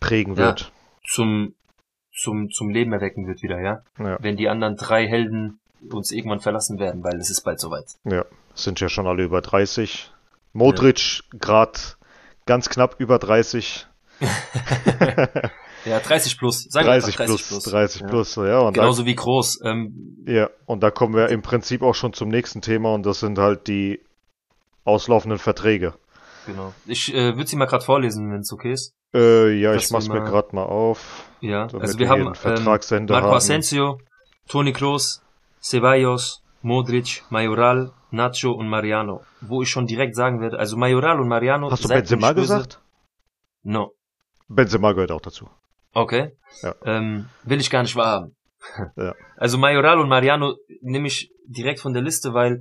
prägen 0.00 0.36
wird. 0.36 0.72
zum, 1.06 1.54
zum, 2.14 2.48
zum 2.50 2.70
Leben 2.70 2.92
erwecken 2.92 3.26
wird 3.26 3.42
wieder, 3.42 3.60
ja. 3.60 3.82
Ja. 3.98 4.16
Wenn 4.20 4.36
die 4.36 4.48
anderen 4.48 4.76
drei 4.76 5.06
Helden 5.06 5.60
uns 5.92 6.12
irgendwann 6.12 6.40
verlassen 6.40 6.78
werden, 6.78 7.04
weil 7.04 7.16
es 7.18 7.30
ist 7.30 7.42
bald 7.42 7.60
soweit. 7.60 7.86
Ja, 8.04 8.24
sind 8.54 8.80
ja 8.80 8.88
schon 8.88 9.06
alle 9.06 9.22
über 9.24 9.40
30. 9.42 10.10
Modric 10.52 11.20
grad 11.38 11.96
ganz 12.46 12.68
knapp 12.68 12.96
über 12.98 13.18
30. 13.18 13.86
Ja, 15.86 15.98
30 15.98 16.36
plus. 16.38 16.64
Sagen 16.64 16.86
wir 16.86 16.92
30 16.92 17.20
einfach 17.20 17.24
plus, 17.48 17.62
30 17.64 18.00
Ja. 18.02 18.06
plus, 18.06 18.36
ja. 18.36 18.58
Und 18.58 18.76
da, 18.76 18.82
Genauso 18.82 19.06
wie 19.06 19.14
groß. 19.14 19.60
Ähm, 19.64 20.22
ja, 20.26 20.50
und 20.66 20.82
da 20.82 20.90
kommen 20.90 21.14
wir 21.14 21.30
im 21.30 21.40
Prinzip 21.40 21.80
auch 21.80 21.94
schon 21.94 22.12
zum 22.12 22.28
nächsten 22.28 22.60
Thema 22.60 22.92
und 22.92 23.06
das 23.06 23.20
sind 23.20 23.38
halt 23.38 23.66
die 23.66 24.00
auslaufenden 24.84 25.38
Verträge. 25.38 25.94
genau. 26.46 26.74
Ich 26.84 27.14
äh, 27.14 27.34
würde 27.34 27.46
sie 27.46 27.56
mal 27.56 27.64
gerade 27.64 27.82
vorlesen, 27.84 28.30
wenn 28.30 28.40
es 28.40 28.52
okay 28.52 28.72
ist. 28.72 28.92
Äh, 29.14 29.52
ja, 29.58 29.72
Dass 29.72 29.86
ich 29.86 29.90
mach's 29.90 30.08
wir 30.08 30.14
mir 30.16 30.20
mal- 30.20 30.30
gerade 30.30 30.54
mal 30.54 30.64
auf. 30.64 31.24
Ja, 31.40 31.66
also 31.78 31.98
wir 31.98 32.08
haben 32.10 32.26
ähm, 32.44 32.64
Marco 32.64 33.10
haben. 33.14 33.24
Asensio, 33.34 33.98
Toni 34.48 34.72
Kroos, 34.74 35.22
Ceballos, 35.62 36.42
Modric, 36.60 37.22
Majoral, 37.30 37.92
Nacho 38.10 38.52
und 38.52 38.68
Mariano. 38.68 39.22
Wo 39.40 39.62
ich 39.62 39.70
schon 39.70 39.86
direkt 39.86 40.14
sagen 40.14 40.42
werde, 40.42 40.58
also 40.58 40.76
Majoral 40.76 41.18
und 41.20 41.28
Mariano. 41.28 41.70
Hast 41.70 41.84
du 41.84 41.88
Benzema 41.88 42.32
gesagt? 42.32 42.80
No. 43.62 43.92
Benzema 44.54 44.92
gehört 44.92 45.12
auch 45.12 45.20
dazu. 45.20 45.48
Okay. 45.92 46.32
Ja. 46.62 46.74
Ähm, 46.84 47.26
will 47.44 47.60
ich 47.60 47.70
gar 47.70 47.82
nicht 47.82 47.96
wahrhaben. 47.96 48.36
Ja. 48.96 49.14
Also 49.36 49.56
Majoral 49.56 49.98
und 50.00 50.08
Mariano 50.08 50.56
nehme 50.82 51.08
ich 51.08 51.30
direkt 51.46 51.80
von 51.80 51.94
der 51.94 52.02
Liste, 52.02 52.34
weil 52.34 52.60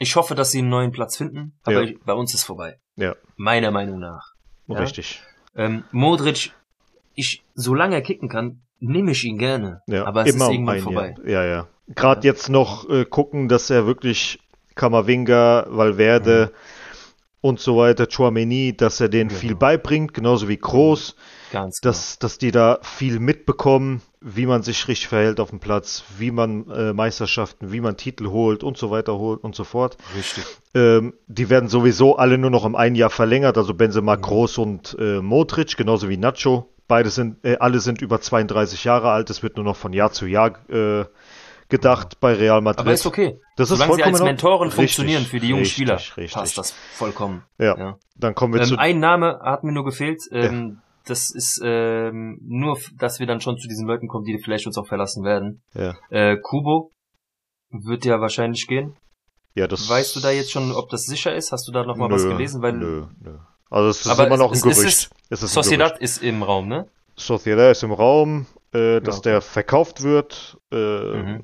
Ich 0.00 0.14
hoffe, 0.16 0.34
dass 0.34 0.52
sie 0.52 0.60
einen 0.60 0.68
neuen 0.68 0.92
Platz 0.92 1.16
finden, 1.16 1.58
aber 1.64 1.82
Ja. 1.82 1.92
bei 2.06 2.14
uns 2.14 2.32
ist 2.32 2.44
vorbei. 2.44 2.78
Ja. 2.96 3.16
Meiner 3.36 3.70
Meinung 3.72 3.98
nach. 3.98 4.32
Richtig. 4.68 5.20
Ähm, 5.56 5.84
Modric, 5.90 6.52
ich, 7.14 7.42
solange 7.54 7.96
er 7.96 8.02
kicken 8.02 8.28
kann, 8.28 8.62
nehme 8.78 9.10
ich 9.10 9.24
ihn 9.24 9.38
gerne. 9.38 9.82
Ja, 9.86 10.04
aber 10.06 10.22
es 10.24 10.34
immer 10.34 10.46
ist 10.46 10.52
irgendwann 10.52 10.80
vorbei. 10.80 11.14
Ja, 11.26 11.44
ja. 11.44 11.66
Gerade 11.88 12.26
jetzt 12.26 12.48
noch 12.48 12.88
äh, 12.88 13.04
gucken, 13.06 13.48
dass 13.48 13.70
er 13.70 13.86
wirklich 13.86 14.38
Kamavinga, 14.76 15.66
Valverde 15.68 16.52
und 17.40 17.60
so 17.60 17.76
weiter, 17.76 18.06
Chouameni, 18.06 18.76
dass 18.76 19.00
er 19.00 19.08
denen 19.08 19.28
Genau. 19.28 19.40
viel 19.40 19.54
beibringt, 19.54 20.12
genauso 20.14 20.48
wie 20.48 20.56
Kroos, 20.56 21.14
Ganz 21.52 21.80
genau. 21.80 21.90
dass, 21.92 22.18
dass 22.18 22.38
die 22.38 22.50
da 22.50 22.78
viel 22.82 23.20
mitbekommen, 23.20 24.02
wie 24.20 24.46
man 24.46 24.62
sich 24.64 24.88
richtig 24.88 25.06
verhält 25.08 25.38
auf 25.38 25.50
dem 25.50 25.60
Platz, 25.60 26.02
wie 26.18 26.32
man 26.32 26.68
äh, 26.70 26.92
Meisterschaften, 26.92 27.70
wie 27.72 27.80
man 27.80 27.96
Titel 27.96 28.26
holt 28.30 28.64
und 28.64 28.76
so 28.76 28.90
weiter 28.90 29.16
holt 29.18 29.44
und 29.44 29.54
so 29.54 29.62
fort. 29.62 29.96
Richtig. 30.16 30.44
Ähm, 30.74 31.14
die 31.28 31.48
werden 31.48 31.68
sowieso 31.68 32.16
alle 32.16 32.36
nur 32.38 32.50
noch 32.50 32.64
um 32.64 32.74
ein 32.74 32.96
Jahr 32.96 33.10
verlängert, 33.10 33.56
also 33.56 33.74
Benzema, 33.74 34.16
Mhm. 34.16 34.22
Kroos 34.22 34.58
und 34.58 34.96
äh, 34.98 35.20
Modric, 35.20 35.76
genauso 35.76 36.08
wie 36.08 36.16
Nacho. 36.16 36.68
Beide 36.88 37.10
sind, 37.10 37.44
äh, 37.44 37.56
alle 37.60 37.78
sind 37.80 38.00
über 38.02 38.20
32 38.20 38.82
Jahre 38.84 39.10
alt. 39.10 39.30
Es 39.30 39.42
wird 39.42 39.56
nur 39.56 39.64
noch 39.64 39.76
von 39.76 39.92
Jahr 39.92 40.10
zu 40.10 40.26
Jahr 40.26 40.52
äh, 40.70 41.04
gedacht 41.68 42.18
bei 42.20 42.32
Real 42.34 42.60
Madrid. 42.60 42.80
Aber 42.80 42.92
ist 42.92 43.06
okay. 43.06 43.38
Das 43.56 43.70
ist 43.70 43.76
Solange 43.78 43.94
sie 43.94 44.02
als 44.02 44.10
vollkommen 44.12 44.28
Mentoren 44.30 44.52
Ordnung. 44.54 44.70
funktionieren 44.72 45.22
Richtig, 45.22 45.30
für 45.30 45.40
die 45.40 45.48
jungen 45.48 45.62
richtig, 45.62 45.74
Spieler, 45.76 45.96
richtig. 46.16 46.32
passt 46.32 46.58
das 46.58 46.70
vollkommen. 46.72 47.44
Ja. 47.58 47.76
Ja. 47.78 47.96
Dann 48.16 48.34
kommen 48.34 48.54
wir 48.54 48.60
Ähm, 48.62 48.66
zu. 48.68 48.78
ein 48.78 48.98
Name 49.00 49.38
hat 49.42 49.64
mir 49.64 49.72
nur 49.72 49.84
gefehlt. 49.84 50.20
Ähm, 50.32 50.80
Das 51.04 51.30
ist 51.34 51.60
ähm, 51.64 52.38
nur, 52.42 52.78
dass 52.98 53.18
wir 53.18 53.26
dann 53.26 53.40
schon 53.40 53.56
zu 53.56 53.66
diesen 53.66 53.86
Leuten 53.86 54.08
kommen, 54.08 54.24
die 54.24 54.38
vielleicht 54.44 54.66
uns 54.66 54.76
auch 54.76 54.86
verlassen 54.86 55.24
werden. 55.24 55.62
Ja, 55.72 55.94
Äh, 56.10 56.36
Kubo 56.42 56.92
wird 57.70 58.04
ja 58.04 58.20
wahrscheinlich 58.20 58.66
gehen. 58.66 58.94
ja, 59.54 59.66
das. 59.66 59.88
Weißt 59.88 60.14
du 60.16 60.20
da 60.20 60.30
jetzt 60.30 60.50
schon, 60.50 60.70
ob 60.72 60.90
das 60.90 61.04
sicher 61.04 61.34
ist? 61.34 61.50
Hast 61.50 61.66
du 61.66 61.72
da 61.72 61.82
noch 61.84 61.96
mal 61.96 62.08
nö, 62.08 62.14
was 62.14 62.24
gelesen? 62.24 62.60
Weil 62.60 62.74
Nö, 62.74 63.06
nö. 63.20 63.38
Also 63.70 63.88
es 63.88 64.00
ist 64.00 64.06
Aber 64.08 64.26
immer 64.26 64.36
noch 64.36 64.48
ein 64.48 64.58
es- 64.58 64.58
es 64.58 64.76
Gerücht. 64.76 64.88
ist- 64.88 65.10
Es 65.30 65.42
ist 65.42 65.50
ein 65.50 65.62
Sociedad 65.62 65.88
Gerücht. 65.94 66.02
ist 66.02 66.22
im 66.22 66.42
Raum, 66.42 66.68
ne? 66.68 66.88
Sociedad 67.16 67.70
ist 67.72 67.82
im 67.82 67.92
Raum, 67.92 68.46
äh, 68.72 69.00
dass 69.00 69.16
Ja, 69.16 69.18
okay. 69.20 69.28
der 69.30 69.40
verkauft 69.40 70.02
wird, 70.02 70.58
äh, 70.72 70.76
Mhm. 70.76 71.40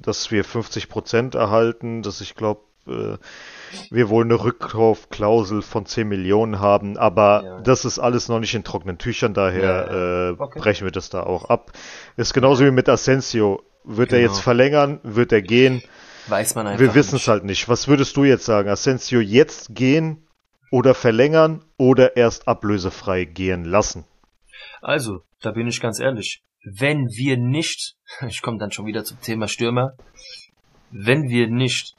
dass 0.00 0.30
wir 0.30 0.44
50% 0.44 1.34
erhalten, 1.34 2.02
dass 2.02 2.20
ich 2.20 2.34
glaube, 2.34 2.60
äh, 2.86 3.16
wir 3.90 4.08
wohl 4.08 4.24
eine 4.24 4.42
Rückkaufklausel 4.42 5.62
von 5.62 5.86
10 5.86 6.08
Millionen 6.08 6.58
haben, 6.60 6.96
aber 6.98 7.42
Ja. 7.44 7.60
das 7.60 7.84
ist 7.84 7.98
alles 7.98 8.28
noch 8.28 8.40
nicht 8.40 8.54
in 8.54 8.64
trockenen 8.64 8.98
Tüchern, 8.98 9.34
daher 9.34 10.32
Äh, 10.38 10.42
Okay. 10.42 10.58
brechen 10.58 10.84
wir 10.84 10.90
das 10.92 11.08
da 11.10 11.22
auch 11.22 11.44
ab. 11.48 11.72
Ist 12.16 12.34
genauso 12.34 12.64
wie 12.64 12.70
mit 12.70 12.88
Asensio. 12.88 13.62
Wird 13.84 14.12
er 14.12 14.20
Genau. 14.20 14.32
jetzt 14.32 14.40
verlängern? 14.42 15.00
Wird 15.02 15.32
er 15.32 15.42
gehen? 15.42 15.82
Weiß 16.26 16.54
man 16.54 16.66
einfach. 16.66 16.80
Wir 16.80 16.94
wissen 16.94 17.16
es 17.16 17.26
halt 17.28 17.44
nicht. 17.44 17.68
Was 17.68 17.88
würdest 17.88 18.16
du 18.16 18.24
jetzt 18.24 18.44
sagen? 18.44 18.68
Asensio 18.68 19.20
jetzt 19.20 19.74
gehen 19.74 20.26
oder 20.70 20.94
verlängern 20.94 21.64
oder 21.78 22.16
erst 22.16 22.46
ablösefrei 22.48 23.24
gehen 23.24 23.64
lassen? 23.64 24.04
Also, 24.80 25.22
da 25.40 25.52
bin 25.52 25.66
ich 25.66 25.80
ganz 25.80 26.00
ehrlich. 26.00 26.42
Wenn 26.64 27.08
wir 27.08 27.36
nicht, 27.36 27.94
ich 28.28 28.42
komme 28.42 28.58
dann 28.58 28.72
schon 28.72 28.86
wieder 28.86 29.04
zum 29.04 29.20
Thema 29.20 29.48
Stürmer, 29.48 29.92
wenn 30.90 31.28
wir 31.28 31.48
nicht 31.48 31.94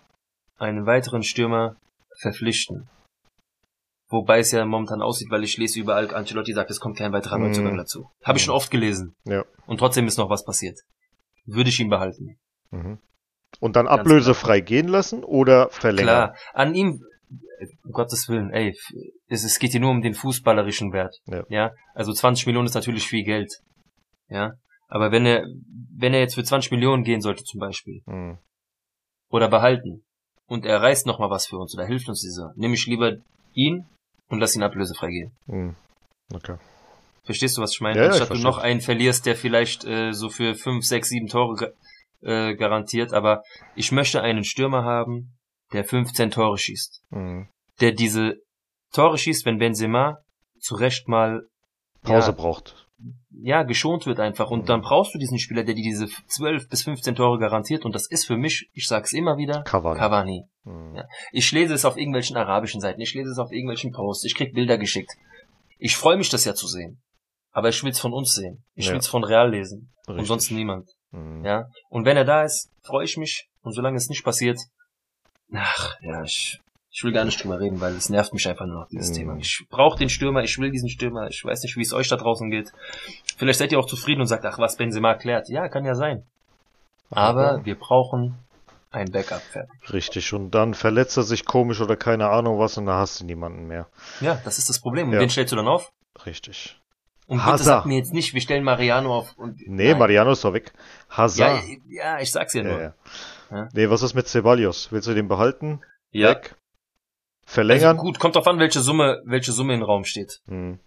einen 0.57 0.85
weiteren 0.85 1.23
Stürmer 1.23 1.75
verpflichten, 2.19 2.87
wobei 4.09 4.39
es 4.39 4.51
ja 4.51 4.63
momentan 4.65 5.01
aussieht, 5.01 5.31
weil 5.31 5.43
ich 5.43 5.57
lese 5.57 5.79
überall, 5.79 6.13
Ancelotti 6.13 6.53
sagt, 6.53 6.69
es 6.69 6.79
kommt 6.79 6.97
kein 6.97 7.11
weiterer 7.11 7.39
Mhm. 7.39 7.45
Neuzugang 7.45 7.77
dazu. 7.77 8.09
Habe 8.23 8.37
ich 8.37 8.45
schon 8.45 8.53
oft 8.53 8.69
gelesen. 8.69 9.15
Ja. 9.25 9.43
Und 9.65 9.79
trotzdem 9.79 10.05
ist 10.07 10.17
noch 10.17 10.29
was 10.29 10.45
passiert. 10.45 10.79
Würde 11.45 11.69
ich 11.69 11.79
ihn 11.79 11.89
behalten. 11.89 12.37
Mhm. 12.69 12.99
Und 13.59 13.75
dann 13.75 13.85
Ganz 13.85 13.99
ablösefrei 13.99 14.61
gehen 14.61 14.87
lassen 14.87 15.23
oder 15.23 15.69
verlängern? 15.69 16.33
Klar, 16.33 16.35
an 16.53 16.75
ihm, 16.75 17.01
um 17.83 17.91
Gottes 17.91 18.27
Willen, 18.29 18.51
ey, 18.51 18.75
es, 19.27 19.43
es 19.43 19.59
geht 19.59 19.71
hier 19.71 19.79
nur 19.81 19.91
um 19.91 20.01
den 20.01 20.13
fußballerischen 20.13 20.91
Wert. 20.93 21.15
Ja. 21.49 21.71
also 21.93 22.13
20 22.13 22.45
Millionen 22.45 22.67
ist 22.67 22.73
natürlich 22.75 23.07
viel 23.07 23.23
Geld. 23.23 23.51
Ja, 24.29 24.53
aber 24.87 25.11
wenn 25.11 25.25
er, 25.25 25.45
wenn 25.97 26.13
er 26.13 26.19
jetzt 26.21 26.35
für 26.35 26.43
20 26.43 26.71
Millionen 26.71 27.03
gehen 27.03 27.21
sollte 27.21 27.43
zum 27.43 27.59
Beispiel, 27.59 28.01
Mhm. 28.05 28.37
oder 29.29 29.49
behalten, 29.49 30.03
und 30.45 30.65
er 30.65 30.81
reißt 30.81 31.05
noch 31.07 31.19
mal 31.19 31.29
was 31.29 31.47
für 31.47 31.57
uns 31.57 31.73
oder 31.75 31.85
hilft 31.85 32.09
uns 32.09 32.21
dieser, 32.21 32.53
nehme 32.55 32.73
ich 32.75 32.85
lieber 32.87 33.13
ihn 33.53 33.85
und 34.27 34.39
lass 34.39 34.55
ihn 34.55 34.63
ablösefrei 34.63 35.07
gehen. 35.09 35.31
Mhm. 35.47 35.75
Okay. 36.33 36.57
Verstehst 37.23 37.57
du, 37.57 37.61
was 37.61 37.73
ich 37.73 37.81
meine? 37.81 37.97
Ja, 37.97 38.03
ja, 38.05 38.09
ich 38.15 38.21
Anstatt 38.21 38.37
du 38.37 38.43
noch 38.43 38.57
einen 38.57 38.81
verlierst, 38.81 39.25
der 39.25 39.35
vielleicht 39.35 39.85
äh, 39.85 40.11
so 40.11 40.29
für 40.29 40.55
5, 40.55 40.83
6, 40.85 41.09
7 41.09 41.27
Tore 41.27 41.73
äh, 42.21 42.55
garantiert, 42.55 43.13
aber 43.13 43.43
ich 43.75 43.91
möchte 43.91 44.21
einen 44.21 44.43
Stürmer 44.43 44.83
haben, 44.83 45.33
der 45.73 45.83
15 45.83 46.31
Tore 46.31 46.57
schießt. 46.57 47.01
Mhm. 47.09 47.49
der 47.81 47.91
diese 47.91 48.35
Tore 48.93 49.17
schießt, 49.17 49.45
wenn 49.45 49.57
Benzema 49.57 50.17
zu 50.59 50.75
Recht 50.75 51.07
mal 51.07 51.41
Pause 52.03 52.27
ja, 52.31 52.37
braucht. 52.37 52.87
ja, 53.31 53.63
geschont 53.63 54.05
wird 54.05 54.19
einfach. 54.19 54.51
Und 54.51 54.61
Mhm. 54.61 54.65
dann 54.67 54.81
brauchst 54.81 55.13
du 55.15 55.17
diesen 55.19 55.39
Spieler, 55.39 55.63
der 55.63 55.73
dir 55.73 55.83
diese 55.83 56.07
12 56.27 56.69
bis 56.69 56.83
15 56.83 57.15
Tore 57.15 57.39
garantiert. 57.39 57.83
Und 57.85 57.95
das 57.95 58.07
ist 58.07 58.25
für 58.25 58.37
mich, 58.37 58.69
ich 58.73 58.87
sag's 58.87 59.11
immer 59.13 59.37
wieder, 59.37 59.63
Cavani. 59.63 59.99
Cavani. 59.99 60.43
Mhm. 60.63 60.95
Ja. 60.95 61.05
Ich 61.31 61.51
lese 61.51 61.73
es 61.73 61.83
auf 61.85 61.97
irgendwelchen 61.97 62.37
arabischen 62.37 62.79
Seiten, 62.81 63.01
ich 63.01 63.13
lese 63.15 63.31
es 63.31 63.39
auf 63.39 63.51
irgendwelchen 63.51 63.91
Posts, 63.91 64.25
ich 64.25 64.35
krieg 64.35 64.53
Bilder 64.53 64.77
geschickt. 64.77 65.11
Ich 65.79 65.97
freue 65.97 66.17
mich, 66.17 66.29
das 66.29 66.45
ja 66.45 66.53
zu 66.53 66.67
sehen. 66.67 67.01
Aber 67.51 67.69
ich 67.69 67.83
will's 67.83 67.99
von 67.99 68.13
uns 68.13 68.33
sehen. 68.35 68.63
Ich 68.75 68.87
Ja. 68.87 68.93
will's 68.93 69.07
von 69.07 69.23
Real 69.23 69.49
lesen. 69.51 69.91
Und 70.07 70.15
Richtig. 70.15 70.27
sonst 70.27 70.51
niemand. 70.51 70.89
Mhm. 71.11 71.43
Ja. 71.45 71.65
Und 71.89 72.05
wenn 72.05 72.17
er 72.17 72.25
da 72.25 72.43
ist, 72.43 72.69
freue 72.83 73.05
ich 73.05 73.17
mich. 73.17 73.47
Und 73.61 73.73
solange 73.73 73.97
es 73.97 74.09
nicht 74.09 74.23
passiert, 74.23 74.59
ach, 75.55 75.95
ja, 76.01 76.23
ich, 76.23 76.59
ich 76.91 77.03
will 77.03 77.11
gar 77.11 77.25
nicht 77.25 77.43
drüber 77.43 77.59
reden, 77.59 77.79
weil 77.81 77.95
es 77.95 78.09
nervt 78.09 78.33
mich 78.33 78.47
einfach 78.47 78.65
nur 78.65 78.81
noch, 78.81 78.87
dieses 78.89 79.09
Mhm. 79.11 79.13
Thema. 79.15 79.37
Ich 79.37 79.65
brauche 79.69 79.97
den 79.97 80.09
Stürmer, 80.09 80.43
ich 80.43 80.57
will 80.59 80.71
diesen 80.71 80.89
Stürmer. 80.89 81.27
Ich 81.29 81.43
weiß 81.43 81.63
nicht, 81.63 81.75
wie 81.77 81.81
es 81.81 81.93
euch 81.93 82.07
da 82.09 82.15
draußen 82.17 82.49
geht. 82.51 82.71
Vielleicht 83.37 83.59
seid 83.59 83.71
ihr 83.71 83.79
auch 83.79 83.87
zufrieden 83.87 84.21
und 84.21 84.27
sagt, 84.27 84.45
ach, 84.45 84.59
was 84.59 84.77
Benzema 84.77 85.15
klärt. 85.15 85.49
Ja, 85.49 85.67
kann 85.69 85.85
ja 85.85 85.95
sein. 85.95 86.23
Aber 87.11 87.63
wir 87.65 87.75
brauchen 87.75 88.35
ein 88.91 89.11
Backup. 89.11 89.41
fertig. 89.41 89.93
Richtig. 89.93 90.33
Und 90.33 90.51
dann 90.51 90.73
verletzt 90.73 91.17
er 91.17 91.23
sich 91.23 91.45
komisch 91.45 91.81
oder 91.81 91.95
keine 91.95 92.29
Ahnung 92.29 92.59
was 92.59 92.77
und 92.77 92.85
dann 92.85 92.95
hast 92.97 93.19
du 93.21 93.25
niemanden 93.25 93.67
mehr. 93.67 93.87
Ja, 94.21 94.39
das 94.45 94.57
ist 94.59 94.69
das 94.69 94.79
Problem. 94.79 95.07
Und 95.07 95.13
Ja. 95.15 95.19
wen 95.19 95.29
stellst 95.29 95.51
du 95.51 95.55
dann 95.55 95.67
auf? 95.67 95.91
Richtig. 96.25 96.79
Und 97.25 97.37
bitte 97.37 97.45
Hazard. 97.53 97.65
sag 97.65 97.85
mir 97.85 97.97
jetzt 97.97 98.13
nicht, 98.13 98.33
wir 98.33 98.41
stellen 98.41 98.63
Mariano 98.63 99.15
auf. 99.17 99.35
Und, 99.37 99.61
Nee, 99.67 99.89
Nein. 99.91 99.97
Mariano 99.99 100.31
ist 100.31 100.43
doch 100.43 100.53
weg. 100.53 100.73
Ja, 101.09 101.17
Hazard. 101.17 101.63
ja, 101.89 102.19
ich 102.19 102.31
sag's 102.31 102.53
ja 102.53 102.63
nur. 102.63 102.81
Ja, 102.81 102.93
ja. 103.53 103.69
Nee, 103.73 103.89
was 103.89 104.01
ist 104.01 104.13
mit 104.13 104.27
Ceballos? 104.27 104.91
Willst 104.91 105.07
du 105.07 105.13
den 105.13 105.27
behalten? 105.27 105.81
Ja. 106.11 106.29
Weg? 106.31 106.55
Verlängern? 107.45 107.97
Also 107.97 108.01
gut, 108.01 108.19
kommt 108.19 108.35
drauf 108.35 108.47
an, 108.47 108.59
welche 108.59 108.79
Summe, 108.79 109.21
welche 109.25 109.51
Summe 109.51 109.73
im 109.73 109.83
Raum 109.83 110.05
steht. 110.05 110.39
Hm. 110.47 110.79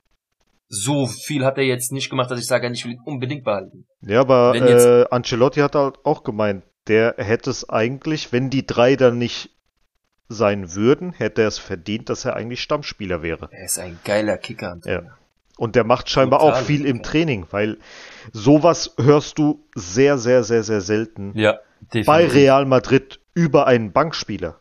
So 0.68 1.06
viel 1.06 1.44
hat 1.44 1.58
er 1.58 1.64
jetzt 1.64 1.92
nicht 1.92 2.10
gemacht, 2.10 2.30
dass 2.30 2.40
ich 2.40 2.46
sage, 2.46 2.68
ich 2.72 2.84
will 2.84 2.92
ihn 2.92 3.00
unbedingt 3.04 3.44
behalten. 3.44 3.86
Ja, 4.00 4.20
aber 4.20 4.52
Wenn 4.54 4.66
jetzt- 4.66 4.86
äh, 4.86 5.04
Ancelotti 5.10 5.60
hat 5.60 5.74
halt 5.74 5.96
auch 6.04 6.24
gemeint, 6.24 6.64
der 6.88 7.14
hätte 7.18 7.50
es 7.50 7.68
eigentlich, 7.68 8.32
wenn 8.32 8.50
die 8.50 8.66
drei 8.66 8.96
dann 8.96 9.18
nicht 9.18 9.50
sein 10.28 10.74
würden, 10.74 11.12
hätte 11.12 11.42
er 11.42 11.48
es 11.48 11.58
verdient, 11.58 12.08
dass 12.08 12.24
er 12.24 12.34
eigentlich 12.34 12.60
Stammspieler 12.62 13.22
wäre. 13.22 13.48
Er 13.52 13.64
ist 13.66 13.78
ein 13.78 13.98
geiler 14.04 14.38
Kicker. 14.38 14.80
Ja. 14.84 15.02
Und 15.56 15.76
der 15.76 15.84
macht 15.84 16.10
scheinbar 16.10 16.40
Total, 16.40 16.54
auch 16.60 16.64
viel 16.64 16.84
im. 16.84 17.02
Training, 17.02 17.46
weil 17.50 17.78
sowas 18.32 18.94
hörst 18.98 19.38
du 19.38 19.64
sehr, 19.74 20.18
sehr, 20.18 20.42
sehr, 20.42 20.62
sehr 20.64 20.80
selten 20.80 21.32
Ja, 21.38 21.58
definitiv. 21.92 22.06
bei 22.06 22.26
Real 22.26 22.64
Madrid 22.66 23.20
über 23.34 23.66
einen 23.66 23.92
Bankspieler. 23.92 24.60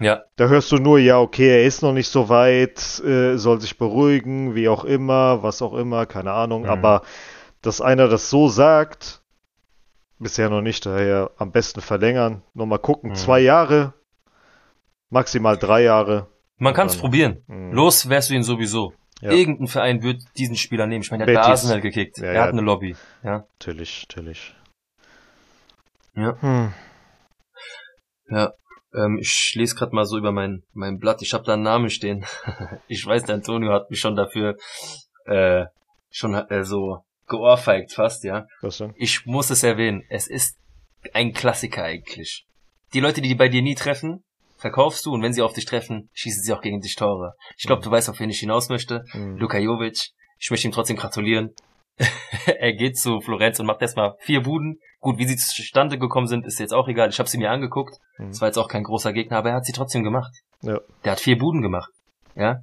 Ja, 0.00 0.22
Da 0.36 0.46
hörst 0.46 0.70
du 0.70 0.76
nur, 0.76 0.98
ja, 1.00 1.18
okay, 1.18 1.48
er 1.48 1.64
ist 1.64 1.82
noch 1.82 1.92
nicht 1.92 2.08
so 2.08 2.28
weit, 2.28 3.00
äh, 3.04 3.36
soll 3.36 3.60
sich 3.60 3.78
beruhigen, 3.78 4.54
wie 4.54 4.68
auch 4.68 4.84
immer, 4.84 5.42
was 5.42 5.60
auch 5.60 5.74
immer, 5.74 6.06
keine 6.06 6.32
Ahnung. 6.32 6.62
Mhm. 6.62 6.68
Aber 6.68 7.02
dass 7.62 7.80
einer 7.80 8.06
das 8.08 8.30
so 8.30 8.48
sagt, 8.48 9.22
bisher 10.20 10.50
noch 10.50 10.60
nicht, 10.62 10.86
daher 10.86 11.32
am 11.36 11.50
besten 11.50 11.80
verlängern. 11.80 12.42
Nur 12.54 12.66
mal 12.66 12.78
gucken, 12.78 13.10
Mhm. 13.10 13.14
zwei 13.16 13.40
Jahre, 13.40 13.92
maximal 15.10 15.56
drei 15.56 15.82
Jahre. 15.82 16.28
man 16.58 16.74
kann 16.74 16.86
es 16.88 16.96
probieren. 16.96 17.42
Mhm. 17.46 17.72
Los 17.72 18.08
wärst 18.08 18.30
du 18.30 18.34
ihn 18.34 18.42
sowieso. 18.42 18.92
Ja. 19.20 19.30
Irgendein 19.32 19.66
Verein 19.66 20.02
wird 20.02 20.22
diesen 20.36 20.54
Spieler 20.56 20.86
nehmen. 20.86 21.02
Ich 21.02 21.10
meine, 21.10 21.24
er 21.26 21.36
hat 21.38 21.44
bei. 21.44 21.50
Arsenal 21.50 21.80
gekickt. 21.80 22.18
Ja, 22.18 22.24
er 22.26 22.34
ja. 22.34 22.42
hat 22.42 22.50
eine 22.50 22.60
Lobby. 22.62 22.94
Ja, 23.24 23.44
Natürlich, 23.58 24.06
natürlich. 24.08 24.54
Ja. 26.18 26.36
Hm. 26.40 26.72
ja. 28.28 28.52
Ähm, 28.94 29.18
ich 29.20 29.52
lese 29.54 29.76
gerade 29.76 29.94
mal 29.94 30.04
so 30.04 30.18
über 30.18 30.32
mein, 30.32 30.62
mein 30.72 30.98
Blatt. 30.98 31.22
Ich 31.22 31.32
habe 31.32 31.44
da 31.44 31.54
einen 31.54 31.62
Namen 31.62 31.90
stehen. 31.90 32.24
ich 32.88 33.06
weiß, 33.06 33.24
der 33.24 33.36
Antonio 33.36 33.72
hat 33.72 33.90
mich 33.90 34.00
schon 34.00 34.16
dafür 34.16 34.56
äh, 35.26 35.66
schon 36.10 36.34
äh, 36.34 36.64
so 36.64 37.04
geohrfeigt 37.28 37.92
fast, 37.92 38.24
ja. 38.24 38.46
Was 38.62 38.78
denn? 38.78 38.94
Ich 38.96 39.26
muss 39.26 39.50
es 39.50 39.62
erwähnen. 39.62 40.02
Es 40.08 40.26
ist 40.26 40.56
ein 41.12 41.32
Klassiker 41.32 41.84
eigentlich. 41.84 42.46
Die 42.94 43.00
Leute, 43.00 43.20
die 43.20 43.34
bei 43.34 43.48
dir 43.48 43.62
nie 43.62 43.74
treffen, 43.74 44.24
verkaufst 44.56 45.06
du 45.06 45.12
und 45.12 45.22
wenn 45.22 45.34
sie 45.34 45.42
auf 45.42 45.52
dich 45.52 45.66
treffen, 45.66 46.08
schießen 46.14 46.42
sie 46.42 46.52
auch 46.52 46.62
gegen 46.62 46.80
dich 46.80 46.96
Tore. 46.96 47.34
Ich 47.56 47.66
glaube, 47.66 47.82
du 47.82 47.90
weißt, 47.90 48.08
auf 48.08 48.18
wen 48.18 48.30
ich 48.30 48.40
hinaus 48.40 48.70
möchte. 48.70 49.04
Hm. 49.12 49.36
Luka 49.36 49.58
Jovic. 49.58 50.10
Ich 50.40 50.50
möchte 50.50 50.66
ihm 50.66 50.72
trotzdem 50.72 50.96
gratulieren. 50.96 51.54
er 52.46 52.72
geht 52.72 52.98
zu 52.98 53.20
Florenz 53.20 53.58
und 53.60 53.66
macht 53.66 53.82
erstmal 53.82 54.14
vier 54.20 54.42
Buden. 54.42 54.78
Gut, 55.00 55.18
wie 55.18 55.26
sie 55.26 55.36
zustande 55.36 55.98
gekommen 55.98 56.26
sind, 56.26 56.46
ist 56.46 56.58
jetzt 56.58 56.74
auch 56.74 56.88
egal. 56.88 57.08
Ich 57.08 57.18
habe 57.18 57.28
sie 57.28 57.38
mir 57.38 57.50
angeguckt. 57.50 57.96
Mhm. 58.18 58.28
Es 58.28 58.40
war 58.40 58.48
jetzt 58.48 58.58
auch 58.58 58.68
kein 58.68 58.82
großer 58.82 59.12
Gegner, 59.12 59.38
aber 59.38 59.50
er 59.50 59.56
hat 59.56 59.64
sie 59.64 59.72
trotzdem 59.72 60.02
gemacht. 60.02 60.32
Ja. 60.62 60.80
Der 61.04 61.12
hat 61.12 61.20
vier 61.20 61.38
Buden 61.38 61.62
gemacht. 61.62 61.90
Ja. 62.34 62.60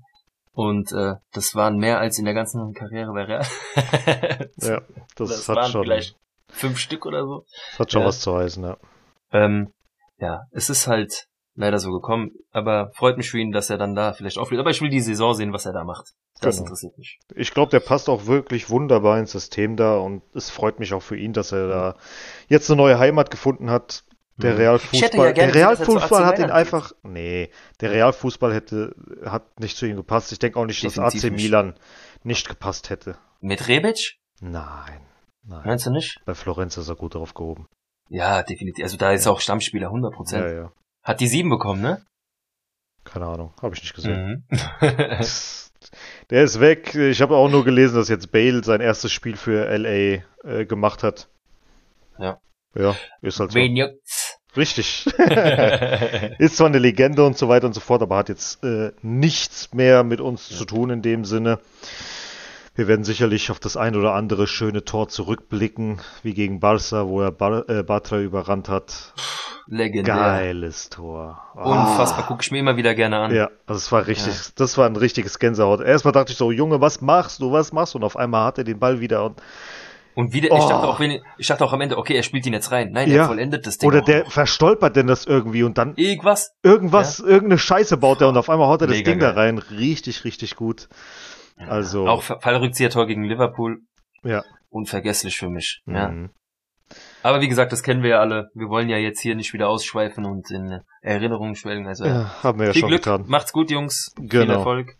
Und 0.52 0.92
äh, 0.94 1.16
das 1.34 1.54
waren 1.56 1.78
mehr 1.78 2.00
als 2.00 2.18
in 2.18 2.26
der 2.26 2.34
ganzen 2.34 2.74
Karriere 2.74 3.12
bei 3.14 3.24
Real. 3.24 3.46
Ja, 4.58 4.82
das, 5.16 5.30
das 5.30 5.50
hat 5.50 5.56
waren 5.58 5.72
schon, 5.72 5.84
vielleicht 5.84 6.16
fünf 6.48 6.80
Stück 6.80 7.06
oder 7.06 7.26
so. 7.26 7.44
das 7.72 7.80
hat 7.80 7.92
schon 7.92 8.02
ja. 8.02 8.08
was 8.08 8.22
zu 8.22 8.36
heißen, 8.36 8.64
ja. 8.64 8.78
Ähm, 9.34 9.74
ja, 10.18 10.44
es 10.52 10.70
ist 10.70 10.88
halt 10.88 11.28
leider 11.56 11.80
so 11.80 11.92
gekommen, 11.92 12.32
aber 12.52 12.92
freut 12.94 13.18
mich 13.18 13.30
für 13.32 13.40
ihn, 13.40 13.52
dass 13.52 13.70
er 13.70 13.78
dann 13.78 13.96
da 13.96 14.14
vielleicht 14.14 14.38
auflädt. 14.38 14.60
Aber 14.60 14.70
ich 14.72 14.82
will 14.82 14.90
die 14.90 15.00
Saison 15.02 15.34
sehen, 15.34 15.54
was 15.54 15.66
er 15.66 15.74
da 15.74 15.84
macht. 15.84 16.14
Das 16.42 16.56
Genau. 16.58 16.66
interessiert 16.66 16.98
mich. 16.98 17.20
Ich 17.36 17.54
glaube, 17.54 17.72
der 17.72 17.80
passt 17.80 18.10
auch 18.10 18.26
wirklich 18.26 18.70
wunderbar 18.70 19.18
ins 19.20 19.32
System 19.32 19.78
da 19.78 19.98
und 19.98 20.22
es 20.34 20.50
freut 20.50 20.80
mich 20.80 20.94
auch 20.94 21.02
für 21.02 21.16
ihn, 21.18 21.32
dass 21.34 21.52
er 21.54 21.68
da 21.68 21.96
jetzt 22.50 22.70
eine 22.70 22.78
neue 22.78 23.00
Heimat 23.00 23.32
gefunden 23.32 23.70
hat. 23.70 24.04
Der 24.38 24.52
Mhm. 24.52 24.58
Realfußball, 24.60 25.28
ja 25.28 25.32
der 25.32 25.48
dass 25.48 25.56
er 25.56 25.62
Realfußball 25.62 26.26
hat 26.26 26.40
ihn 26.40 26.52
einfach, 26.52 26.92
nee, 27.04 27.50
der 27.80 27.92
Realfußball 27.92 28.54
hätte, 28.54 28.94
hat 29.26 29.62
nicht 29.62 29.78
zu 29.78 29.86
ihm 29.86 29.96
gepasst. 29.96 30.34
Ich 30.34 30.40
denke 30.40 30.60
auch 30.60 30.66
nicht, 30.66 30.84
dass 30.84 30.96
Definitiv 30.96 31.24
AC 31.24 31.32
nicht. 31.32 31.44
Milan 31.44 31.76
nicht 32.24 32.50
gepasst 32.50 32.90
hätte. 32.90 33.18
Mit 33.40 33.70
Rebic? 33.70 34.18
Nein, 34.42 35.00
nein. 35.44 35.62
Meinst 35.66 35.86
du 35.86 35.92
nicht? 35.92 36.20
Bei 36.26 36.34
Florenz 36.36 36.76
ist 36.76 36.90
er 36.90 36.96
gut 36.96 37.16
drauf 37.16 37.34
gehoben. 37.34 37.68
Ja, 38.10 38.44
definitiv. 38.44 38.84
Also 38.84 38.98
da 38.98 39.14
ist 39.14 39.26
er 39.26 39.32
auch 39.32 39.40
Stammspieler, 39.40 39.88
100 39.88 40.14
Prozent. 40.14 40.46
Ja, 40.46 40.54
ja. 40.54 40.72
Hat 41.06 41.22
die 41.22 41.28
sieben 41.28 41.50
bekommen, 41.50 41.82
ne? 41.82 42.02
Keine 43.04 43.28
Ahnung, 43.28 43.54
habe 43.62 43.76
ich 43.76 43.82
nicht 43.84 43.94
gesehen. 43.94 44.44
Mhm. 44.50 44.58
Der 46.32 46.44
ist 46.44 46.60
weg. 46.60 46.96
Ich 46.96 47.22
habe 47.22 47.36
auch 47.36 47.48
nur 47.48 47.64
gelesen, 47.64 47.96
dass 47.96 48.10
jetzt 48.10 48.32
Bale 48.32 48.64
sein 48.64 48.82
erstes 48.82 49.12
Spiel 49.12 49.38
für 49.38 49.66
LA 49.78 50.24
äh, 50.44 50.66
gemacht 50.66 51.04
hat. 51.04 51.30
Ja. 52.18 52.40
Ja, 52.74 52.96
ist 53.22 53.40
halt 53.40 53.52
so. 53.52 53.60
Wen 53.60 53.76
juckt's? 53.76 54.40
Richtig. 54.58 55.06
ist 56.40 56.58
zwar 56.58 56.68
eine 56.68 56.80
Legende 56.80 57.24
und 57.24 57.38
so 57.38 57.50
weiter 57.50 57.68
und 57.68 57.74
so 57.74 57.82
fort, 57.82 58.02
aber 58.02 58.18
hat 58.18 58.30
jetzt 58.30 58.64
äh, 58.64 58.92
nichts 59.04 59.74
mehr 59.76 60.04
mit 60.04 60.22
uns 60.22 60.50
zu 60.50 60.66
tun 60.66 60.90
in 60.90 61.04
dem 61.04 61.24
Sinne. 61.24 61.60
Wir 62.74 62.88
werden 62.88 63.06
sicherlich 63.06 63.52
auf 63.52 63.60
das 63.60 63.78
ein 63.78 63.96
oder 63.96 64.14
andere 64.16 64.48
schöne 64.48 64.84
Tor 64.84 65.08
zurückblicken, 65.08 66.02
wie 66.24 66.34
gegen 66.34 66.60
Barca, 66.60 67.08
wo 67.08 67.22
er 67.22 67.32
Bar 67.32 67.70
äh, 67.70 67.84
Batra 67.84 68.20
überrannt 68.20 68.70
hat. 68.70 69.14
Legendär. 69.68 70.16
Geiles 70.16 70.90
Tor. 70.90 71.42
Ah. 71.56 71.64
Unfassbar, 71.64 72.26
guck 72.28 72.42
ich 72.44 72.52
mir 72.52 72.60
immer 72.60 72.78
wieder 72.78 72.94
gerne 72.94 73.18
an. 73.18 73.34
Ja, 73.34 73.50
also 73.66 73.78
es 73.80 73.92
war 73.92 74.06
richtig, 74.08 74.34
das 74.56 74.78
war 74.78 74.86
ein 74.86 74.96
richtiges 74.96 75.40
Gänsehaut. 75.40 75.82
Erstmal 75.82 76.12
dachte 76.12 76.32
ich 76.34 76.38
so, 76.38 76.52
Junge, 76.52 76.82
was 76.82 77.02
machst 77.02 77.42
du, 77.42 77.52
was 77.52 77.74
machst 77.74 77.94
du? 77.94 77.98
Und 77.98 78.04
auf 78.04 78.16
einmal 78.18 78.46
hat 78.46 78.58
er 78.60 78.64
den 78.64 78.80
Ball 78.80 79.00
wieder 79.00 79.26
und 79.26 79.42
Und 80.14 80.32
wieder, 80.34 80.48
ich 80.48 80.54
Oh. 80.54 80.70
dachte 80.70 80.88
auch, 80.88 81.00
wenn, 81.00 81.20
ich 81.38 81.48
dachte 81.48 81.66
auch 81.66 81.74
am 81.74 81.82
Ende, 81.82 81.98
okay, 81.98 82.14
er 82.16 82.24
spielt 82.24 82.46
ihn 82.46 82.54
jetzt 82.54 82.72
rein. 82.72 82.92
Nein, 82.94 83.10
Ja. 83.12 83.24
er 83.24 83.28
vollendet 83.28 83.66
das 83.68 83.78
Ding. 83.80 83.90
oder 83.90 84.00
auch 84.02 84.06
der 84.06 84.26
verstolpert 84.28 84.96
denn 84.96 85.08
das 85.08 85.26
irgendwie 85.26 85.64
und 85.64 85.78
dann 85.78 85.94
Irgendwas. 85.98 86.54
irgendwas, 86.64 87.20
irgendeine 87.20 87.58
Scheiße 87.58 87.98
baut 87.98 88.22
er 88.22 88.30
und 88.30 88.38
auf 88.38 88.50
einmal 88.50 88.68
haut 88.68 88.80
er 88.82 88.88
das 88.88 88.96
Mega 88.98 89.12
Ding 89.12 89.20
da 89.20 89.32
geil. 89.32 89.48
rein. 89.48 89.58
Richtig, 89.58 90.24
richtig 90.24 90.56
gut. 90.56 90.88
Also, 91.68 92.08
Auch 92.08 92.22
Fallrückzieher-Tor 92.24 93.08
gegen 93.08 93.24
Liverpool. 93.24 93.80
ja. 94.24 94.44
Unvergesslich 94.70 95.38
für 95.38 95.50
mich. 95.50 95.82
Ja. 95.88 96.14
Aber 97.26 97.42
wie 97.42 97.48
gesagt, 97.48 97.72
das 97.72 97.82
kennen 97.82 98.04
wir 98.04 98.12
ja 98.12 98.20
alle. 98.20 98.52
Wir 98.54 98.70
wollen 98.70 98.88
ja 98.88 98.98
jetzt 98.98 99.20
hier 99.20 99.34
nicht 99.34 99.52
wieder 99.52 99.68
ausschweifen 99.68 100.26
und 100.26 100.52
in 100.52 100.82
Erinnerungen 101.02 101.56
schwelgen. 101.56 101.88
Also 101.88 102.06
ja, 102.06 102.32
haben 102.44 102.60
wir 102.60 102.68
ja 102.68 102.74
viel 102.74 102.82
schon 102.82 102.90
Glück. 102.90 103.04
getan. 103.04 103.24
Macht's 103.26 103.52
gut, 103.52 103.72
Jungs. 103.72 104.14
Viel 104.16 104.28
Genau. 104.28 104.54
Erfolg. 104.54 104.96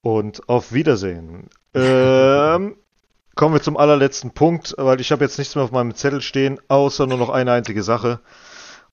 Und 0.00 0.48
auf 0.48 0.72
Wiedersehen. 0.72 1.50
Ähm, 1.74 2.76
kommen 3.34 3.54
wir 3.54 3.60
zum 3.60 3.76
allerletzten 3.76 4.30
Punkt, 4.32 4.74
weil 4.78 5.02
ich 5.02 5.12
habe 5.12 5.24
jetzt 5.24 5.36
nichts 5.38 5.54
mehr 5.54 5.62
auf 5.64 5.72
meinem 5.72 5.94
Zettel 5.94 6.22
stehen, 6.22 6.58
außer 6.68 7.06
nur 7.06 7.18
noch 7.18 7.28
eine 7.28 7.52
einzige 7.52 7.82
Sache. 7.82 8.20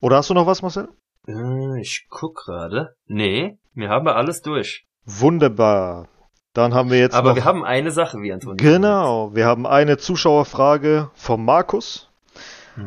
Oder 0.02 0.18
hast 0.18 0.30
du 0.30 0.34
noch 0.34 0.46
was, 0.46 0.62
Marcel? 0.62 0.90
Äh, 1.30 1.80
Ich 1.80 2.08
guck 2.10 2.36
gerade. 2.44 2.94
Nee, 3.08 3.58
wir 3.74 3.88
haben 3.88 4.10
alles 4.10 4.42
durch. 4.42 4.86
Wunderbar. 5.06 6.10
Dann 6.52 6.74
haben 6.74 6.92
wir 6.92 7.00
jetzt 7.00 7.16
Aber 7.16 7.30
noch 7.30 7.36
wir 7.38 7.46
haben 7.46 7.64
eine 7.64 7.92
Sache, 7.92 8.18
wie 8.22 8.34
Antonio. 8.34 8.58
Genau, 8.58 9.34
wir 9.34 9.46
haben 9.46 9.66
eine 9.66 9.98
Zuschauerfrage 9.98 11.10
vom 11.14 11.46
Markus. 11.46 12.09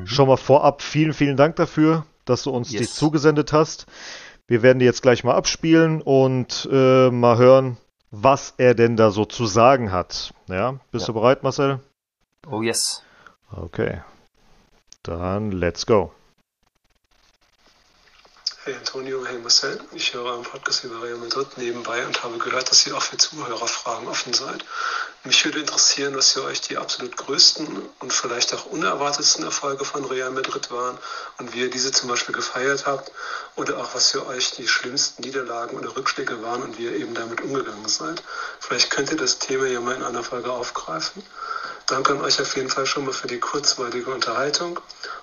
Mhm. 0.01 0.07
Schon 0.07 0.29
mal 0.29 0.37
vorab 0.37 0.83
vielen, 0.83 1.13
vielen 1.13 1.37
Dank 1.37 1.57
dafür, 1.57 2.05
dass 2.25 2.43
du 2.45 2.51
uns 2.51 2.69
die 2.69 2.79
Yes. 2.79 2.95
zugesendet 2.95 3.53
hast. 3.53 3.87
Wir 4.47 4.63
werden 4.63 4.79
die 4.79 4.85
jetzt 4.85 5.03
gleich 5.03 5.25
mal 5.25 5.35
abspielen 5.35 6.03
und 6.03 6.69
äh, 6.71 7.11
mal 7.11 7.39
hören, 7.39 7.77
was 8.11 8.55
er 8.59 8.75
denn 8.75 8.97
da 8.97 9.11
so 9.11 9.25
zu 9.25 9.47
sagen 9.47 9.93
hat. 9.93 10.35
Ja, 10.49 10.79
bist 10.91 11.07
Ja. 11.09 11.13
du 11.13 11.21
bereit, 11.21 11.43
Marcel? 11.43 11.81
Oh 12.51 12.61
yes. 12.63 13.03
Okay. 13.51 14.01
Dann 15.03 15.53
let's 15.53 15.87
go. 15.87 16.13
Hey 18.65 18.77
Antonio, 18.77 19.27
hey 19.27 19.39
Marcel. 19.39 19.81
Ich 19.91 20.15
höre 20.15 20.35
einen 20.35 20.45
Podcast 20.45 20.85
über 20.85 21.03
Real 21.03 21.19
Madrid 21.19 21.49
nebenbei 21.59 22.07
und 22.07 22.23
habe 22.23 22.39
gehört, 22.39 22.71
dass 22.71 22.87
ihr 22.87 22.97
auch 22.97 23.03
für 23.03 23.17
Zuhörerfragen 23.17 24.07
offen 24.07 24.33
seid. 24.33 24.65
Mich 25.25 25.45
würde 25.45 25.59
interessieren, 25.59 26.15
was 26.15 26.31
für 26.31 26.45
euch 26.45 26.61
die 26.61 26.77
absolut 26.77 27.17
größten 27.17 27.83
und 27.99 28.13
vielleicht 28.13 28.55
auch 28.55 28.67
unerwartetsten 28.67 29.45
Erfolge 29.45 29.85
von 29.85 30.05
Real 30.05 30.31
Madrid 30.31 30.71
waren 30.71 30.97
und 31.39 31.53
wie 31.53 31.63
ihr 31.63 31.71
diese 31.71 31.91
zum 31.91 32.09
Beispiel 32.09 32.37
gefeiert 32.37 32.87
habt 32.87 33.11
oder 33.57 33.79
auch 33.79 33.97
was 33.97 34.13
für 34.13 34.29
euch 34.29 34.53
die 34.53 34.69
schlimmsten 34.69 35.23
Niederlagen 35.23 35.77
oder 35.77 35.97
Rückschläge 35.97 36.41
waren 36.45 36.63
und 36.63 36.79
wie 36.79 36.85
ihr 36.85 36.95
eben 36.95 37.15
damit 37.15 37.41
umgegangen 37.41 37.89
seid. 37.89 38.23
Vielleicht 38.61 38.91
könnt 38.91 39.11
ihr 39.11 39.17
das 39.17 39.41
Thema 39.41 39.67
ja 39.67 39.81
mal 39.81 39.97
in 39.97 40.05
einer 40.05 40.23
Folge 40.23 40.53
aufgreifen. 40.53 41.25
Danke 41.89 42.13
an 42.13 42.21
euch 42.21 42.41
auf 42.41 42.57
jeden 42.57 42.69
Fall 42.69 42.87
schon 42.87 43.05
mal 43.05 43.13
für 43.13 43.29
die 43.29 43.39
kurzweilige 43.39 44.11
Unterhaltung 44.11 44.81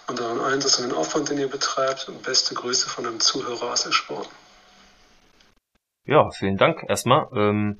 und 0.07 0.21
euren 0.21 0.41
Einsatz 0.41 0.79
und 0.79 0.89
den 0.89 0.97
Aufwand, 0.97 1.29
den 1.29 1.37
ihr 1.37 1.49
betreibt. 1.49 2.07
Und 2.09 2.23
beste 2.23 2.53
Grüße 2.53 2.89
von 2.89 3.05
einem 3.05 3.19
Zuhörer 3.19 3.71
aus 3.71 3.85
Eschborn. 3.85 4.27
Ja, 6.05 6.29
vielen 6.31 6.57
Dank 6.57 6.83
erstmal. 6.87 7.27
Ähm, 7.35 7.79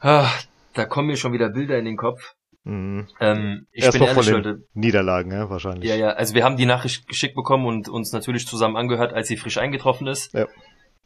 ah, 0.00 0.30
da 0.74 0.84
kommen 0.84 1.08
mir 1.08 1.16
schon 1.16 1.32
wieder 1.32 1.50
Bilder 1.50 1.78
in 1.78 1.84
den 1.84 1.96
Kopf. 1.96 2.34
Mhm. 2.64 3.08
Ähm, 3.20 3.66
ich 3.72 3.84
Erst 3.84 3.98
bin 3.98 4.06
noch 4.06 4.14
von 4.14 4.24
ehrlich, 4.24 4.42
den 4.42 4.52
Leute. 4.52 4.64
Niederlagen, 4.74 5.32
ja, 5.32 5.50
wahrscheinlich. 5.50 5.88
Ja, 5.88 5.96
ja, 5.96 6.10
also 6.10 6.34
wir 6.34 6.44
haben 6.44 6.56
die 6.56 6.66
Nachricht 6.66 7.08
geschickt 7.08 7.34
bekommen 7.34 7.66
und 7.66 7.88
uns 7.88 8.12
natürlich 8.12 8.46
zusammen 8.46 8.76
angehört, 8.76 9.12
als 9.12 9.28
sie 9.28 9.36
frisch 9.36 9.58
eingetroffen 9.58 10.06
ist. 10.06 10.32
Ja. 10.32 10.46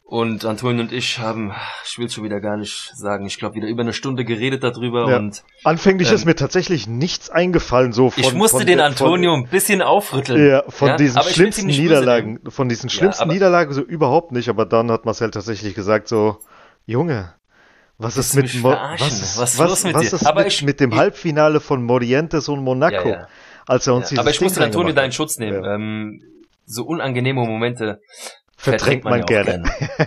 Und 0.09 0.45
Antonio 0.45 0.81
und 0.83 0.93
ich 0.93 1.19
haben, 1.19 1.51
ich 1.85 1.97
will 1.99 2.09
schon 2.09 2.23
wieder 2.23 2.39
gar 2.39 2.55
nicht 2.55 2.91
sagen, 2.95 3.25
ich 3.25 3.37
glaube 3.39 3.55
wieder 3.55 3.67
über 3.67 3.81
eine 3.81 3.91
Stunde 3.91 4.23
geredet 4.23 4.63
darüber 4.63 5.09
Ja. 5.09 5.17
und 5.17 5.43
Anfänglich 5.65 6.07
Ähm, 6.07 6.15
ist 6.15 6.23
mir 6.25 6.35
tatsächlich 6.35 6.87
nichts 6.87 7.29
eingefallen, 7.29 7.91
so 7.91 8.09
von. 8.09 8.23
ich 8.23 8.33
musste 8.33 8.59
von 8.59 8.65
den 8.65 8.79
Antonio 8.79 9.33
ein 9.33 9.47
bisschen 9.47 9.81
aufrütteln. 9.81 10.39
Von, 10.39 10.47
ja, 10.49 10.63
von 10.69 10.87
Ja, 10.87 10.95
diesen 10.95 11.21
schlimmsten 11.23 11.67
Niederlagen, 11.67 12.39
von 12.47 12.69
diesen 12.69 12.87
Ja, 12.89 12.95
schlimmsten 12.95 13.23
aber- 13.23 13.33
Niederlagen 13.33 13.73
so 13.73 13.81
überhaupt 13.81 14.31
nicht, 14.31 14.47
aber 14.47 14.65
dann 14.65 14.89
hat 14.91 15.03
Marcel 15.03 15.29
tatsächlich 15.29 15.75
gesagt 15.75 16.07
so, 16.07 16.37
Junge, 16.85 17.33
was 17.97 18.15
ist 18.15 18.33
mit 18.33 18.53
Mo 18.61 18.69
was, 18.69 19.01
ist- 19.01 19.37
Was 19.37 19.59
was, 19.59 19.83
mit 19.83 19.93
was 19.93 20.13
ist 20.13 20.25
Aber 20.25 20.43
mit, 20.43 20.53
ich- 20.53 20.63
mit 20.63 20.79
dem 20.79 20.91
ich- 20.93 20.97
Halbfinale 20.97 21.59
von 21.59 21.83
Morientes 21.83 22.47
und 22.47 22.63
Monaco, 22.63 23.09
Ja, 23.09 23.13
ja. 23.23 23.27
als 23.65 23.85
er 23.87 23.95
uns 23.95 24.11
Ja, 24.11 24.21
aber 24.21 24.29
ich 24.29 24.39
musste 24.39 24.63
Antonio 24.63 24.93
da 24.93 25.03
in? 25.03 25.11
Schutz 25.11 25.37
nehmen. 25.37 25.65
Ja. 25.65 25.75
Ähm, 25.75 26.21
so 26.65 26.85
unangenehme 26.85 27.41
Momente 27.45 27.99
Verdrängt 28.57 29.03
man 29.03 29.19
ja 29.19 29.23
auch 29.23 29.27
gerne. 29.27 29.63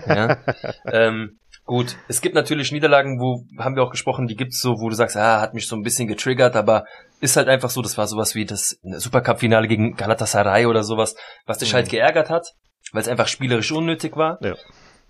gerne. 0.07 0.39
ja? 0.45 0.73
ähm, 0.93 1.39
gut, 1.65 1.97
es 2.09 2.21
gibt 2.21 2.35
natürlich 2.35 2.73
Niederlagen, 2.73 3.21
wo, 3.21 3.45
haben 3.63 3.77
wir 3.77 3.83
auch 3.83 3.91
gesprochen, 3.91 4.27
die 4.27 4.37
gibt's 4.37 4.61
so, 4.61 4.81
wo 4.81 4.89
du 4.89 4.95
sagst, 4.95 5.17
ah, 5.17 5.41
hat 5.41 5.55
mich 5.55 5.69
so 5.69 5.77
ein 5.77 5.83
bisschen 5.83 6.09
getriggert, 6.09 6.57
aber 6.57 6.85
ist 7.21 7.37
halt 7.37 7.49
einfach 7.49 7.71
so, 7.71 7.81
das 7.83 7.97
war 7.97 8.07
sowas 8.07 8.35
wie 8.35 8.45
das 8.45 8.79
Supercup-Finale 8.83 9.69
gegen 9.69 9.95
Galatasaray 9.95 10.67
oder 10.67 10.83
sowas, 10.83 11.15
was 11.47 11.59
dich 11.59 11.71
Mhm. 11.73 11.77
halt 11.77 11.89
geärgert 11.89 12.29
hat, 12.31 12.53
weil 12.93 13.03
es 13.03 13.09
einfach 13.09 13.29
spielerisch 13.29 13.71
unnötig 13.73 14.17
war. 14.17 14.39
Ja. 14.43 14.55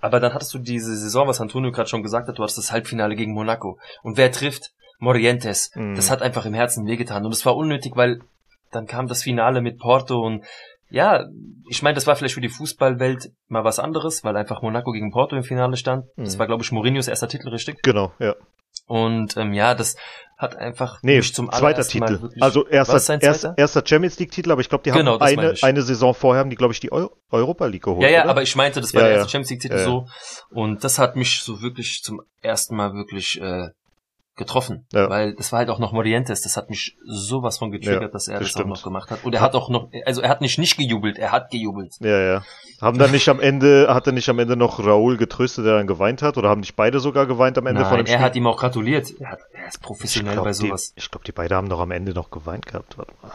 Aber 0.01 0.19
dann 0.21 0.33
hattest 0.35 0.53
du 0.55 0.59
diese 0.59 0.97
Saison, 0.97 1.29
was 1.29 1.41
Antonio 1.41 1.73
gerade 1.73 1.89
schon 1.89 2.03
gesagt 2.03 2.29
hat, 2.29 2.39
du 2.39 2.43
hattest 2.43 2.59
das 2.59 2.73
Halbfinale 2.73 3.17
gegen 3.17 3.33
Monaco. 3.33 3.79
Und 4.03 4.17
wer 4.17 4.33
trifft? 4.33 4.71
Morientes. 4.99 5.71
Mhm. 5.75 5.95
Das 5.95 6.11
hat 6.11 6.21
einfach 6.23 6.45
im 6.47 6.55
Herzen 6.55 6.87
wehgetan. 6.87 7.25
Und 7.25 7.33
es 7.33 7.45
war 7.47 7.57
unnötig, 7.57 7.93
weil 7.97 8.21
dann 8.71 8.87
kam 8.87 9.09
das 9.09 9.23
Finale 9.23 9.61
mit 9.63 9.79
Porto 9.79 10.21
und 10.21 10.45
ja, 10.91 11.25
ich 11.69 11.83
meine, 11.83 11.95
das 11.95 12.07
war 12.07 12.17
vielleicht 12.17 12.35
für 12.35 12.41
die 12.41 12.49
Fußballwelt 12.49 13.31
mal 13.49 13.65
was 13.65 13.79
anderes, 13.79 14.25
weil 14.25 14.37
einfach 14.37 14.63
Monaco 14.63 14.91
gegen 14.93 15.11
Porto 15.13 15.37
im 15.37 15.43
Finale 15.45 15.77
stand. 15.77 16.05
Das 16.17 16.35
Mhm. 16.35 16.39
war, 16.41 16.47
glaube 16.47 16.63
ich, 16.65 16.73
Mourinhos 16.73 17.09
erster 17.09 17.29
Titel, 17.29 17.49
richtig? 17.49 17.83
Genau, 17.83 18.13
ja. 18.19 18.35
Und 18.87 19.37
ähm, 19.37 19.53
ja, 19.53 19.75
das 19.75 19.97
hat 20.37 20.57
einfach 20.57 20.99
Nee, 21.03 21.19
mich 21.19 21.33
zum 21.35 21.51
zweiter 21.53 21.83
Titel. 21.83 22.23
wirklich- 22.23 22.43
Also 22.43 22.67
erster, 22.67 23.21
erst, 23.23 23.47
erster 23.57 23.83
Champions 23.87 24.19
League 24.19 24.33
Titel, 24.33 24.51
aber 24.51 24.63
ich 24.63 24.69
glaube, 24.69 24.83
die 24.85 24.91
haben 24.91 24.99
Genau, 24.99 25.19
das 25.19 25.29
eine, 25.31 25.55
eine 25.63 25.83
Saison 25.83 26.13
vorher 26.15 26.41
haben 26.41 26.51
die, 26.51 26.57
glaube 26.57 26.73
ich, 26.73 26.81
die 26.81 26.91
Eu 26.93 27.09
Europa 27.31 27.67
League 27.67 27.85
geholt. 27.85 28.03
Ja, 28.03 28.09
ja, 28.09 28.23
oder? 28.23 28.31
aber 28.31 28.43
ich 28.43 28.57
meinte, 28.57 28.81
das 28.81 28.93
war 28.95 29.03
Ja, 29.03 29.07
der 29.09 29.17
ja. 29.17 29.19
erste 29.21 29.31
Champions 29.33 29.51
League 29.51 29.61
Titel 29.61 29.75
Ja, 29.75 29.81
ja. 29.81 29.85
so. 29.85 30.07
Und 30.51 30.83
das 30.83 30.99
hat 30.99 31.15
mich 31.15 31.41
so 31.43 31.61
wirklich 31.63 32.01
zum 32.03 32.23
ersten 32.41 32.75
Mal 32.75 32.95
wirklich 32.95 33.41
äh, 33.41 33.69
getroffen. 34.41 34.87
Ja. 34.93 35.09
Weil 35.09 35.35
das 35.37 35.53
war 35.53 35.61
halt 35.61 35.71
auch 35.71 35.79
noch 35.79 35.93
Morientes. 35.93 36.41
Das 36.43 36.57
hat 36.57 36.69
mich 36.69 36.97
sowas 37.07 37.59
von 37.59 37.71
getriggert, 37.71 38.03
Ja, 38.03 38.09
dass 38.09 38.27
er 38.27 38.41
das 38.41 38.53
das, 38.53 38.63
auch 38.63 38.67
noch 38.67 38.83
gemacht 38.83 39.11
hat. 39.13 39.23
Und 39.25 39.33
er 39.37 39.41
hat 39.41 39.55
auch 39.55 39.69
noch, 39.69 39.89
also 40.05 40.21
er 40.21 40.29
hat 40.31 40.41
nicht 40.41 40.59
nicht 40.59 40.77
gejubelt, 40.77 41.19
er 41.19 41.31
hat 41.31 41.51
gejubelt. 41.51 41.95
Ja, 42.01 42.19
ja. 42.21 42.43
Haben 42.81 42.99
dann 42.99 43.13
nicht 43.13 43.29
am 43.29 43.39
Ende, 43.41 43.87
hat 43.95 44.07
er 44.07 44.13
nicht 44.13 44.29
am 44.29 44.39
Ende 44.39 44.57
noch 44.57 44.79
Raoul 44.85 45.17
getröstet, 45.19 45.65
der 45.67 45.75
dann 45.77 45.87
geweint 45.87 46.23
hat? 46.23 46.37
Oder 46.39 46.49
haben 46.49 46.61
nicht 46.61 46.75
beide 46.75 46.99
sogar 46.99 47.27
geweint 47.27 47.57
am 47.59 47.67
Ende 47.67 47.83
von 47.85 47.91
Nein, 47.97 48.05
dem 48.07 48.07
er 48.13 48.17
Spiel? 48.17 48.25
hat 48.25 48.37
ihm 48.37 48.47
auch 48.49 48.57
gratuliert. 48.57 49.13
Er 49.21 49.31
hat, 49.33 49.41
er 49.53 49.69
ist 49.69 49.81
professionell 49.83 50.33
glaub, 50.33 50.47
bei 50.47 50.51
die, 50.53 50.57
sowas. 50.67 50.93
ich 50.97 51.11
glaube, 51.11 51.25
die 51.25 51.33
beiden 51.33 51.57
haben 51.57 51.69
doch 51.69 51.81
am 51.81 51.91
Ende 51.93 52.13
noch 52.15 52.31
geweint 52.31 52.67
gehabt. 52.67 52.97
Warte 52.99 53.13
mal. 53.23 53.31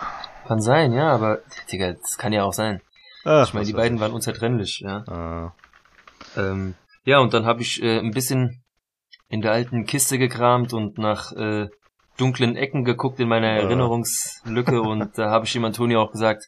Kann 0.47 0.61
sein, 0.61 0.91
ja, 0.93 1.11
aber, 1.11 1.39
Digga, 1.71 1.93
das 1.93 2.17
kann 2.17 2.33
ja 2.33 2.43
auch 2.43 2.53
sein. 2.53 2.81
Ach, 3.23 3.47
Ich 3.47 3.53
meine, 3.53 3.65
die 3.65 3.73
beiden 3.73 3.95
ich. 3.97 4.01
waren 4.01 4.13
unzertrennlich, 4.13 4.81
ja. 4.83 5.03
Ah, 5.07 5.53
Ähm, 6.37 6.73
ja, 7.03 7.19
und 7.19 7.33
dann 7.35 7.45
habe 7.45 7.61
ich 7.61 7.81
äh, 7.83 7.99
ein 7.99 8.11
bisschen 8.11 8.63
in 9.35 9.41
der 9.41 9.51
alten 9.51 9.85
Kiste 9.85 10.17
gekramt 10.17 10.73
und 10.73 10.97
nach 10.97 11.31
äh, 11.33 11.67
dunklen 12.17 12.55
Ecken 12.55 12.85
geguckt 12.85 13.19
in 13.19 13.27
meiner 13.27 13.53
Ja. 13.55 13.63
Erinnerungslücke 13.63 14.81
und 14.81 15.17
da 15.17 15.29
habe 15.29 15.45
ich 15.45 15.55
ihm 15.55 15.65
Antonio 15.65 16.01
auch 16.01 16.11
gesagt, 16.11 16.47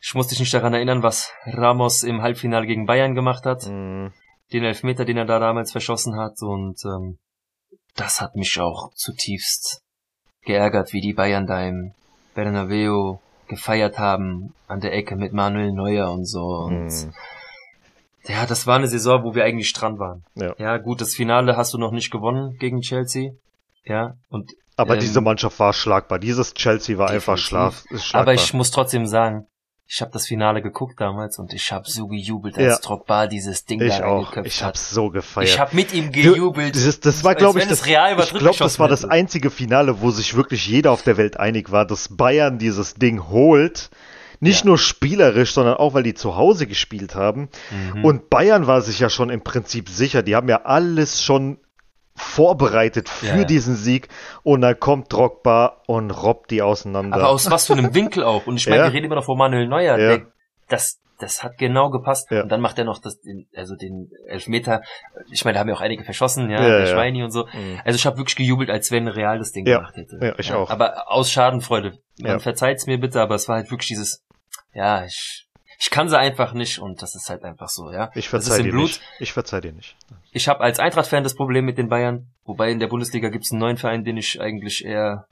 ich 0.00 0.14
muss 0.14 0.28
dich 0.28 0.38
nicht 0.40 0.54
daran 0.54 0.72
erinnern, 0.74 1.02
was 1.02 1.32
Ramos 1.44 2.02
im 2.04 2.22
Halbfinale 2.22 2.66
gegen 2.66 2.86
Bayern 2.86 3.14
gemacht 3.14 3.44
hat, 3.44 3.66
mh, 3.66 4.12
den 4.52 4.64
Elfmeter, 4.64 5.04
den 5.04 5.16
er 5.16 5.24
da 5.24 5.38
damals 5.40 5.72
verschossen 5.72 6.16
hat 6.16 6.40
und 6.40 6.78
ähm, 6.84 7.18
das 7.96 8.20
hat 8.20 8.36
mich 8.36 8.58
auch 8.60 8.90
zutiefst 8.94 9.82
geärgert, 10.44 10.92
wie 10.92 11.00
die 11.00 11.12
Bayern 11.14 11.46
da 11.46 11.60
im 11.66 11.92
Bernabeu 12.34 13.16
gefeiert 13.48 13.98
haben 13.98 14.54
an 14.68 14.80
der 14.80 14.94
Ecke 14.94 15.16
mit 15.16 15.32
Manuel 15.32 15.72
Neuer 15.72 16.10
und 16.12 16.24
so 16.24 16.44
und 16.66 16.86
mh. 16.86 17.12
Ja, 18.28 18.46
das 18.46 18.66
war 18.66 18.76
eine 18.76 18.88
Saison, 18.88 19.24
wo 19.24 19.34
wir 19.34 19.44
eigentlich 19.44 19.72
dran 19.72 19.98
waren. 19.98 20.24
Ja. 20.34 20.54
ja, 20.58 20.78
gut, 20.78 21.00
das 21.00 21.14
Finale 21.14 21.56
hast 21.56 21.74
du 21.74 21.78
noch 21.78 21.92
nicht 21.92 22.10
gewonnen 22.10 22.56
gegen 22.58 22.80
Chelsea. 22.80 23.32
Ja, 23.84 24.14
und 24.28 24.52
Aber 24.76 24.94
Ähm, 24.94 25.00
diese 25.00 25.20
Mannschaft 25.20 25.58
war 25.58 25.72
schlagbar. 25.72 26.18
Dieses 26.18 26.54
Chelsea 26.54 26.96
war 26.98 27.10
einfach 27.10 27.36
schlaf, 27.38 27.84
schlagbar. 27.90 28.20
aber 28.20 28.34
ich 28.34 28.54
muss 28.54 28.70
trotzdem 28.70 29.06
sagen, 29.06 29.46
ich 29.94 30.00
habe 30.00 30.10
das 30.12 30.26
Finale 30.26 30.62
geguckt 30.62 30.98
damals 31.00 31.38
und 31.38 31.52
ich 31.52 31.70
habe 31.70 31.86
so 31.86 32.06
gejubelt, 32.06 32.56
als 32.56 32.66
Ja. 32.66 32.78
Drogba 32.78 33.26
dieses 33.26 33.66
Ding 33.66 33.82
ich 33.82 33.98
da 33.98 34.06
auch. 34.06 34.34
Ich 34.38 34.62
hab's 34.62 34.90
so 34.90 35.10
gefeiert. 35.10 35.50
Ich 35.50 35.58
habe 35.58 35.76
mit 35.76 35.92
ihm 35.92 36.10
Du, 36.12 36.22
gejubelt. 36.32 36.74
Das, 36.76 37.00
das 37.00 37.24
war, 37.24 37.34
glaube 37.34 37.58
ich, 37.58 37.66
das, 37.68 37.84
Real 37.84 38.18
ich 38.18 38.32
glaube, 38.32 38.56
das 38.56 38.78
war 38.78 38.88
das 38.88 39.04
einzige 39.04 39.50
Finale, 39.50 40.00
wo 40.00 40.10
sich 40.10 40.34
wirklich 40.34 40.66
jeder 40.66 40.92
auf 40.92 41.02
der 41.02 41.18
Welt 41.18 41.36
einig 41.38 41.72
war, 41.72 41.84
dass 41.84 42.08
Bayern 42.08 42.58
dieses 42.58 42.94
Ding 42.94 43.28
holt. 43.28 43.90
Nicht 44.42 44.62
Ja. 44.64 44.66
nur 44.70 44.78
spielerisch, 44.78 45.52
sondern 45.52 45.76
auch, 45.76 45.94
weil 45.94 46.02
die 46.02 46.14
zu 46.14 46.34
Hause 46.36 46.66
gespielt 46.66 47.14
haben. 47.14 47.48
Mhm. 47.94 48.04
Und 48.04 48.28
Bayern 48.28 48.66
war 48.66 48.80
sich 48.82 48.98
ja 48.98 49.08
schon 49.08 49.30
im 49.30 49.42
Prinzip 49.42 49.88
sicher. 49.88 50.22
Die 50.24 50.34
haben 50.34 50.48
ja 50.48 50.62
alles 50.64 51.22
schon 51.22 51.58
vorbereitet 52.16 53.08
für 53.08 53.26
Ja, 53.26 53.36
ja. 53.36 53.44
diesen 53.44 53.76
Sieg. 53.76 54.08
Und 54.42 54.60
dann 54.62 54.78
kommt 54.78 55.12
Drogba 55.12 55.80
und 55.86 56.10
robbt 56.10 56.50
die 56.50 56.60
auseinander. 56.60 57.16
Aber 57.16 57.28
aus 57.28 57.50
was 57.50 57.66
für 57.68 57.74
einem 57.74 57.94
Winkel 57.94 58.24
auch. 58.24 58.46
Und 58.46 58.56
ich 58.56 58.66
meine, 58.66 58.78
Ja. 58.82 58.84
wir 58.88 58.92
reden 58.92 59.06
immer 59.06 59.14
noch 59.14 59.24
von 59.24 59.38
Manuel 59.38 59.68
Neuer. 59.68 59.96
Ja. 59.98 60.16
Der, 60.16 60.26
das, 60.68 61.00
das 61.20 61.42
hat 61.44 61.56
genau 61.56 61.90
gepasst. 61.90 62.30
Und 62.32 62.48
dann 62.50 62.60
macht 62.60 62.78
er 62.78 62.84
noch 62.84 62.98
das, 63.00 63.20
den, 63.20 63.46
also 63.56 63.76
den 63.76 64.10
Elfmeter. 64.26 64.82
Ich 65.30 65.44
meine, 65.44 65.54
da 65.54 65.60
haben 65.60 65.68
ja 65.68 65.74
auch 65.76 65.80
einige 65.80 66.02
verschossen, 66.04 66.50
ja, 66.50 66.60
Ja, 66.60 66.78
der. 66.78 66.86
Schweini 66.86 67.22
und 67.22 67.30
so. 67.30 67.44
Mhm. 67.46 67.80
Also 67.84 67.96
ich 67.96 68.04
habe 68.06 68.16
wirklich 68.18 68.36
gejubelt, 68.36 68.70
als 68.70 68.90
wenn 68.90 69.06
Real 69.08 69.38
das 69.38 69.52
Ding 69.52 69.64
gemacht 69.64 69.96
hätte. 69.96 70.18
Ja, 70.20 70.34
ich 70.36 70.52
auch. 70.52 70.68
Aber 70.68 71.10
aus 71.10 71.30
Schadenfreude. 71.30 71.98
Man 72.20 72.40
verzeiht's 72.40 72.86
mir 72.86 72.98
bitte, 72.98 73.20
aber 73.20 73.36
es 73.36 73.48
war 73.48 73.56
halt 73.56 73.70
wirklich 73.70 73.88
dieses, 73.88 74.22
ja, 74.74 75.04
ich, 75.04 75.46
ich 75.78 75.90
kann 75.90 76.08
sie 76.08 76.18
einfach 76.18 76.52
nicht 76.52 76.78
und 76.78 77.02
das 77.02 77.14
ist 77.14 77.28
halt 77.28 77.44
einfach 77.44 77.68
so, 77.68 77.90
ja. 77.90 78.10
Ich 78.14 78.28
verzeih 78.28 78.62
dir 78.62 78.72
Blut. 78.72 78.84
nicht. 78.84 79.02
Ich 79.18 79.32
verzeih 79.32 79.60
dir 79.60 79.72
nicht. 79.72 79.96
Ich 80.32 80.48
habe 80.48 80.60
als 80.60 80.78
Eintracht-Fan 80.78 81.24
das 81.24 81.34
Problem 81.34 81.64
mit 81.64 81.78
den 81.78 81.88
Bayern, 81.88 82.28
wobei 82.44 82.70
in 82.70 82.80
der 82.80 82.88
Bundesliga 82.88 83.28
gibt's 83.28 83.52
einen 83.52 83.60
neuen 83.60 83.76
Verein, 83.76 84.04
den 84.04 84.16
ich 84.16 84.40
eigentlich 84.40 84.84
eher 84.84 85.26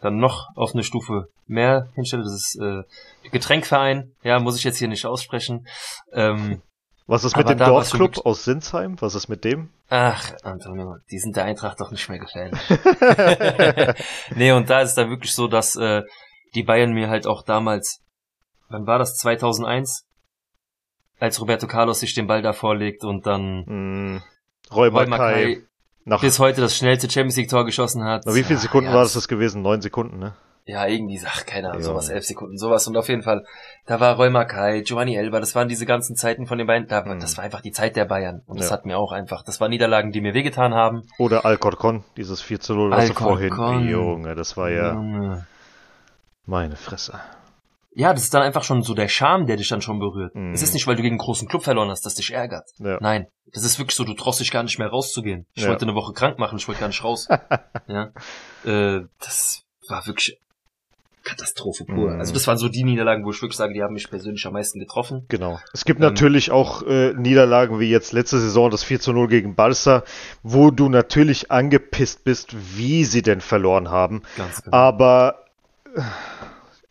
dann 0.00 0.18
noch 0.18 0.48
auf 0.56 0.74
eine 0.74 0.84
Stufe 0.84 1.28
mehr 1.46 1.88
hinstelle. 1.94 2.22
Das 2.22 2.32
ist 2.32 2.58
äh, 2.60 2.82
Getränkverein. 3.30 4.12
Ja, 4.22 4.38
muss 4.38 4.56
ich 4.58 4.64
jetzt 4.64 4.78
hier 4.78 4.88
nicht 4.88 5.06
aussprechen. 5.06 5.66
Ähm, 6.12 6.60
Was 7.06 7.24
ist 7.24 7.36
mit 7.36 7.48
dem 7.48 7.58
Dorfclub 7.58 8.24
aus 8.26 8.44
Sinsheim? 8.44 9.00
Was 9.00 9.14
ist 9.14 9.28
mit 9.28 9.44
dem? 9.44 9.70
ach, 9.88 10.32
Antonio, 10.42 10.96
die 11.10 11.18
sind 11.18 11.36
der 11.36 11.44
Eintracht 11.44 11.80
doch 11.80 11.92
nicht 11.92 12.08
mehr 12.08 12.18
gefallen. 12.18 12.58
nee, 14.34 14.52
und 14.52 14.68
da 14.68 14.80
ist 14.80 14.90
es 14.90 14.94
dann 14.96 15.10
wirklich 15.10 15.32
so, 15.32 15.46
dass 15.46 15.76
äh, 15.76 16.02
die 16.54 16.64
Bayern 16.64 16.92
mir 16.92 17.08
halt 17.08 17.26
auch 17.26 17.42
damals, 17.42 18.00
wann 18.68 18.86
war 18.86 18.98
das, 18.98 19.16
2001? 19.16 20.04
Als 21.18 21.40
Roberto 21.40 21.66
Carlos 21.66 22.00
sich 22.00 22.14
den 22.14 22.26
Ball 22.26 22.42
da 22.42 22.52
vorlegt 22.52 23.02
und 23.04 23.26
dann 23.26 23.64
Hm, 23.66 24.22
Roy. 24.74 24.90
Mackay 24.90 25.62
Nach 26.04 26.20
bis 26.20 26.38
heute 26.38 26.60
das 26.60 26.76
schnellste 26.76 27.10
Champions 27.10 27.36
League 27.36 27.48
Tor 27.48 27.64
geschossen 27.64 28.04
hat. 28.04 28.24
na, 28.26 28.34
wie 28.34 28.42
viele 28.44 28.58
Sekunden 28.58 28.90
ja, 28.90 28.94
war 28.94 29.02
das, 29.02 29.14
das 29.14 29.26
gewesen? 29.28 29.62
Neun 29.62 29.80
Sekunden, 29.80 30.18
ne? 30.18 30.34
Ja, 30.68 30.84
irgendwie, 30.86 31.20
ach, 31.24 31.46
keine 31.46 31.68
Ahnung, 31.68 31.80
Ja. 31.82 31.86
sowas, 31.86 32.08
elf 32.08 32.24
Sekunden, 32.24 32.58
sowas. 32.58 32.86
Und 32.88 32.96
auf 32.96 33.08
jeden 33.08 33.22
Fall, 33.22 33.44
da 33.86 34.00
war 34.00 34.16
Roy 34.16 34.30
Mackay, 34.30 34.82
Giovanni 34.82 35.14
Elba, 35.14 35.38
das 35.38 35.54
waren 35.54 35.68
diese 35.68 35.86
ganzen 35.86 36.16
Zeiten 36.16 36.46
von 36.46 36.58
den 36.58 36.66
beiden, 36.66 36.88
da, 36.88 37.02
Mhm. 37.04 37.20
das 37.20 37.36
war 37.36 37.44
einfach 37.44 37.60
die 37.60 37.70
Zeit 37.70 37.94
der 37.94 38.04
Bayern. 38.04 38.42
Und 38.46 38.58
das 38.58 38.70
Ja. 38.70 38.72
hat 38.76 38.84
mir 38.84 38.98
auch 38.98 39.12
einfach, 39.12 39.42
das 39.44 39.60
waren 39.60 39.70
Niederlagen, 39.70 40.10
die 40.10 40.20
mir 40.20 40.34
wehgetan 40.34 40.74
haben. 40.74 41.02
Oder 41.18 41.44
Alcorcon, 41.46 42.02
dieses 42.16 42.42
4 42.42 42.58
zu 42.60 42.74
0, 42.74 42.90
was 42.90 43.06
du 43.08 43.14
vorhin. 43.14 43.88
Junge, 43.88 44.34
das 44.34 44.56
war 44.56 44.68
ja 44.70 44.92
Junge. 44.94 45.46
meine 46.46 46.74
Fresse. 46.76 47.20
Ja, 47.98 48.12
das 48.12 48.24
ist 48.24 48.34
dann 48.34 48.42
einfach 48.42 48.62
schon 48.62 48.82
so 48.82 48.92
der 48.92 49.08
Charme, 49.08 49.46
der 49.46 49.56
dich 49.56 49.68
dann 49.68 49.80
schon 49.80 49.98
berührt. 49.98 50.34
Mhm. 50.34 50.52
Es 50.52 50.62
ist 50.62 50.74
nicht, 50.74 50.86
weil 50.86 50.96
du 50.96 51.02
gegen 51.02 51.14
einen 51.14 51.18
großen 51.18 51.48
Club 51.48 51.64
verloren 51.64 51.88
hast, 51.88 52.04
das 52.04 52.14
dich 52.14 52.32
ärgert. 52.32 52.68
Ja. 52.78 52.98
Nein, 53.00 53.26
das 53.52 53.64
ist 53.64 53.78
wirklich 53.78 53.96
so, 53.96 54.04
du 54.04 54.12
traust 54.12 54.38
dich 54.40 54.50
gar 54.50 54.62
nicht 54.62 54.78
mehr 54.78 54.88
rauszugehen. 54.88 55.46
Ich 55.54 55.62
Ja. 55.62 55.70
wollte 55.70 55.86
eine 55.86 55.94
Woche 55.94 56.12
krank 56.12 56.38
machen, 56.38 56.58
ich 56.58 56.68
wollte 56.68 56.80
gar 56.80 56.88
nicht 56.88 57.02
raus. 57.02 57.26
ja, 57.88 58.10
äh, 58.66 59.00
das 59.18 59.62
war 59.88 60.06
wirklich 60.06 60.38
Katastrophe 61.24 61.84
pur. 61.86 62.10
Mhm. 62.12 62.20
Also 62.20 62.32
das 62.34 62.46
waren 62.46 62.58
so 62.58 62.68
die 62.68 62.84
Niederlagen, 62.84 63.24
wo 63.24 63.30
ich 63.30 63.40
wirklich 63.42 63.56
sage, 63.56 63.72
die 63.72 63.82
haben 63.82 63.94
mich 63.94 64.08
persönlich 64.10 64.46
am 64.46 64.52
meisten 64.52 64.78
getroffen. 64.78 65.24
Genau. 65.28 65.58
Es 65.72 65.84
gibt 65.84 65.98
Ähm, 66.00 66.06
natürlich 66.06 66.50
auch 66.50 66.82
äh, 66.82 67.14
Niederlagen 67.14 67.80
wie 67.80 67.90
jetzt 67.90 68.12
letzte 68.12 68.38
Saison 68.38 68.70
das 68.70 68.84
4 68.84 69.00
zu 69.00 69.12
0 69.12 69.26
gegen 69.28 69.54
Barca, 69.56 70.04
wo 70.42 70.70
du 70.70 70.88
natürlich 70.88 71.50
angepisst 71.50 72.24
bist, 72.24 72.54
wie 72.76 73.04
sie 73.04 73.22
denn 73.22 73.40
verloren 73.40 73.90
haben. 73.90 74.22
Ganz 74.36 74.62
genau. 74.62 74.76
Aber 74.76 75.46
äh, 75.96 76.02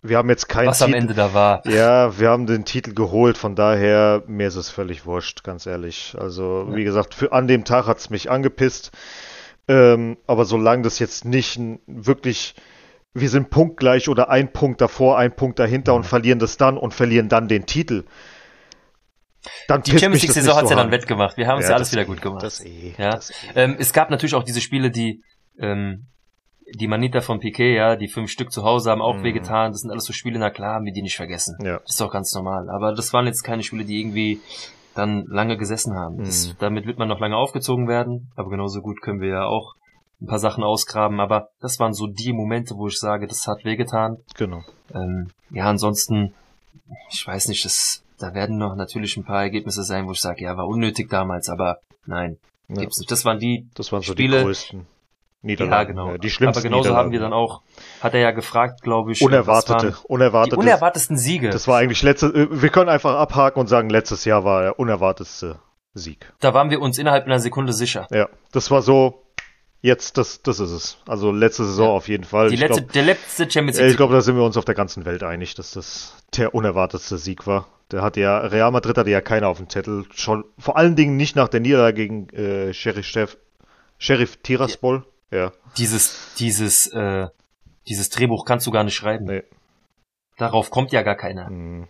wir 0.08 0.18
haben 0.18 0.30
jetzt 0.30 0.47
keinen 0.47 0.68
Was 0.68 0.82
am 0.82 0.88
Titel. 0.91 1.01
Ende 1.01 1.14
da 1.14 1.34
war. 1.34 1.66
Ja, 1.68 2.18
wir 2.20 2.30
haben 2.30 2.45
den 2.47 2.66
Titel 2.66 2.93
geholt, 2.93 3.38
von 3.38 3.56
daher, 3.56 4.24
mir 4.28 4.47
ist 4.47 4.56
es 4.56 4.70
völlig 4.70 5.06
wurscht, 5.06 5.43
ganz 5.43 5.66
ehrlich. 5.66 6.16
Also, 6.20 6.68
Ja. 6.70 6.76
wie 6.76 6.84
gesagt, 6.84 7.14
für, 7.14 7.32
an 7.34 7.47
dem 7.47 7.64
Tag 7.66 7.88
hat's 7.88 8.10
mich 8.10 8.30
angepisst. 8.30 8.91
Ähm, 9.68 10.18
aber 10.28 10.45
solange 10.45 10.84
das 10.84 10.99
jetzt 10.99 11.26
nicht 11.26 11.58
ein, 11.58 11.80
wirklich, 11.88 12.53
wir 13.14 13.30
sind 13.30 13.49
punktgleich 13.49 14.10
oder 14.10 14.30
ein 14.30 14.51
Punkt 14.53 14.80
davor, 14.82 15.18
ein 15.18 15.36
Punkt 15.36 15.58
dahinter 15.60 15.93
Mhm. 15.93 15.97
und 15.97 16.03
verlieren 16.03 16.39
das 16.39 16.58
dann 16.58 16.78
und 16.78 16.93
verlieren 16.93 17.30
dann 17.30 17.47
den 17.47 17.66
Titel. 17.66 18.03
Dann 19.68 19.82
Die 19.84 19.91
Champions 19.91 20.14
mich 20.14 20.22
League 20.24 20.30
das 20.30 20.36
Saison 20.36 20.53
nicht 20.53 20.58
hat's 20.62 20.70
so 20.70 20.74
ja 20.76 20.78
dann 20.78 20.88
an. 20.88 20.91
wettgemacht. 20.91 21.38
Wir 21.38 21.47
haben 21.47 21.60
es 21.60 21.70
ja, 21.70 21.76
alles 21.76 21.91
wieder 21.91 22.01
eh, 22.01 22.06
gut 22.06 22.22
gemacht. 22.22 22.43
Das 22.43 22.64
eh, 22.64 22.93
Ja. 22.97 23.12
das 23.12 23.32
eh. 23.32 23.34
Ähm, 23.56 23.76
es 23.80 23.93
gab 23.93 24.10
natürlich 24.10 24.34
auch 24.36 24.43
diese 24.43 24.62
Spiele, 24.62 24.89
die 24.91 25.22
ähm, 25.60 26.08
die 26.74 26.88
Manita 26.88 27.22
von 27.22 27.39
Piquet, 27.39 27.76
ja, 27.76 27.95
die 27.95 28.07
fünf 28.07 28.32
Stück 28.32 28.51
zu 28.51 28.63
Hause 28.63 28.89
haben 28.91 29.01
auch 29.01 29.18
Mhm. 29.18 29.24
wehgetan. 29.24 29.72
Das 29.72 29.82
sind 29.82 29.91
alles 29.91 30.05
so 30.05 30.13
Spiele, 30.13 30.39
na 30.39 30.49
klar, 30.49 30.76
haben 30.76 30.86
wir 30.86 30.93
die 30.93 31.01
nicht 31.03 31.16
vergessen. 31.16 31.57
Ja. 31.63 31.80
Das 31.80 31.91
ist 31.91 32.01
doch 32.01 32.11
ganz 32.11 32.34
normal. 32.34 32.70
Aber 32.70 32.93
das 32.93 33.13
waren 33.13 33.26
jetzt 33.28 33.43
keine 33.43 33.61
Spiele, 33.63 33.86
die 33.86 33.99
irgendwie 33.99 34.39
dann 34.95 35.26
lange 35.28 35.57
gesessen 35.57 35.93
haben. 35.95 36.18
Das, 36.20 36.47
Mhm. 36.47 36.51
damit 36.59 36.86
wird 36.88 36.97
man 36.97 37.07
noch 37.07 37.20
lange 37.20 37.36
aufgezogen 37.38 37.88
werden. 37.88 38.32
Aber 38.36 38.49
genauso 38.49 38.82
gut 38.82 39.01
können 39.01 39.20
wir 39.22 39.30
ja 39.30 39.43
auch 39.45 39.74
ein 40.22 40.28
paar 40.28 40.39
Sachen 40.39 40.63
ausgraben. 40.63 41.20
Aber 41.20 41.49
das 41.59 41.80
waren 41.80 41.93
so 41.93 42.07
die 42.07 42.34
Momente, 42.34 42.76
wo 42.78 42.88
ich 42.88 42.97
sage, 42.97 43.28
das 43.28 43.45
hat 43.47 43.63
wehgetan. 43.66 44.18
Genau. 44.38 44.61
Ähm, 44.93 45.30
ja, 45.51 45.66
ansonsten, 45.66 46.34
ich 47.11 47.28
weiß 47.28 47.47
nicht, 47.49 47.66
das, 47.66 48.03
da 48.18 48.34
werden 48.34 48.57
noch 48.57 48.76
natürlich 48.76 49.18
ein 49.18 49.26
paar 49.26 49.41
Ergebnisse 49.43 49.84
sein, 49.84 50.07
wo 50.07 50.11
ich 50.13 50.22
sage, 50.22 50.43
ja, 50.43 50.55
war 50.57 50.68
unnötig 50.68 51.09
damals, 51.09 51.49
aber 51.49 51.78
nein, 52.05 52.38
Ja. 52.70 52.76
gibt's 52.82 52.97
nicht. 52.99 53.11
Das 53.11 53.26
waren 53.26 53.38
die, 53.39 53.68
Das 53.76 53.91
waren 53.91 54.01
so 54.01 54.13
Spiele- 54.13 54.38
die 54.39 54.43
größten 54.45 54.88
Niederlagen. 55.46 55.98
ja, 55.98 56.04
genau. 56.06 56.18
Die 56.18 56.30
schlimmsten 56.30 56.60
aber 56.60 56.70
genauso 56.70 56.96
haben 56.96 57.12
wir 57.12 57.20
dann 57.20 57.34
auch, 57.34 57.62
hat 58.02 58.14
er 58.14 58.20
ja 58.20 58.32
gefragt, 58.32 58.82
glaube 58.82 59.12
ich. 59.12 59.22
Unerwartete, 59.22 59.91
Die 59.91 60.08
unerwartete. 60.08 60.58
unerwartetesten 60.58 61.18
Siege. 61.18 61.50
Das 61.50 61.68
war 61.68 61.78
eigentlich 61.78 62.02
letzte, 62.04 62.28
äh, 62.28 62.48
wir 62.50 62.70
können 62.70 62.89
einfach 62.89 63.16
abhaken 63.16 63.60
und 63.60 63.68
sagen, 63.68 63.89
letztes 63.89 64.26
Jahr 64.26 64.43
war 64.43 64.62
der 64.64 64.80
unerwartetste 64.80 65.60
Sieg. 65.93 66.34
da 66.39 66.54
waren 66.54 66.70
wir 66.70 66.82
uns 66.82 66.98
innerhalb 66.98 67.26
einer 67.26 67.39
Sekunde 67.39 67.72
sicher. 67.74 68.08
Ja, 68.12 68.28
das 68.52 68.70
war 68.72 68.82
so, 68.82 69.24
jetzt, 69.82 70.18
das, 70.18 70.41
das 70.41 70.60
ist 70.60 70.72
es. 70.72 70.98
Also 71.08 71.32
letzte 71.32 71.64
Saison 71.64 71.88
Ja. 71.89 71.93
auf 71.93 72.08
jeden 72.10 72.24
Fall. 72.26 72.50
Die 72.50 72.56
ich 72.56 72.60
letzte, 72.60 72.82
glaube, 72.82 72.93
der 72.93 73.04
letzte 73.04 73.50
Champions 73.50 73.78
ich 73.80 73.86
League. 73.86 73.98
glaub, 73.98 74.12
da 74.12 74.22
sind 74.22 74.36
wir 74.36 74.43
uns 74.43 74.58
auf 74.58 74.66
der 74.66 74.76
ganzen 74.76 75.06
Welt 75.06 75.24
einig, 75.24 75.56
dass 75.56 75.72
das 75.72 76.16
der 76.36 76.54
unerwartetste 76.54 77.18
Sieg 77.18 77.48
war. 77.48 77.68
Der 77.91 78.02
hatte 78.02 78.20
ja, 78.20 78.39
Real 78.39 78.72
Madrid 78.72 78.98
hatte 78.98 79.12
ja 79.12 79.22
keiner 79.22 79.48
auf 79.48 79.58
dem 79.58 79.70
Zettel. 79.70 80.06
Schon, 80.14 80.43
vor 80.58 80.76
allen 80.76 80.96
Dingen 80.96 81.18
nicht 81.18 81.36
nach 81.36 81.48
der 81.50 81.60
Niederlage 81.60 81.93
gegen 81.96 82.30
äh, 82.30 82.74
Sheriff, 82.74 83.38
Sheriff 84.00 84.38
Tiraspol. 84.38 84.98
Ja. 84.98 85.04
Dieses, 85.78 86.34
dieses, 86.40 86.88
äh, 86.88 87.28
dieses 87.88 88.10
Drehbuch 88.10 88.46
kannst 88.46 88.66
du 88.68 88.72
gar 88.72 88.84
nicht 88.84 88.96
schreiben. 88.96 89.26
Nee. 89.26 89.44
Darauf 90.38 90.70
kommt 90.70 90.92
ja 90.92 91.02
gar 91.02 91.16
keiner. 91.16 91.48
Hm. 91.48 91.88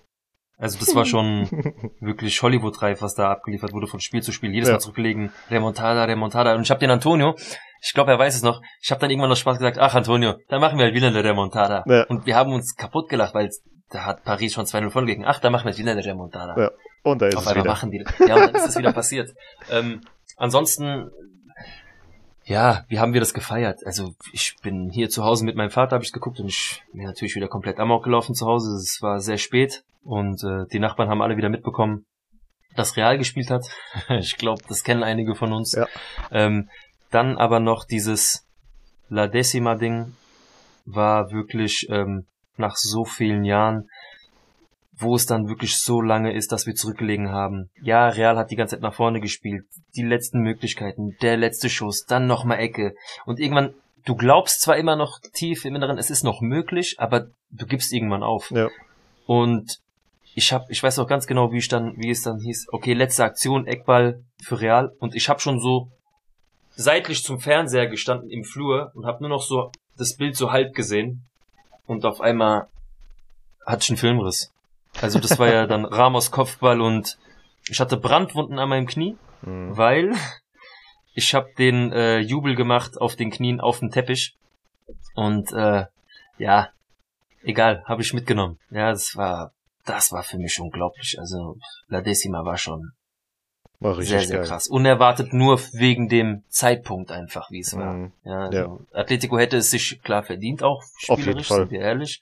Also 0.57 0.79
das 0.79 0.95
war 0.95 1.05
schon 1.05 1.49
wirklich 1.99 2.41
Hollywood-reif, 2.41 3.01
was 3.01 3.13
da 3.15 3.29
abgeliefert 3.31 3.73
wurde 3.73 3.87
von 3.87 3.99
Spiel 3.99 4.23
zu 4.23 4.31
Spiel. 4.31 4.53
Jedes 4.53 4.69
Ja. 4.69 4.75
Mal 4.75 4.79
zurückgelegen, 4.79 5.31
Remontada, 5.49 6.05
Remontada. 6.05 6.55
Und 6.55 6.61
ich 6.61 6.69
habe 6.69 6.79
den 6.79 6.91
Antonio, 6.91 7.35
ich 7.81 7.93
glaube, 7.93 8.11
er 8.11 8.19
weiß 8.19 8.35
es 8.35 8.41
noch, 8.41 8.61
ich 8.81 8.89
habe 8.91 9.01
dann 9.01 9.09
irgendwann 9.09 9.29
noch 9.29 9.35
Spaß 9.35 9.57
gesagt, 9.57 9.77
ach 9.79 9.95
Antonio, 9.95 10.35
dann 10.47 10.61
machen 10.61 10.77
wir 10.77 10.85
halt 10.85 10.95
wieder 10.95 11.07
eine 11.07 11.23
Remontada. 11.23 11.83
Ja. 11.87 12.03
Und 12.03 12.25
wir 12.25 12.35
haben 12.37 12.53
uns 12.53 12.75
kaputt 12.75 13.09
gelacht, 13.09 13.33
weil 13.33 13.49
da 13.89 14.05
hat 14.05 14.23
Paris 14.23 14.53
schon 14.53 14.65
2-0 14.65 14.89
vorgelegen. 14.91 15.25
Ach, 15.25 15.39
dann 15.39 15.51
machen 15.51 15.65
wir 15.65 15.71
jetzt 15.71 15.79
wieder 15.79 15.91
eine 15.91 16.05
Remontada. 16.05 16.55
Ja, 16.59 16.71
Und 17.03 17.21
da 17.21 17.27
ist 17.27 17.35
Auf 17.35 17.43
es 17.43 17.47
einmal 17.49 17.63
wieder. 17.65 17.73
machen 17.73 17.91
die. 17.91 18.05
Ja, 18.27 18.35
und 18.35 18.41
dann 18.47 18.55
ist 18.55 18.69
es 18.69 18.77
wieder 18.77 18.93
passiert. 18.93 19.31
Ähm, 19.71 20.01
ansonsten, 20.37 21.09
ja, 22.45 22.85
wie 22.87 22.99
haben 22.99 23.13
wir 23.13 23.19
das 23.19 23.33
gefeiert? 23.33 23.85
Also 23.85 24.13
ich 24.31 24.55
bin 24.61 24.89
hier 24.91 25.09
zu 25.09 25.23
Hause 25.23 25.45
mit 25.45 25.55
meinem 25.55 25.71
Vater, 25.71 25.95
habe 25.95 26.03
ich 26.03 26.11
geguckt 26.11 26.39
und 26.39 26.47
ich 26.47 26.83
bin 26.93 27.03
natürlich 27.03 27.35
wieder 27.35 27.47
komplett 27.47 27.79
amok 27.79 28.03
gelaufen 28.03 28.35
zu 28.35 28.45
Hause. 28.45 28.75
Es 28.75 29.01
war 29.01 29.19
sehr 29.19 29.37
spät 29.37 29.83
und 30.03 30.43
äh, 30.43 30.65
die 30.71 30.79
Nachbarn 30.79 31.09
haben 31.09 31.23
alle 31.23 31.37
wieder 31.37 31.49
mitbekommen, 31.49 32.05
dass 32.75 32.95
Real 32.97 33.17
gespielt 33.17 33.49
hat. 33.49 33.65
ich 34.09 34.37
glaube, 34.37 34.61
das 34.67 34.83
kennen 34.83 35.01
einige 35.01 35.33
von 35.33 35.53
uns. 35.53 35.73
Ja. 35.73 35.87
Ähm, 36.31 36.69
dann 37.09 37.37
aber 37.37 37.59
noch 37.59 37.83
dieses 37.83 38.45
La 39.09 39.27
Decima 39.27 39.75
Ding 39.75 40.13
war 40.85 41.31
wirklich 41.31 41.87
ähm, 41.89 42.27
nach 42.57 42.75
so 42.75 43.05
vielen 43.05 43.43
Jahren 43.43 43.89
wo 44.97 45.15
es 45.15 45.25
dann 45.25 45.47
wirklich 45.47 45.77
so 45.77 46.01
lange 46.01 46.33
ist, 46.33 46.51
dass 46.51 46.65
wir 46.65 46.75
zurückgelegen 46.75 47.29
haben. 47.29 47.69
Ja, 47.81 48.07
Real 48.07 48.37
hat 48.37 48.51
die 48.51 48.55
ganze 48.55 48.75
Zeit 48.75 48.81
nach 48.81 48.93
vorne 48.93 49.19
gespielt, 49.19 49.65
die 49.95 50.03
letzten 50.03 50.39
Möglichkeiten, 50.39 51.17
der 51.21 51.37
letzte 51.37 51.69
Schuss, 51.69 52.05
dann 52.05 52.27
nochmal 52.27 52.59
Ecke 52.59 52.95
und 53.25 53.39
irgendwann, 53.39 53.73
du 54.05 54.15
glaubst 54.15 54.61
zwar 54.61 54.77
immer 54.77 54.95
noch 54.95 55.19
tief 55.33 55.65
im 55.65 55.75
Inneren, 55.75 55.97
es 55.97 56.09
ist 56.09 56.23
noch 56.23 56.41
möglich, 56.41 56.95
aber 56.97 57.27
du 57.51 57.65
gibst 57.65 57.91
irgendwann 57.91 58.23
auf. 58.23 58.51
Ja. 58.51 58.69
Und 59.25 59.79
ich 60.35 60.53
hab, 60.53 60.69
ich 60.69 60.81
weiß 60.83 60.99
auch 60.99 61.07
ganz 61.07 61.27
genau, 61.27 61.51
wie 61.51 61.57
ich 61.57 61.67
dann, 61.67 61.95
wie 61.97 62.09
es 62.09 62.21
dann 62.21 62.39
hieß, 62.39 62.67
okay, 62.71 62.93
letzte 62.93 63.23
Aktion, 63.23 63.67
Eckball 63.67 64.23
für 64.41 64.59
Real 64.59 64.91
und 64.99 65.15
ich 65.15 65.29
habe 65.29 65.39
schon 65.39 65.59
so 65.59 65.89
seitlich 66.75 67.23
zum 67.23 67.39
Fernseher 67.39 67.87
gestanden 67.87 68.29
im 68.29 68.43
Flur 68.43 68.91
und 68.95 69.05
habe 69.05 69.21
nur 69.21 69.29
noch 69.29 69.41
so 69.41 69.71
das 69.97 70.15
Bild 70.15 70.35
so 70.35 70.51
halb 70.51 70.73
gesehen 70.73 71.23
und 71.85 72.05
auf 72.05 72.21
einmal 72.21 72.67
hatte 73.65 73.83
ich 73.83 73.89
einen 73.89 73.97
Filmriss. 73.97 74.51
Also 75.01 75.19
das 75.19 75.37
war 75.39 75.47
ja 75.51 75.67
dann 75.67 75.85
Ramos 75.85 76.31
Kopfball 76.31 76.81
und 76.81 77.17
ich 77.69 77.79
hatte 77.79 77.97
Brandwunden 77.97 78.59
an 78.59 78.69
meinem 78.69 78.87
Knie, 78.87 79.17
Mhm. 79.41 79.77
weil 79.77 80.13
ich 81.13 81.33
habe 81.35 81.47
den 81.57 81.91
äh, 81.91 82.19
Jubel 82.19 82.55
gemacht 82.55 82.99
auf 82.99 83.15
den 83.15 83.29
Knien 83.31 83.59
auf 83.59 83.79
dem 83.79 83.91
Teppich 83.91 84.35
und 85.15 85.51
äh, 85.53 85.85
ja, 86.37 86.69
egal, 87.43 87.83
habe 87.85 88.01
ich 88.01 88.13
mitgenommen. 88.13 88.57
Ja, 88.71 88.91
das 88.91 89.15
war 89.15 89.51
das 89.85 90.11
war 90.11 90.23
für 90.23 90.37
mich 90.37 90.59
unglaublich. 90.59 91.17
Also 91.19 91.57
La 91.87 92.01
Decima 92.01 92.43
war 92.43 92.57
schon 92.57 92.91
War 93.79 94.01
sehr 94.01 94.21
sehr 94.21 94.37
geil. 94.39 94.47
krass. 94.47 94.67
Unerwartet 94.67 95.31
nur 95.31 95.59
wegen 95.73 96.09
dem 96.09 96.43
Zeitpunkt 96.49 97.11
einfach, 97.11 97.51
wie 97.51 97.59
es 97.59 97.75
war. 97.75 97.93
Mhm. 97.93 98.11
Ja, 98.23 98.31
Ja. 98.51 98.61
also 98.63 98.79
Atletico 98.93 99.37
hätte 99.37 99.57
es 99.57 99.69
sich 99.69 100.01
klar 100.01 100.23
verdient, 100.23 100.63
auch 100.63 100.81
Auf 100.81 101.19
jeden 101.19 101.21
spielerisch, 101.21 101.47
Fall. 101.47 101.59
sind 101.59 101.71
wir 101.71 101.81
ehrlich. 101.81 102.21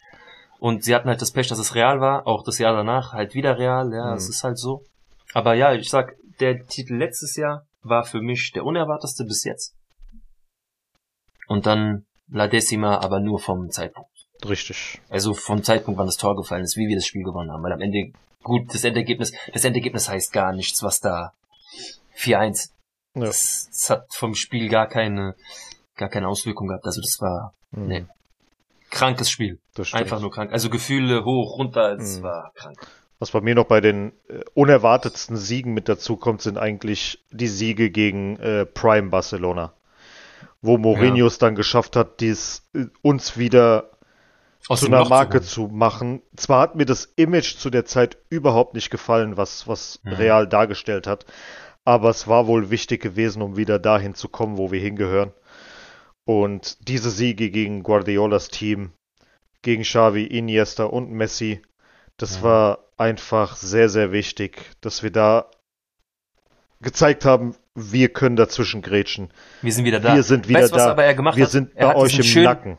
Und 0.64 0.86
sie 0.86 0.95
hatten 0.95 1.09
halt 1.09 1.22
das 1.22 1.32
Pech, 1.34 1.49
dass 1.49 1.59
es 1.59 1.76
real 1.76 1.99
war, 1.99 2.26
auch 2.26 2.41
das 2.45 2.57
Jahr 2.57 2.74
danach 2.74 3.11
halt 3.11 3.34
wieder 3.34 3.57
real, 3.59 3.91
ja, 3.93 4.11
Mhm. 4.11 4.14
es 4.18 4.30
ist 4.30 4.45
halt 4.45 4.57
so. 4.57 4.86
Aber 5.34 5.55
ja, 5.55 5.74
ich 5.74 5.89
sag, 5.89 6.16
der 6.39 6.66
Titel 6.68 6.95
letztes 6.95 7.36
Jahr 7.36 7.66
war 7.82 8.05
für 8.05 8.22
mich 8.22 8.53
der 8.53 8.64
unerwartetste 8.64 9.26
bis 9.26 9.43
jetzt. 9.43 9.76
Und 11.47 11.66
dann 11.66 12.05
La 12.30 12.47
Decima, 12.47 12.97
aber 12.99 13.20
nur 13.20 13.39
vom 13.39 13.70
Zeitpunkt. 13.72 14.09
Richtig. 14.47 15.01
Also 15.09 15.34
vom 15.34 15.64
Zeitpunkt, 15.64 15.97
wann 15.97 16.05
das 16.05 16.16
Tor 16.16 16.38
gefallen 16.38 16.64
ist, 16.64 16.78
wie 16.78 16.88
wir 16.88 16.95
das 16.95 17.07
Spiel 17.07 17.24
gewonnen 17.24 17.51
haben. 17.51 17.61
Weil 17.61 17.74
am 17.74 17.82
Ende, 17.82 18.14
gut, 18.41 18.74
das 18.74 18.86
Endergebnis, 18.86 19.34
das 19.53 19.66
Endergebnis 19.66 20.07
heißt 20.07 20.32
gar 20.32 20.53
nichts, 20.53 20.82
was 20.82 21.01
da 21.01 21.34
4-1 22.16 22.72
Ja. 23.16 23.26
das, 23.26 23.68
das 23.70 23.89
hat 23.89 24.05
vom 24.14 24.34
Spiel 24.34 24.70
gar 24.70 24.88
keine, 24.88 25.36
gar 25.97 26.07
keine 26.07 26.30
Auswirkung 26.30 26.68
gehabt. 26.70 26.86
Also 26.86 27.01
das 27.01 27.18
war 27.20 27.53
Mhm. 27.72 27.88
Nee. 27.88 28.05
Krankes 28.93 29.29
Spiel. 29.29 29.59
Einfach 29.91 30.21
nur 30.21 30.31
krank. 30.31 30.51
Also 30.53 30.69
Gefühle 30.69 31.25
hoch, 31.25 31.57
runter, 31.57 31.97
das 31.97 32.19
Mhm. 32.19 32.23
war 32.23 32.51
krank. 32.55 32.77
Was 33.19 33.31
bei 33.31 33.41
mir 33.41 33.55
noch 33.55 33.65
bei 33.65 33.79
den 33.81 34.11
äh, 34.29 34.39
unerwartetsten 34.53 35.37
Siegen 35.37 35.73
mit 35.73 35.87
dazu 35.89 36.17
kommt, 36.17 36.41
sind 36.41 36.57
eigentlich 36.57 37.23
die 37.31 37.47
Siege 37.47 37.89
gegen 37.89 38.37
äh, 38.37 38.65
Prime 38.65 39.09
Barcelona. 39.09 39.73
Wo 40.61 40.77
Mourinho 40.77 41.25
es 41.27 41.37
dann 41.39 41.55
geschafft 41.55 41.95
hat, 41.95 42.19
dies 42.21 42.63
äh, 42.73 42.85
uns 43.01 43.37
wieder 43.37 43.91
Aus 44.67 44.79
zu 44.81 44.87
einer 44.87 44.99
Loch 44.99 45.09
Marke 45.09 45.37
holen. 45.39 45.43
zu, 45.43 45.67
machen. 45.67 46.21
Zwar 46.35 46.61
hat 46.61 46.75
mir 46.75 46.85
das 46.85 47.05
Image 47.15 47.57
zu 47.57 47.69
der 47.69 47.85
Zeit 47.85 48.17
überhaupt 48.29 48.73
nicht 48.73 48.89
gefallen, 48.89 49.37
was, 49.37 49.67
was 49.67 49.99
Mhm. 50.03 50.13
Real 50.13 50.47
dargestellt 50.47 51.07
hat, 51.07 51.25
aber 51.85 52.09
es 52.09 52.27
war 52.27 52.47
wohl 52.47 52.69
wichtig 52.69 53.01
gewesen, 53.01 53.41
um 53.41 53.55
wieder 53.57 53.79
dahin 53.79 54.15
zu 54.15 54.27
kommen, 54.29 54.57
wo 54.57 54.71
wir 54.71 54.79
hingehören. 54.79 55.31
Und 56.26 56.88
diese 56.88 57.09
Siege 57.11 57.49
gegen 57.49 57.84
Guardiolas 57.84 58.47
Team, 58.47 58.91
gegen 59.61 59.84
Xavi, 59.84 60.24
Iniesta 60.26 60.86
und 60.86 61.11
Messi, 61.11 61.61
das 62.17 62.39
Mhm. 62.39 62.43
war 62.43 62.80
einfach 62.97 63.55
sehr, 63.55 63.89
sehr 63.89 64.11
wichtig, 64.11 64.61
dass 64.82 65.03
wir 65.03 65.11
da 65.11 65.49
gezeigt 66.82 67.26
haben, 67.26 67.55
wir 67.76 68.09
können 68.09 68.36
dazwischen 68.36 68.82
grätschen. 68.82 69.32
Wir 69.61 69.71
sind 69.74 69.86
wieder 69.86 69.99
da. 69.99 70.15
Wir 70.15 70.24
sind 70.24 70.47
wieder 70.47 70.59
weißt, 70.61 70.71
du, 70.71 70.76
was 70.76 70.84
da. 70.86 70.91
aber 70.91 71.03
er 71.05 71.15
gemacht 71.15 71.38
Wir 71.38 71.45
hat? 71.45 71.51
sind 71.51 71.76
er 71.76 71.88
bei 71.88 71.89
hat 71.89 71.95
euch 71.97 72.17
im 72.17 72.24
schönen, 72.24 72.45
Nacken. 72.45 72.78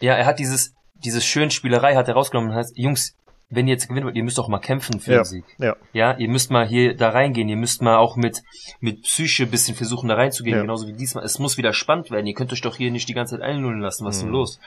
Ja, 0.00 0.14
er 0.14 0.26
hat 0.26 0.38
dieses, 0.38 0.74
dieses 0.94 1.24
schöne 1.24 1.50
Spielerei 1.50 1.96
hat 1.96 2.08
er 2.08 2.14
rausgenommen 2.14 2.50
und 2.50 2.56
heißt, 2.56 2.76
Jungs, 2.76 3.14
wenn 3.50 3.66
ihr 3.66 3.74
jetzt 3.74 3.88
gewinnen 3.88 4.06
wollt, 4.06 4.16
ihr 4.16 4.24
müsst 4.24 4.38
doch 4.38 4.48
mal 4.48 4.58
kämpfen 4.60 5.00
für 5.00 5.12
Ja, 5.12 5.18
den 5.18 5.24
Sieg. 5.24 5.44
ja. 5.58 5.76
Ja, 5.92 6.16
ihr 6.16 6.28
müsst 6.28 6.50
mal 6.50 6.66
hier 6.66 6.96
da 6.96 7.10
reingehen, 7.10 7.48
ihr 7.48 7.56
müsst 7.56 7.82
mal 7.82 7.96
auch 7.96 8.16
mit, 8.16 8.42
mit 8.80 9.02
Psyche 9.02 9.42
ein 9.44 9.50
bisschen 9.50 9.74
versuchen, 9.76 10.08
da 10.08 10.14
reinzugehen, 10.14 10.56
Ja. 10.56 10.62
genauso 10.62 10.86
wie 10.86 10.92
diesmal. 10.94 11.24
Es 11.24 11.38
muss 11.38 11.58
wieder 11.58 11.72
spannend 11.72 12.10
werden, 12.10 12.26
ihr 12.26 12.34
könnt 12.34 12.52
euch 12.52 12.60
doch 12.62 12.76
hier 12.76 12.90
nicht 12.90 13.08
die 13.08 13.14
ganze 13.14 13.36
Zeit 13.36 13.44
einlullen 13.44 13.80
lassen, 13.80 14.04
was 14.06 14.16
ist 14.16 14.22
denn 14.22 14.28
Mhm. 14.30 14.34
los? 14.36 14.60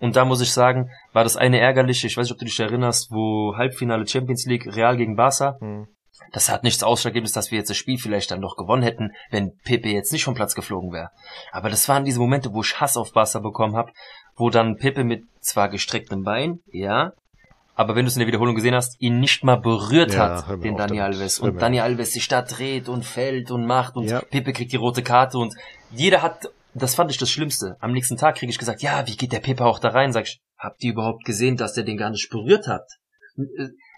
Und 0.00 0.16
da 0.16 0.24
muss 0.26 0.40
ich 0.42 0.52
sagen, 0.52 0.90
war 1.12 1.24
das 1.24 1.36
eine 1.36 1.58
ärgerliche, 1.58 2.06
ich 2.06 2.16
weiß 2.16 2.24
nicht, 2.26 2.32
ob 2.32 2.38
du 2.38 2.44
dich 2.44 2.60
erinnerst, 2.60 3.10
wo 3.10 3.56
Halbfinale 3.56 4.06
Champions 4.06 4.44
League 4.44 4.66
Real 4.76 4.96
gegen 4.96 5.16
Barca, 5.16 5.56
Hm. 5.60 5.86
das 6.32 6.50
hat 6.50 6.64
nichts 6.64 6.82
Ausschlaggebendes, 6.82 7.32
dass 7.32 7.50
wir 7.50 7.58
jetzt 7.58 7.70
das 7.70 7.76
Spiel 7.78 7.96
vielleicht 7.98 8.30
dann 8.30 8.42
doch 8.42 8.56
gewonnen 8.56 8.82
hätten, 8.82 9.12
wenn 9.30 9.52
Pepe 9.64 9.88
jetzt 9.88 10.12
nicht 10.12 10.24
vom 10.24 10.34
Platz 10.34 10.54
geflogen 10.54 10.92
wäre. 10.92 11.10
Aber 11.52 11.70
das 11.70 11.88
waren 11.88 12.04
diese 12.04 12.18
Momente, 12.20 12.52
wo 12.52 12.60
ich 12.62 12.78
Hass 12.80 12.96
auf 12.98 13.12
Barca 13.12 13.38
bekommen 13.38 13.76
habe, 13.76 13.92
wo 14.36 14.50
dann 14.50 14.76
Pepe 14.76 15.02
mit 15.04 15.22
zwar 15.40 15.68
gestrecktem 15.70 16.22
Bein, 16.24 16.58
ja, 16.72 17.12
aber 17.76 17.94
wenn 17.94 18.04
du 18.04 18.08
es 18.08 18.16
in 18.16 18.20
der 18.20 18.26
Wiederholung 18.26 18.54
gesehen 18.56 18.74
hast, 18.74 19.00
ihn 19.00 19.20
nicht 19.20 19.44
mal 19.44 19.56
berührt 19.56 20.14
Ja, 20.14 20.46
hat, 20.48 20.64
den 20.64 20.76
Dani. 20.76 21.00
Alves. 21.00 21.38
Und 21.38 21.60
Dani 21.60 21.80
Alves 21.80 22.12
sich 22.12 22.26
da 22.26 22.42
dreht 22.42 22.88
und 22.88 23.04
fällt 23.04 23.50
und 23.50 23.66
macht 23.66 23.96
und 23.96 24.08
Ja. 24.08 24.20
Pepe 24.22 24.52
kriegt 24.52 24.72
die 24.72 24.76
rote 24.76 25.02
Karte 25.02 25.38
und 25.38 25.54
jeder 25.92 26.22
hat, 26.22 26.48
das 26.74 26.94
fand 26.94 27.10
ich 27.10 27.18
das 27.18 27.30
Schlimmste. 27.30 27.76
Am 27.80 27.92
nächsten 27.92 28.16
Tag 28.16 28.36
kriege 28.36 28.50
ich 28.50 28.58
gesagt, 28.58 28.82
ja, 28.82 29.06
wie 29.06 29.16
geht 29.16 29.32
der 29.32 29.40
Pepe 29.40 29.64
auch 29.64 29.78
da 29.78 29.90
rein? 29.90 30.12
Sag 30.12 30.24
ich, 30.24 30.40
habt 30.58 30.82
ihr 30.82 30.92
überhaupt 30.92 31.24
gesehen, 31.24 31.56
dass 31.56 31.74
der 31.74 31.84
den 31.84 31.98
gar 31.98 32.10
nicht 32.10 32.30
berührt 32.30 32.66
hat? 32.66 32.86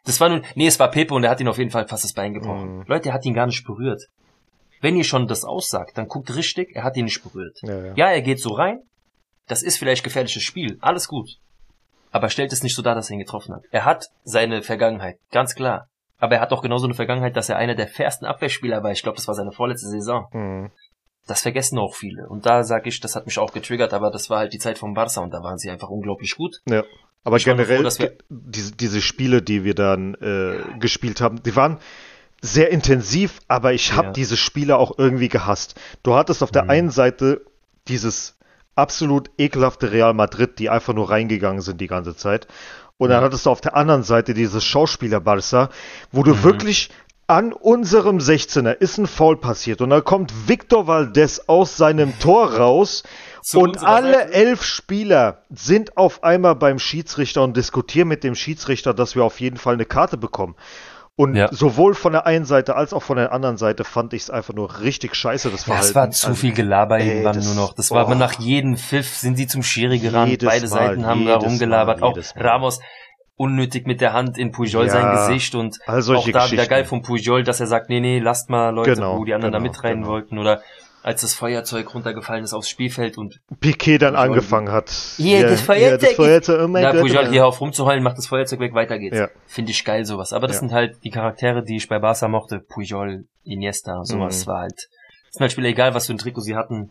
Das 0.05 0.21
war 0.21 0.29
nun, 0.29 0.45
nee, 0.57 0.67
es 0.67 0.81
war 0.81 0.91
Pepe 0.91 1.15
und 1.15 1.23
er 1.23 1.31
hat 1.31 1.41
ihn 1.41 1.49
auf 1.49 1.59
jeden 1.59 1.71
Fall 1.71 1.87
fast 1.87 2.03
das 2.05 2.13
Bein 2.13 2.35
gebrochen. 2.35 2.79
Mhm. 2.79 2.85
Leute, 2.87 3.11
er 3.11 3.15
hat 3.15 3.25
ihn 3.25 3.35
gar 3.35 3.47
nicht 3.47 3.65
berührt. 3.65 4.03
Wenn 4.81 4.97
ihr 4.97 5.05
schon 5.05 5.27
das 5.29 5.45
aussagt, 5.45 5.99
dann 5.99 6.07
guckt 6.09 6.35
richtig, 6.35 6.75
er 6.75 6.85
hat 6.85 6.97
ihn 6.97 7.05
nicht 7.05 7.23
berührt. 7.23 7.57
Ja, 7.63 7.87
ja. 7.87 7.95
Ja, 7.95 8.07
er 8.11 8.23
geht 8.23 8.41
so 8.41 8.51
rein. 8.51 8.81
Das 9.47 9.63
ist 9.63 9.79
vielleicht 9.79 10.05
gefährliches 10.05 10.43
Spiel. 10.43 10.79
Alles 10.81 11.09
gut. 11.09 11.31
Aber 12.11 12.31
stellt 12.31 12.53
es 12.53 12.63
nicht 12.63 12.75
so 12.75 12.83
dar, 12.83 12.95
dass 12.95 13.11
er 13.11 13.15
ihn 13.15 13.19
getroffen 13.21 13.55
hat. 13.55 13.63
Er 13.71 13.85
hat 13.85 14.07
seine 14.25 14.63
Vergangenheit. 14.63 15.19
Ganz 15.31 15.55
klar. 15.55 15.89
Aber 16.19 16.37
er 16.37 16.41
hat 16.41 16.53
auch 16.53 16.63
genauso 16.63 16.87
eine 16.87 16.95
Vergangenheit, 16.95 17.37
dass 17.37 17.49
er 17.49 17.57
einer 17.57 17.75
der 17.75 17.87
fairsten 17.89 18.27
Abwehrspieler 18.27 18.83
war. 18.83 18.91
Ich 18.93 19.03
glaube, 19.03 19.17
das 19.17 19.29
war 19.29 19.35
seine 19.35 19.53
vorletzte 19.53 19.89
Saison. 19.89 20.27
Hm. 20.33 20.71
Das 21.27 21.43
vergessen 21.43 21.79
auch 21.79 21.95
viele. 21.95 22.27
Und 22.29 22.47
da 22.47 22.65
sage 22.65 22.89
ich, 22.89 23.01
das 23.01 23.15
hat 23.15 23.27
mich 23.27 23.39
auch 23.39 23.53
getriggert, 23.53 23.93
aber 23.93 24.11
das 24.11 24.31
war 24.31 24.39
halt 24.39 24.53
die 24.55 24.59
Zeit 24.59 24.79
vom 24.79 24.95
Barca 24.95 25.21
und 25.21 25.31
da 25.33 25.43
waren 25.43 25.59
sie 25.59 25.71
einfach 25.71 25.91
unglaublich 25.91 26.37
gut. 26.37 26.57
Ja. 26.67 26.83
Aber 27.25 27.37
Ich 27.37 27.45
generell, 27.45 27.77
froh, 27.79 27.83
dass 27.85 27.99
wir- 27.99 28.09
ge- 28.09 28.19
diese, 28.31 28.73
diese 28.73 29.03
Spiele, 29.03 29.43
die 29.43 29.63
wir 29.65 29.75
dann 29.75 30.15
äh, 30.15 30.79
gespielt 30.79 31.21
haben, 31.21 31.43
die 31.43 31.55
waren 31.55 31.79
sehr 32.41 32.71
intensiv, 32.71 33.41
aber 33.49 33.75
ich 33.75 33.93
habe 33.93 34.07
Ja. 34.09 34.13
diese 34.13 34.37
Spiele 34.39 34.79
auch 34.79 34.97
irgendwie 34.97 35.29
gehasst. 35.29 35.75
Du 36.03 36.15
hattest 36.15 36.43
auf 36.43 36.51
der 36.53 36.65
Mhm. 36.65 36.71
einen 36.71 36.91
Seite 36.91 37.43
dieses 37.89 38.38
absolut 38.79 39.31
ekelhafte 39.39 39.93
Real 39.93 40.15
Madrid, 40.15 40.59
die 40.59 40.71
einfach 40.71 40.95
nur 40.95 41.11
reingegangen 41.11 41.61
sind 41.61 41.81
die 41.81 41.87
ganze 41.89 42.17
Zeit. 42.17 42.47
Und 42.97 43.11
dann 43.11 43.21
Ja. 43.21 43.27
hattest 43.27 43.47
du 43.47 43.51
auf 43.51 43.61
der 43.61 43.77
anderen 43.77 44.03
Seite 44.03 44.35
dieses 44.35 44.65
Schauspieler 44.65 45.21
Barca, 45.21 45.69
wo 46.13 46.23
du 46.23 46.35
Mhm. 46.35 46.43
wirklich 46.43 46.91
an 47.27 47.53
unserem 47.53 48.19
16er 48.21 48.73
ist 48.73 48.97
ein 48.97 49.07
Foul 49.07 49.37
passiert 49.37 49.83
und 49.83 49.91
dann 49.91 50.03
kommt 50.03 50.33
Victor 50.49 50.87
Valdez 50.87 51.43
aus 51.47 51.77
seinem 51.77 52.19
Tor 52.19 52.55
raus 52.55 53.03
Zu 53.43 53.61
und 53.61 53.85
alle 53.85 54.15
Seite. 54.21 54.33
elf 54.33 54.65
Spieler 54.65 55.43
sind 55.51 55.99
auf 55.99 56.25
einmal 56.25 56.55
beim 56.55 56.79
Schiedsrichter 56.79 57.43
und 57.43 57.55
diskutieren 57.55 58.09
mit 58.09 58.25
dem 58.25 58.35
Schiedsrichter, 58.35 58.95
dass 58.95 59.15
wir 59.15 59.25
auf 59.25 59.41
jeden 59.41 59.59
Fall 59.59 59.75
eine 59.75 59.85
Karte 59.85 60.17
bekommen. 60.17 60.55
Und 61.19 61.35
Ja. 61.35 61.49
sowohl 61.51 61.95
von 61.95 62.13
der 62.13 62.27
einen 62.27 62.45
Seite 62.45 62.77
als 62.77 62.93
auch 62.93 63.03
von 63.03 63.17
der 63.17 63.33
anderen 63.33 63.57
Seite 63.57 63.83
fand 63.83 64.13
ich 64.13 64.23
es 64.23 64.31
einfach 64.31 64.55
nur 64.55 64.81
richtig 64.83 65.17
scheiße, 65.17 65.51
das 65.51 65.63
Ja, 65.63 65.75
Verhalten. 65.75 65.89
es 65.89 65.95
war 65.97 66.11
zu 66.13 66.27
Also, 66.29 66.41
viel 66.41 66.53
Gelaber 66.53 67.01
ey, 67.01 67.09
irgendwann 67.09 67.35
das- 67.35 67.45
nur 67.45 67.57
noch. 67.57 67.75
Das 67.75 67.91
war 67.91 68.07
oh. 68.07 68.15
nach 68.15 68.35
jedem 68.39 68.77
Pfiff 68.77 69.17
sind 69.17 69.37
sie 69.37 69.49
zum 69.49 69.65
Schiri 69.65 69.99
gerannt. 69.99 70.31
Jedes 70.31 70.49
Beide 70.49 70.69
Mal, 70.69 70.69
Seiten 70.69 71.07
haben 71.07 71.27
da 71.27 71.35
rumgelabert. 71.35 72.01
Mal, 72.01 72.07
auch 72.07 72.15
Mal. 72.17 72.25
Ramos 72.37 72.79
unnötig 73.35 73.85
mit 73.87 74.01
der 74.01 74.13
Hand 74.13 74.39
in 74.39 74.53
Pujol 74.53 74.87
Ja, 74.87 74.93
sein 74.93 75.11
Gesicht 75.17 75.57
und 75.57 75.77
auch 75.89 76.29
da 76.31 76.51
wieder 76.53 76.67
geil 76.67 76.85
von 76.85 77.03
Pujol, 77.03 77.43
dass 77.43 77.59
er 77.59 77.67
sagt, 77.67 77.89
nee, 77.89 77.99
nee, 78.01 78.21
lasst 78.21 78.49
mal 78.49 78.71
Leute, 78.71 78.95
Genau, 78.95 79.19
wo 79.19 79.25
die 79.25 79.35
anderen 79.35 79.53
genau, 79.53 79.65
da 79.65 79.69
mitrennen 79.71 80.03
genau. 80.03 80.13
wollten 80.13 80.39
oder 80.39 80.63
als 81.03 81.23
das 81.23 81.35
Feuerzeug 81.35 81.95
runtergefallen 81.95 82.45
ist 82.45 82.53
aufs 82.53 82.69
Spielfeld 82.69 83.17
und 83.19 83.41
Piquet 83.61 83.99
dann 83.99 84.15
Pujol- 84.15 84.19
angefangen 84.19 84.71
hat. 84.73 84.91
Hier, 85.17 85.43
das 85.43 85.61
ja, 85.61 85.67
Feuerzeug 85.67 86.01
das 86.01 86.13
Feuerzeug, 86.17 86.61
oh 86.65 86.69
mein 86.69 86.83
da 86.83 86.93
Gott, 86.93 87.01
Pujol 87.03 87.25
ja. 87.25 87.31
hier 87.31 87.47
auf 87.47 87.61
rumzuheulen, 87.61 88.03
macht 88.03 88.19
das 88.19 88.27
Feuerzeug 88.27 88.61
weg, 88.61 88.75
weiter 88.75 88.99
geht's. 88.99 89.17
Ja. 89.17 89.29
Finde 89.47 89.71
ich 89.71 89.85
geil 89.85 90.05
sowas. 90.05 90.33
Aber 90.33 90.47
das 90.47 90.57
Ja. 90.57 90.61
sind 90.61 90.73
halt 90.73 90.97
die 91.05 91.11
Charaktere, 91.11 91.63
die 91.63 91.77
ich 91.77 91.89
bei 91.89 91.99
Barca 91.99 92.29
mochte. 92.29 92.59
Pujol, 92.61 93.27
Iniesta, 93.45 94.05
sowas 94.05 94.45
Mhm. 94.45 94.51
war 94.51 94.61
halt. 94.61 94.89
Ist 95.31 95.41
halt 95.41 95.53
Spieler 95.53 95.69
egal, 95.69 95.95
was 95.95 96.07
für 96.07 96.13
ein 96.15 96.19
Trikot 96.19 96.41
sie 96.41 96.57
hatten. 96.57 96.91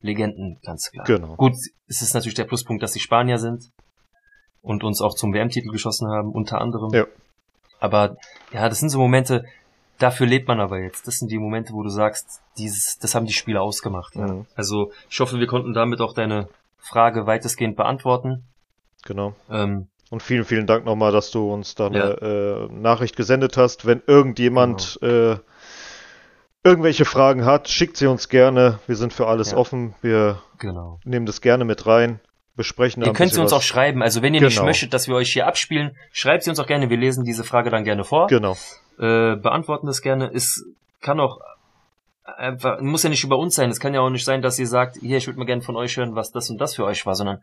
Legenden, 0.00 0.58
ganz 0.64 0.90
klar. 0.92 1.04
Genau. 1.06 1.34
Gut, 1.36 1.54
es 1.88 2.02
ist 2.02 2.14
natürlich 2.14 2.34
der 2.34 2.44
Pluspunkt, 2.44 2.82
dass 2.82 2.92
sie 2.92 3.00
Spanier 3.00 3.38
sind 3.38 3.70
und 4.60 4.84
uns 4.84 5.00
auch 5.00 5.14
zum 5.14 5.32
WM-Titel 5.32 5.70
geschossen 5.70 6.08
haben, 6.10 6.30
unter 6.32 6.60
anderem. 6.60 6.92
Ja. 6.92 7.06
Aber 7.80 8.16
ja, 8.52 8.68
das 8.68 8.78
sind 8.80 8.90
so 8.90 8.98
Momente, 8.98 9.44
dafür 9.98 10.26
lebt 10.26 10.48
man 10.48 10.60
aber 10.60 10.78
jetzt. 10.80 11.06
Das 11.06 11.16
sind 11.18 11.30
die 11.30 11.38
Momente, 11.38 11.72
wo 11.72 11.82
du 11.82 11.88
sagst, 11.88 12.40
dieses, 12.58 12.98
das 12.98 13.14
haben 13.14 13.26
die 13.26 13.32
Spieler 13.32 13.62
ausgemacht. 13.62 14.14
Ja. 14.16 14.26
Mhm. 14.26 14.46
Also 14.54 14.92
ich 15.10 15.18
hoffe, 15.20 15.38
wir 15.38 15.46
konnten 15.46 15.72
damit 15.74 16.00
auch 16.00 16.14
deine 16.14 16.48
Frage 16.78 17.26
weitestgehend 17.26 17.76
beantworten. 17.76 18.44
Genau. 19.04 19.34
Ähm, 19.50 19.88
Und 20.10 20.22
vielen, 20.22 20.44
vielen 20.44 20.66
Dank 20.66 20.84
nochmal, 20.84 21.12
dass 21.12 21.30
du 21.30 21.52
uns 21.52 21.74
da 21.74 21.86
eine 21.88 21.98
Ja. 21.98 22.64
äh, 22.66 22.68
Nachricht 22.72 23.16
gesendet 23.16 23.56
hast. 23.56 23.86
Wenn 23.86 24.02
irgendjemand 24.06 24.98
äh, 25.02 25.36
irgendwelche 26.64 27.04
Fragen 27.04 27.44
hat, 27.44 27.68
schickt 27.68 27.96
sie 27.96 28.06
uns 28.06 28.28
gerne. 28.28 28.78
Wir 28.86 28.96
sind 28.96 29.12
für 29.12 29.26
alles 29.28 29.52
Ja. 29.52 29.56
offen. 29.56 29.94
Wir 30.02 30.42
genau. 30.58 31.00
nehmen 31.04 31.26
das 31.26 31.40
gerne 31.40 31.64
mit 31.64 31.86
rein, 31.86 32.20
besprechen 32.56 33.02
Ihr 33.04 33.12
könnt 33.12 33.32
sie 33.32 33.40
uns 33.40 33.52
was. 33.52 33.58
auch 33.58 33.62
schreiben. 33.62 34.02
Also 34.02 34.22
wenn 34.22 34.34
ihr 34.34 34.40
nicht 34.40 34.54
Genau. 34.56 34.66
möchtet, 34.66 34.92
dass 34.94 35.06
wir 35.08 35.14
euch 35.14 35.32
hier 35.32 35.46
abspielen, 35.46 35.96
schreibt 36.12 36.42
sie 36.44 36.50
uns 36.50 36.58
auch 36.58 36.66
gerne. 36.66 36.90
Wir 36.90 36.96
lesen 36.96 37.24
diese 37.24 37.44
Frage 37.44 37.70
dann 37.70 37.84
gerne 37.84 38.04
vor. 38.04 38.26
Genau. 38.28 38.56
Äh, 38.98 39.36
beantworten 39.36 39.86
das 39.86 40.00
gerne. 40.02 40.30
Es 40.32 40.64
kann 41.00 41.20
auch 41.20 41.38
einfach, 42.24 42.80
muss 42.80 43.02
ja 43.02 43.10
nicht 43.10 43.24
über 43.24 43.38
uns 43.38 43.54
sein. 43.54 43.70
Es 43.70 43.80
kann 43.80 43.94
ja 43.94 44.00
auch 44.00 44.10
nicht 44.10 44.24
sein, 44.24 44.42
dass 44.42 44.58
ihr 44.58 44.66
sagt, 44.66 44.96
hier, 45.00 45.16
ich 45.18 45.26
würde 45.26 45.38
mal 45.38 45.44
gerne 45.46 45.62
von 45.62 45.76
euch 45.76 45.96
hören, 45.96 46.14
was 46.14 46.30
das 46.32 46.50
und 46.50 46.58
das 46.60 46.74
für 46.74 46.84
euch 46.84 47.06
war, 47.06 47.14
sondern 47.14 47.38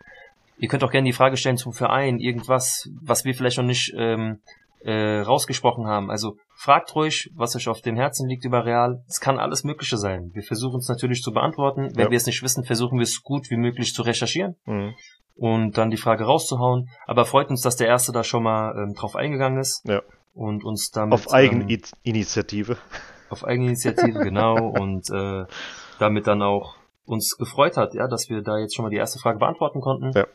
ihr 0.58 0.68
könnt 0.68 0.84
auch 0.84 0.92
gerne 0.92 1.06
die 1.06 1.14
Frage 1.14 1.38
stellen 1.38 1.58
zum 1.58 1.74
Verein, 1.74 2.20
irgendwas, 2.20 2.90
was 3.02 3.24
wir 3.26 3.34
vielleicht 3.34 3.58
noch 3.58 3.66
nicht 3.66 3.94
ähm, 3.98 4.40
äh, 4.84 5.20
rausgesprochen 5.22 5.88
haben. 5.88 6.12
Also 6.12 6.36
fragt 6.56 6.94
ruhig, 6.96 7.30
was 7.36 7.56
euch 7.56 7.70
auf 7.70 7.82
dem 7.82 7.96
Herzen 7.96 8.28
liegt 8.28 8.44
über 8.46 8.66
Real. 8.66 9.02
Es 9.08 9.20
kann 9.22 9.40
alles 9.40 9.64
Mögliche 9.64 9.98
sein. 9.98 10.32
Wir 10.34 10.44
versuchen 10.44 10.80
es 10.80 10.90
natürlich 10.90 11.22
zu 11.22 11.32
beantworten. 11.32 11.90
Wenn 11.96 12.06
Ja. 12.06 12.12
wir 12.12 12.18
es 12.18 12.26
nicht 12.26 12.44
wissen, 12.44 12.66
versuchen 12.66 13.00
wir 13.00 13.04
es 13.04 13.22
gut 13.24 13.50
wie 13.50 13.58
möglich 13.58 13.94
zu 13.94 14.02
recherchieren 14.02 14.56
Mhm. 14.66 14.94
und 15.38 15.78
dann 15.78 15.90
die 15.90 15.98
Frage 15.98 16.26
rauszuhauen. 16.26 16.90
Aber 17.08 17.24
freut 17.26 17.50
uns, 17.50 17.62
dass 17.62 17.78
der 17.78 17.88
Erste 17.88 18.12
da 18.12 18.24
schon 18.26 18.44
mal 18.44 18.76
ähm, 18.78 18.94
drauf 18.94 19.16
eingegangen 19.16 19.60
ist. 19.60 19.82
Ja. 19.88 20.02
Und 20.34 20.64
uns 20.64 20.90
damit 20.92 21.14
Auf 21.14 21.28
ähm, 21.28 21.68
Eigeninitiative. 22.04 22.78
auf 23.30 23.44
Eigeninitiative, 23.46 24.20
genau, 24.24 24.56
und 24.68 25.10
äh, 25.12 25.46
damit 26.00 26.26
dann 26.28 26.42
auch 26.42 26.76
uns 27.06 27.38
gefreut 27.38 27.78
hat, 27.78 27.94
ja, 27.94 28.08
dass 28.08 28.30
wir 28.30 28.42
da 28.42 28.58
jetzt 28.58 28.76
schon 28.76 28.84
mal 28.84 28.90
die 28.90 28.98
erste 28.98 29.20
Frage 29.20 29.38
beantworten 29.40 29.82
konnten. 29.82 30.12
Ja. 30.18 30.26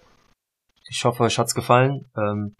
Ich 0.90 1.04
hoffe, 1.04 1.22
euch 1.24 1.38
hat's 1.38 1.54
gefallen. 1.54 2.06
Ähm, 2.16 2.54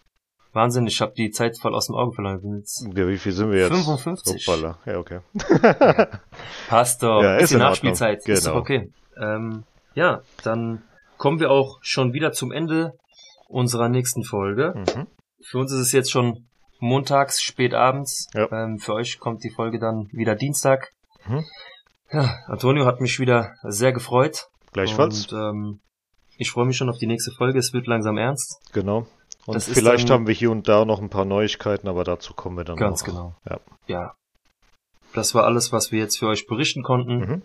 Wahnsinn, 0.51 0.87
ich 0.87 0.99
habe 0.99 1.13
die 1.15 1.29
Zeit 1.29 1.57
voll 1.59 1.75
aus 1.75 1.87
dem 1.87 1.95
Auge 1.95 2.13
verloren. 2.13 2.63
Ja, 2.95 3.07
wie 3.07 3.17
viel 3.17 3.31
sind 3.31 3.51
wir 3.51 3.59
jetzt? 3.59 3.69
55. 3.69 4.47
Hoppala. 4.47 4.79
Ja, 4.85 4.97
okay. 4.97 5.19
Passt 6.69 7.03
doch. 7.03 7.21
Ja, 7.21 7.37
ist 7.37 7.51
die. 7.53 7.57
Nachspielzeit. 7.57 8.27
Ist 8.27 8.45
doch 8.47 8.51
Genau. 8.51 8.61
okay. 8.61 8.91
Ähm, 9.21 9.63
ja, 9.93 10.21
dann 10.43 10.81
kommen 11.17 11.39
wir 11.39 11.51
auch 11.51 11.77
schon 11.81 12.13
wieder 12.13 12.31
zum 12.31 12.51
Ende 12.51 12.93
unserer 13.47 13.89
nächsten 13.89 14.23
Folge. 14.23 14.73
Mhm. 14.75 15.07
Für 15.45 15.59
uns 15.59 15.71
ist 15.71 15.79
es 15.79 15.91
jetzt 15.91 16.11
schon 16.11 16.48
montags, 16.79 17.41
spät 17.41 17.73
abends. 17.73 18.27
Ja. 18.33 18.51
Ähm, 18.51 18.79
für 18.79 18.93
euch 18.93 19.19
kommt 19.19 19.43
die 19.43 19.51
Folge 19.51 19.79
dann 19.79 20.07
wieder 20.11 20.35
Dienstag. 20.35 20.91
Mhm. 21.27 21.45
Ja, 22.11 22.35
Antonio 22.47 22.85
hat 22.85 23.01
mich 23.01 23.19
wieder 23.19 23.53
sehr 23.63 23.91
gefreut. 23.93 24.47
Gleichfalls. 24.73 25.31
Und 25.31 25.39
ähm, 25.39 25.79
ich 26.37 26.51
freue 26.51 26.65
mich 26.65 26.77
schon 26.77 26.89
auf 26.89 26.97
die 26.97 27.07
nächste 27.07 27.31
Folge. 27.31 27.59
Es 27.59 27.73
wird 27.73 27.85
langsam 27.87 28.17
ernst. 28.17 28.59
Genau. 28.73 29.05
Und 29.45 29.55
Das 29.55 29.65
vielleicht 29.67 30.09
dann- 30.09 30.13
haben 30.19 30.27
wir 30.27 30.33
hier 30.33 30.51
und 30.51 30.67
da 30.67 30.85
noch 30.85 31.01
ein 31.01 31.09
paar 31.09 31.25
Neuigkeiten, 31.25 31.87
aber 31.87 32.03
dazu 32.03 32.33
kommen 32.33 32.57
wir 32.57 32.63
dann 32.63 32.77
Ganz 32.77 33.05
noch. 33.05 33.13
genau. 33.13 33.35
Ja. 33.49 33.59
Ja. 33.87 34.13
Das 35.13 35.33
war 35.35 35.43
alles, 35.45 35.71
was 35.71 35.91
wir 35.91 35.99
jetzt 35.99 36.17
für 36.17 36.27
euch 36.27 36.45
berichten 36.47 36.83
konnten. 36.83 37.17
Mhm. 37.17 37.41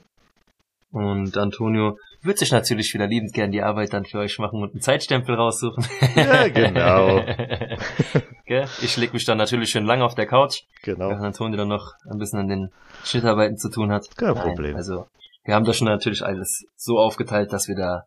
Und 0.93 1.37
Antonio 1.37 1.97
wird 2.25 2.39
sich 2.39 2.51
natürlich 2.53 2.93
wieder 2.95 3.07
liebend 3.07 3.33
gern 3.33 3.51
die 3.51 3.63
Arbeit 3.63 3.93
dann 3.93 4.05
für 4.05 4.19
euch 4.19 4.39
machen 4.39 4.63
und 4.63 4.73
einen 4.73 4.81
Zeitstempel 4.81 5.35
raussuchen. 5.35 5.85
Ja, 6.17 6.49
genau. 6.49 7.21
Gell? 8.47 8.67
ich 8.83 8.97
leg 8.97 9.13
mich 9.13 9.25
dann 9.25 9.39
natürlich 9.39 9.71
schön 9.71 9.85
lang 9.85 10.03
auf 10.03 10.15
der 10.15 10.27
Couch, 10.27 10.63
Genau. 10.83 11.09
während 11.09 11.25
Antonio 11.25 11.57
dann 11.57 11.69
noch 11.69 11.93
ein 12.11 12.19
bisschen 12.19 12.39
an 12.41 12.49
den 12.49 12.71
Schnittarbeiten 13.05 13.57
zu 13.57 13.71
tun 13.71 13.93
hat. 13.93 14.07
Kein 14.17 14.35
Nein, 14.35 14.43
Problem. 14.43 14.77
Also, 14.77 15.07
wir 15.45 15.55
haben 15.55 15.65
das 15.65 15.77
schon 15.77 15.87
natürlich 15.87 16.23
alles 16.23 16.67
so 16.77 16.99
aufgeteilt, 16.99 17.53
dass 17.53 17.69
wir 17.69 17.77
da 17.77 18.05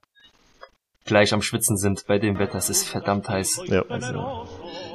gleich 1.05 1.34
am 1.34 1.41
Schwitzen 1.41 1.78
sind 1.78 2.05
bei 2.07 2.20
dem 2.20 2.38
Wetter. 2.38 2.57
Es 2.57 2.70
ist 2.70 2.88
verdammt 2.88 3.30
heiß. 3.30 3.61
Ja. 3.65 3.84
Also, 3.89 4.47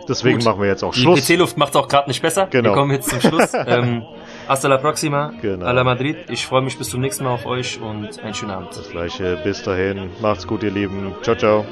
Deswegen 0.09 0.39
gut. 0.39 0.45
machen 0.47 0.61
wir 0.61 0.68
jetzt 0.68 0.83
auch 0.83 0.93
die 0.93 1.01
Schluss. 1.01 1.27
PC-Luft 1.27 1.57
macht 1.57 1.77
auch 1.77 1.89
gerade 1.89 2.09
nicht 2.09 2.23
besser. 2.23 2.47
Genau. 2.49 2.70
Wir 2.70 2.75
kommen 2.75 2.93
jetzt 2.93 3.09
zum 3.09 3.20
Schluss. 3.20 3.53
ähm, 3.66 4.03
hasta 4.49 4.68
la 4.68 4.78
próxima. 4.78 5.32
Genau. 5.40 5.66
A 5.66 5.72
la 5.72 5.84
Madrid. 5.84 6.16
Ich 6.28 6.47
freue 6.47 6.62
mich 6.62 6.78
bis 6.78 6.88
zum 6.90 7.01
nächsten 7.01 7.24
Mal 7.24 7.30
auf 7.30 7.47
euch 7.47 7.80
und 7.80 8.18
einen 8.22 8.34
schönen 8.34 8.53
Abend. 8.53 8.70
Das 8.76 8.90
gleiche. 8.90 9.40
Bis 9.45 9.62
dahin. 9.62 10.11
Macht's 10.20 10.47
gut, 10.47 10.62
ihr 10.62 10.70
Lieben. 10.70 11.14
Ciao, 11.22 11.36
ciao. 11.36 11.64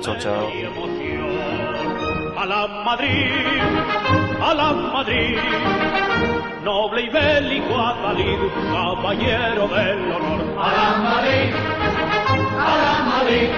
Ciao, 0.00 0.16
ciao. 0.18 0.48
A 2.36 2.44
la 2.44 2.66
Madrid, 2.66 3.30
a 4.40 4.52
la 4.52 4.72
Madrid, 4.72 5.38
noble 6.64 7.02
y 7.02 7.08
bélico 7.08 7.78
Adalid, 7.78 8.40
caballero 8.72 9.68
del 9.68 9.98
honor. 10.10 10.40
A 10.58 10.72
la 10.72 10.98
Madrid, 10.98 11.54
a 12.58 12.76
la 12.82 13.02
Madrid, 13.12 13.50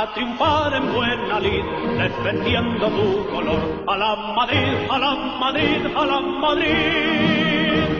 a 0.00 0.14
triunfar 0.14 0.72
en 0.74 0.94
buena 0.94 1.38
lid, 1.40 1.64
defendiendo 1.98 2.88
tu 2.88 3.26
color. 3.30 3.84
A 3.86 3.96
la 3.98 4.16
Madrid, 4.16 4.88
a 4.88 4.98
la 4.98 5.14
Madrid, 5.14 5.86
a 5.94 6.06
la 6.06 6.20
Madrid. 6.20 7.69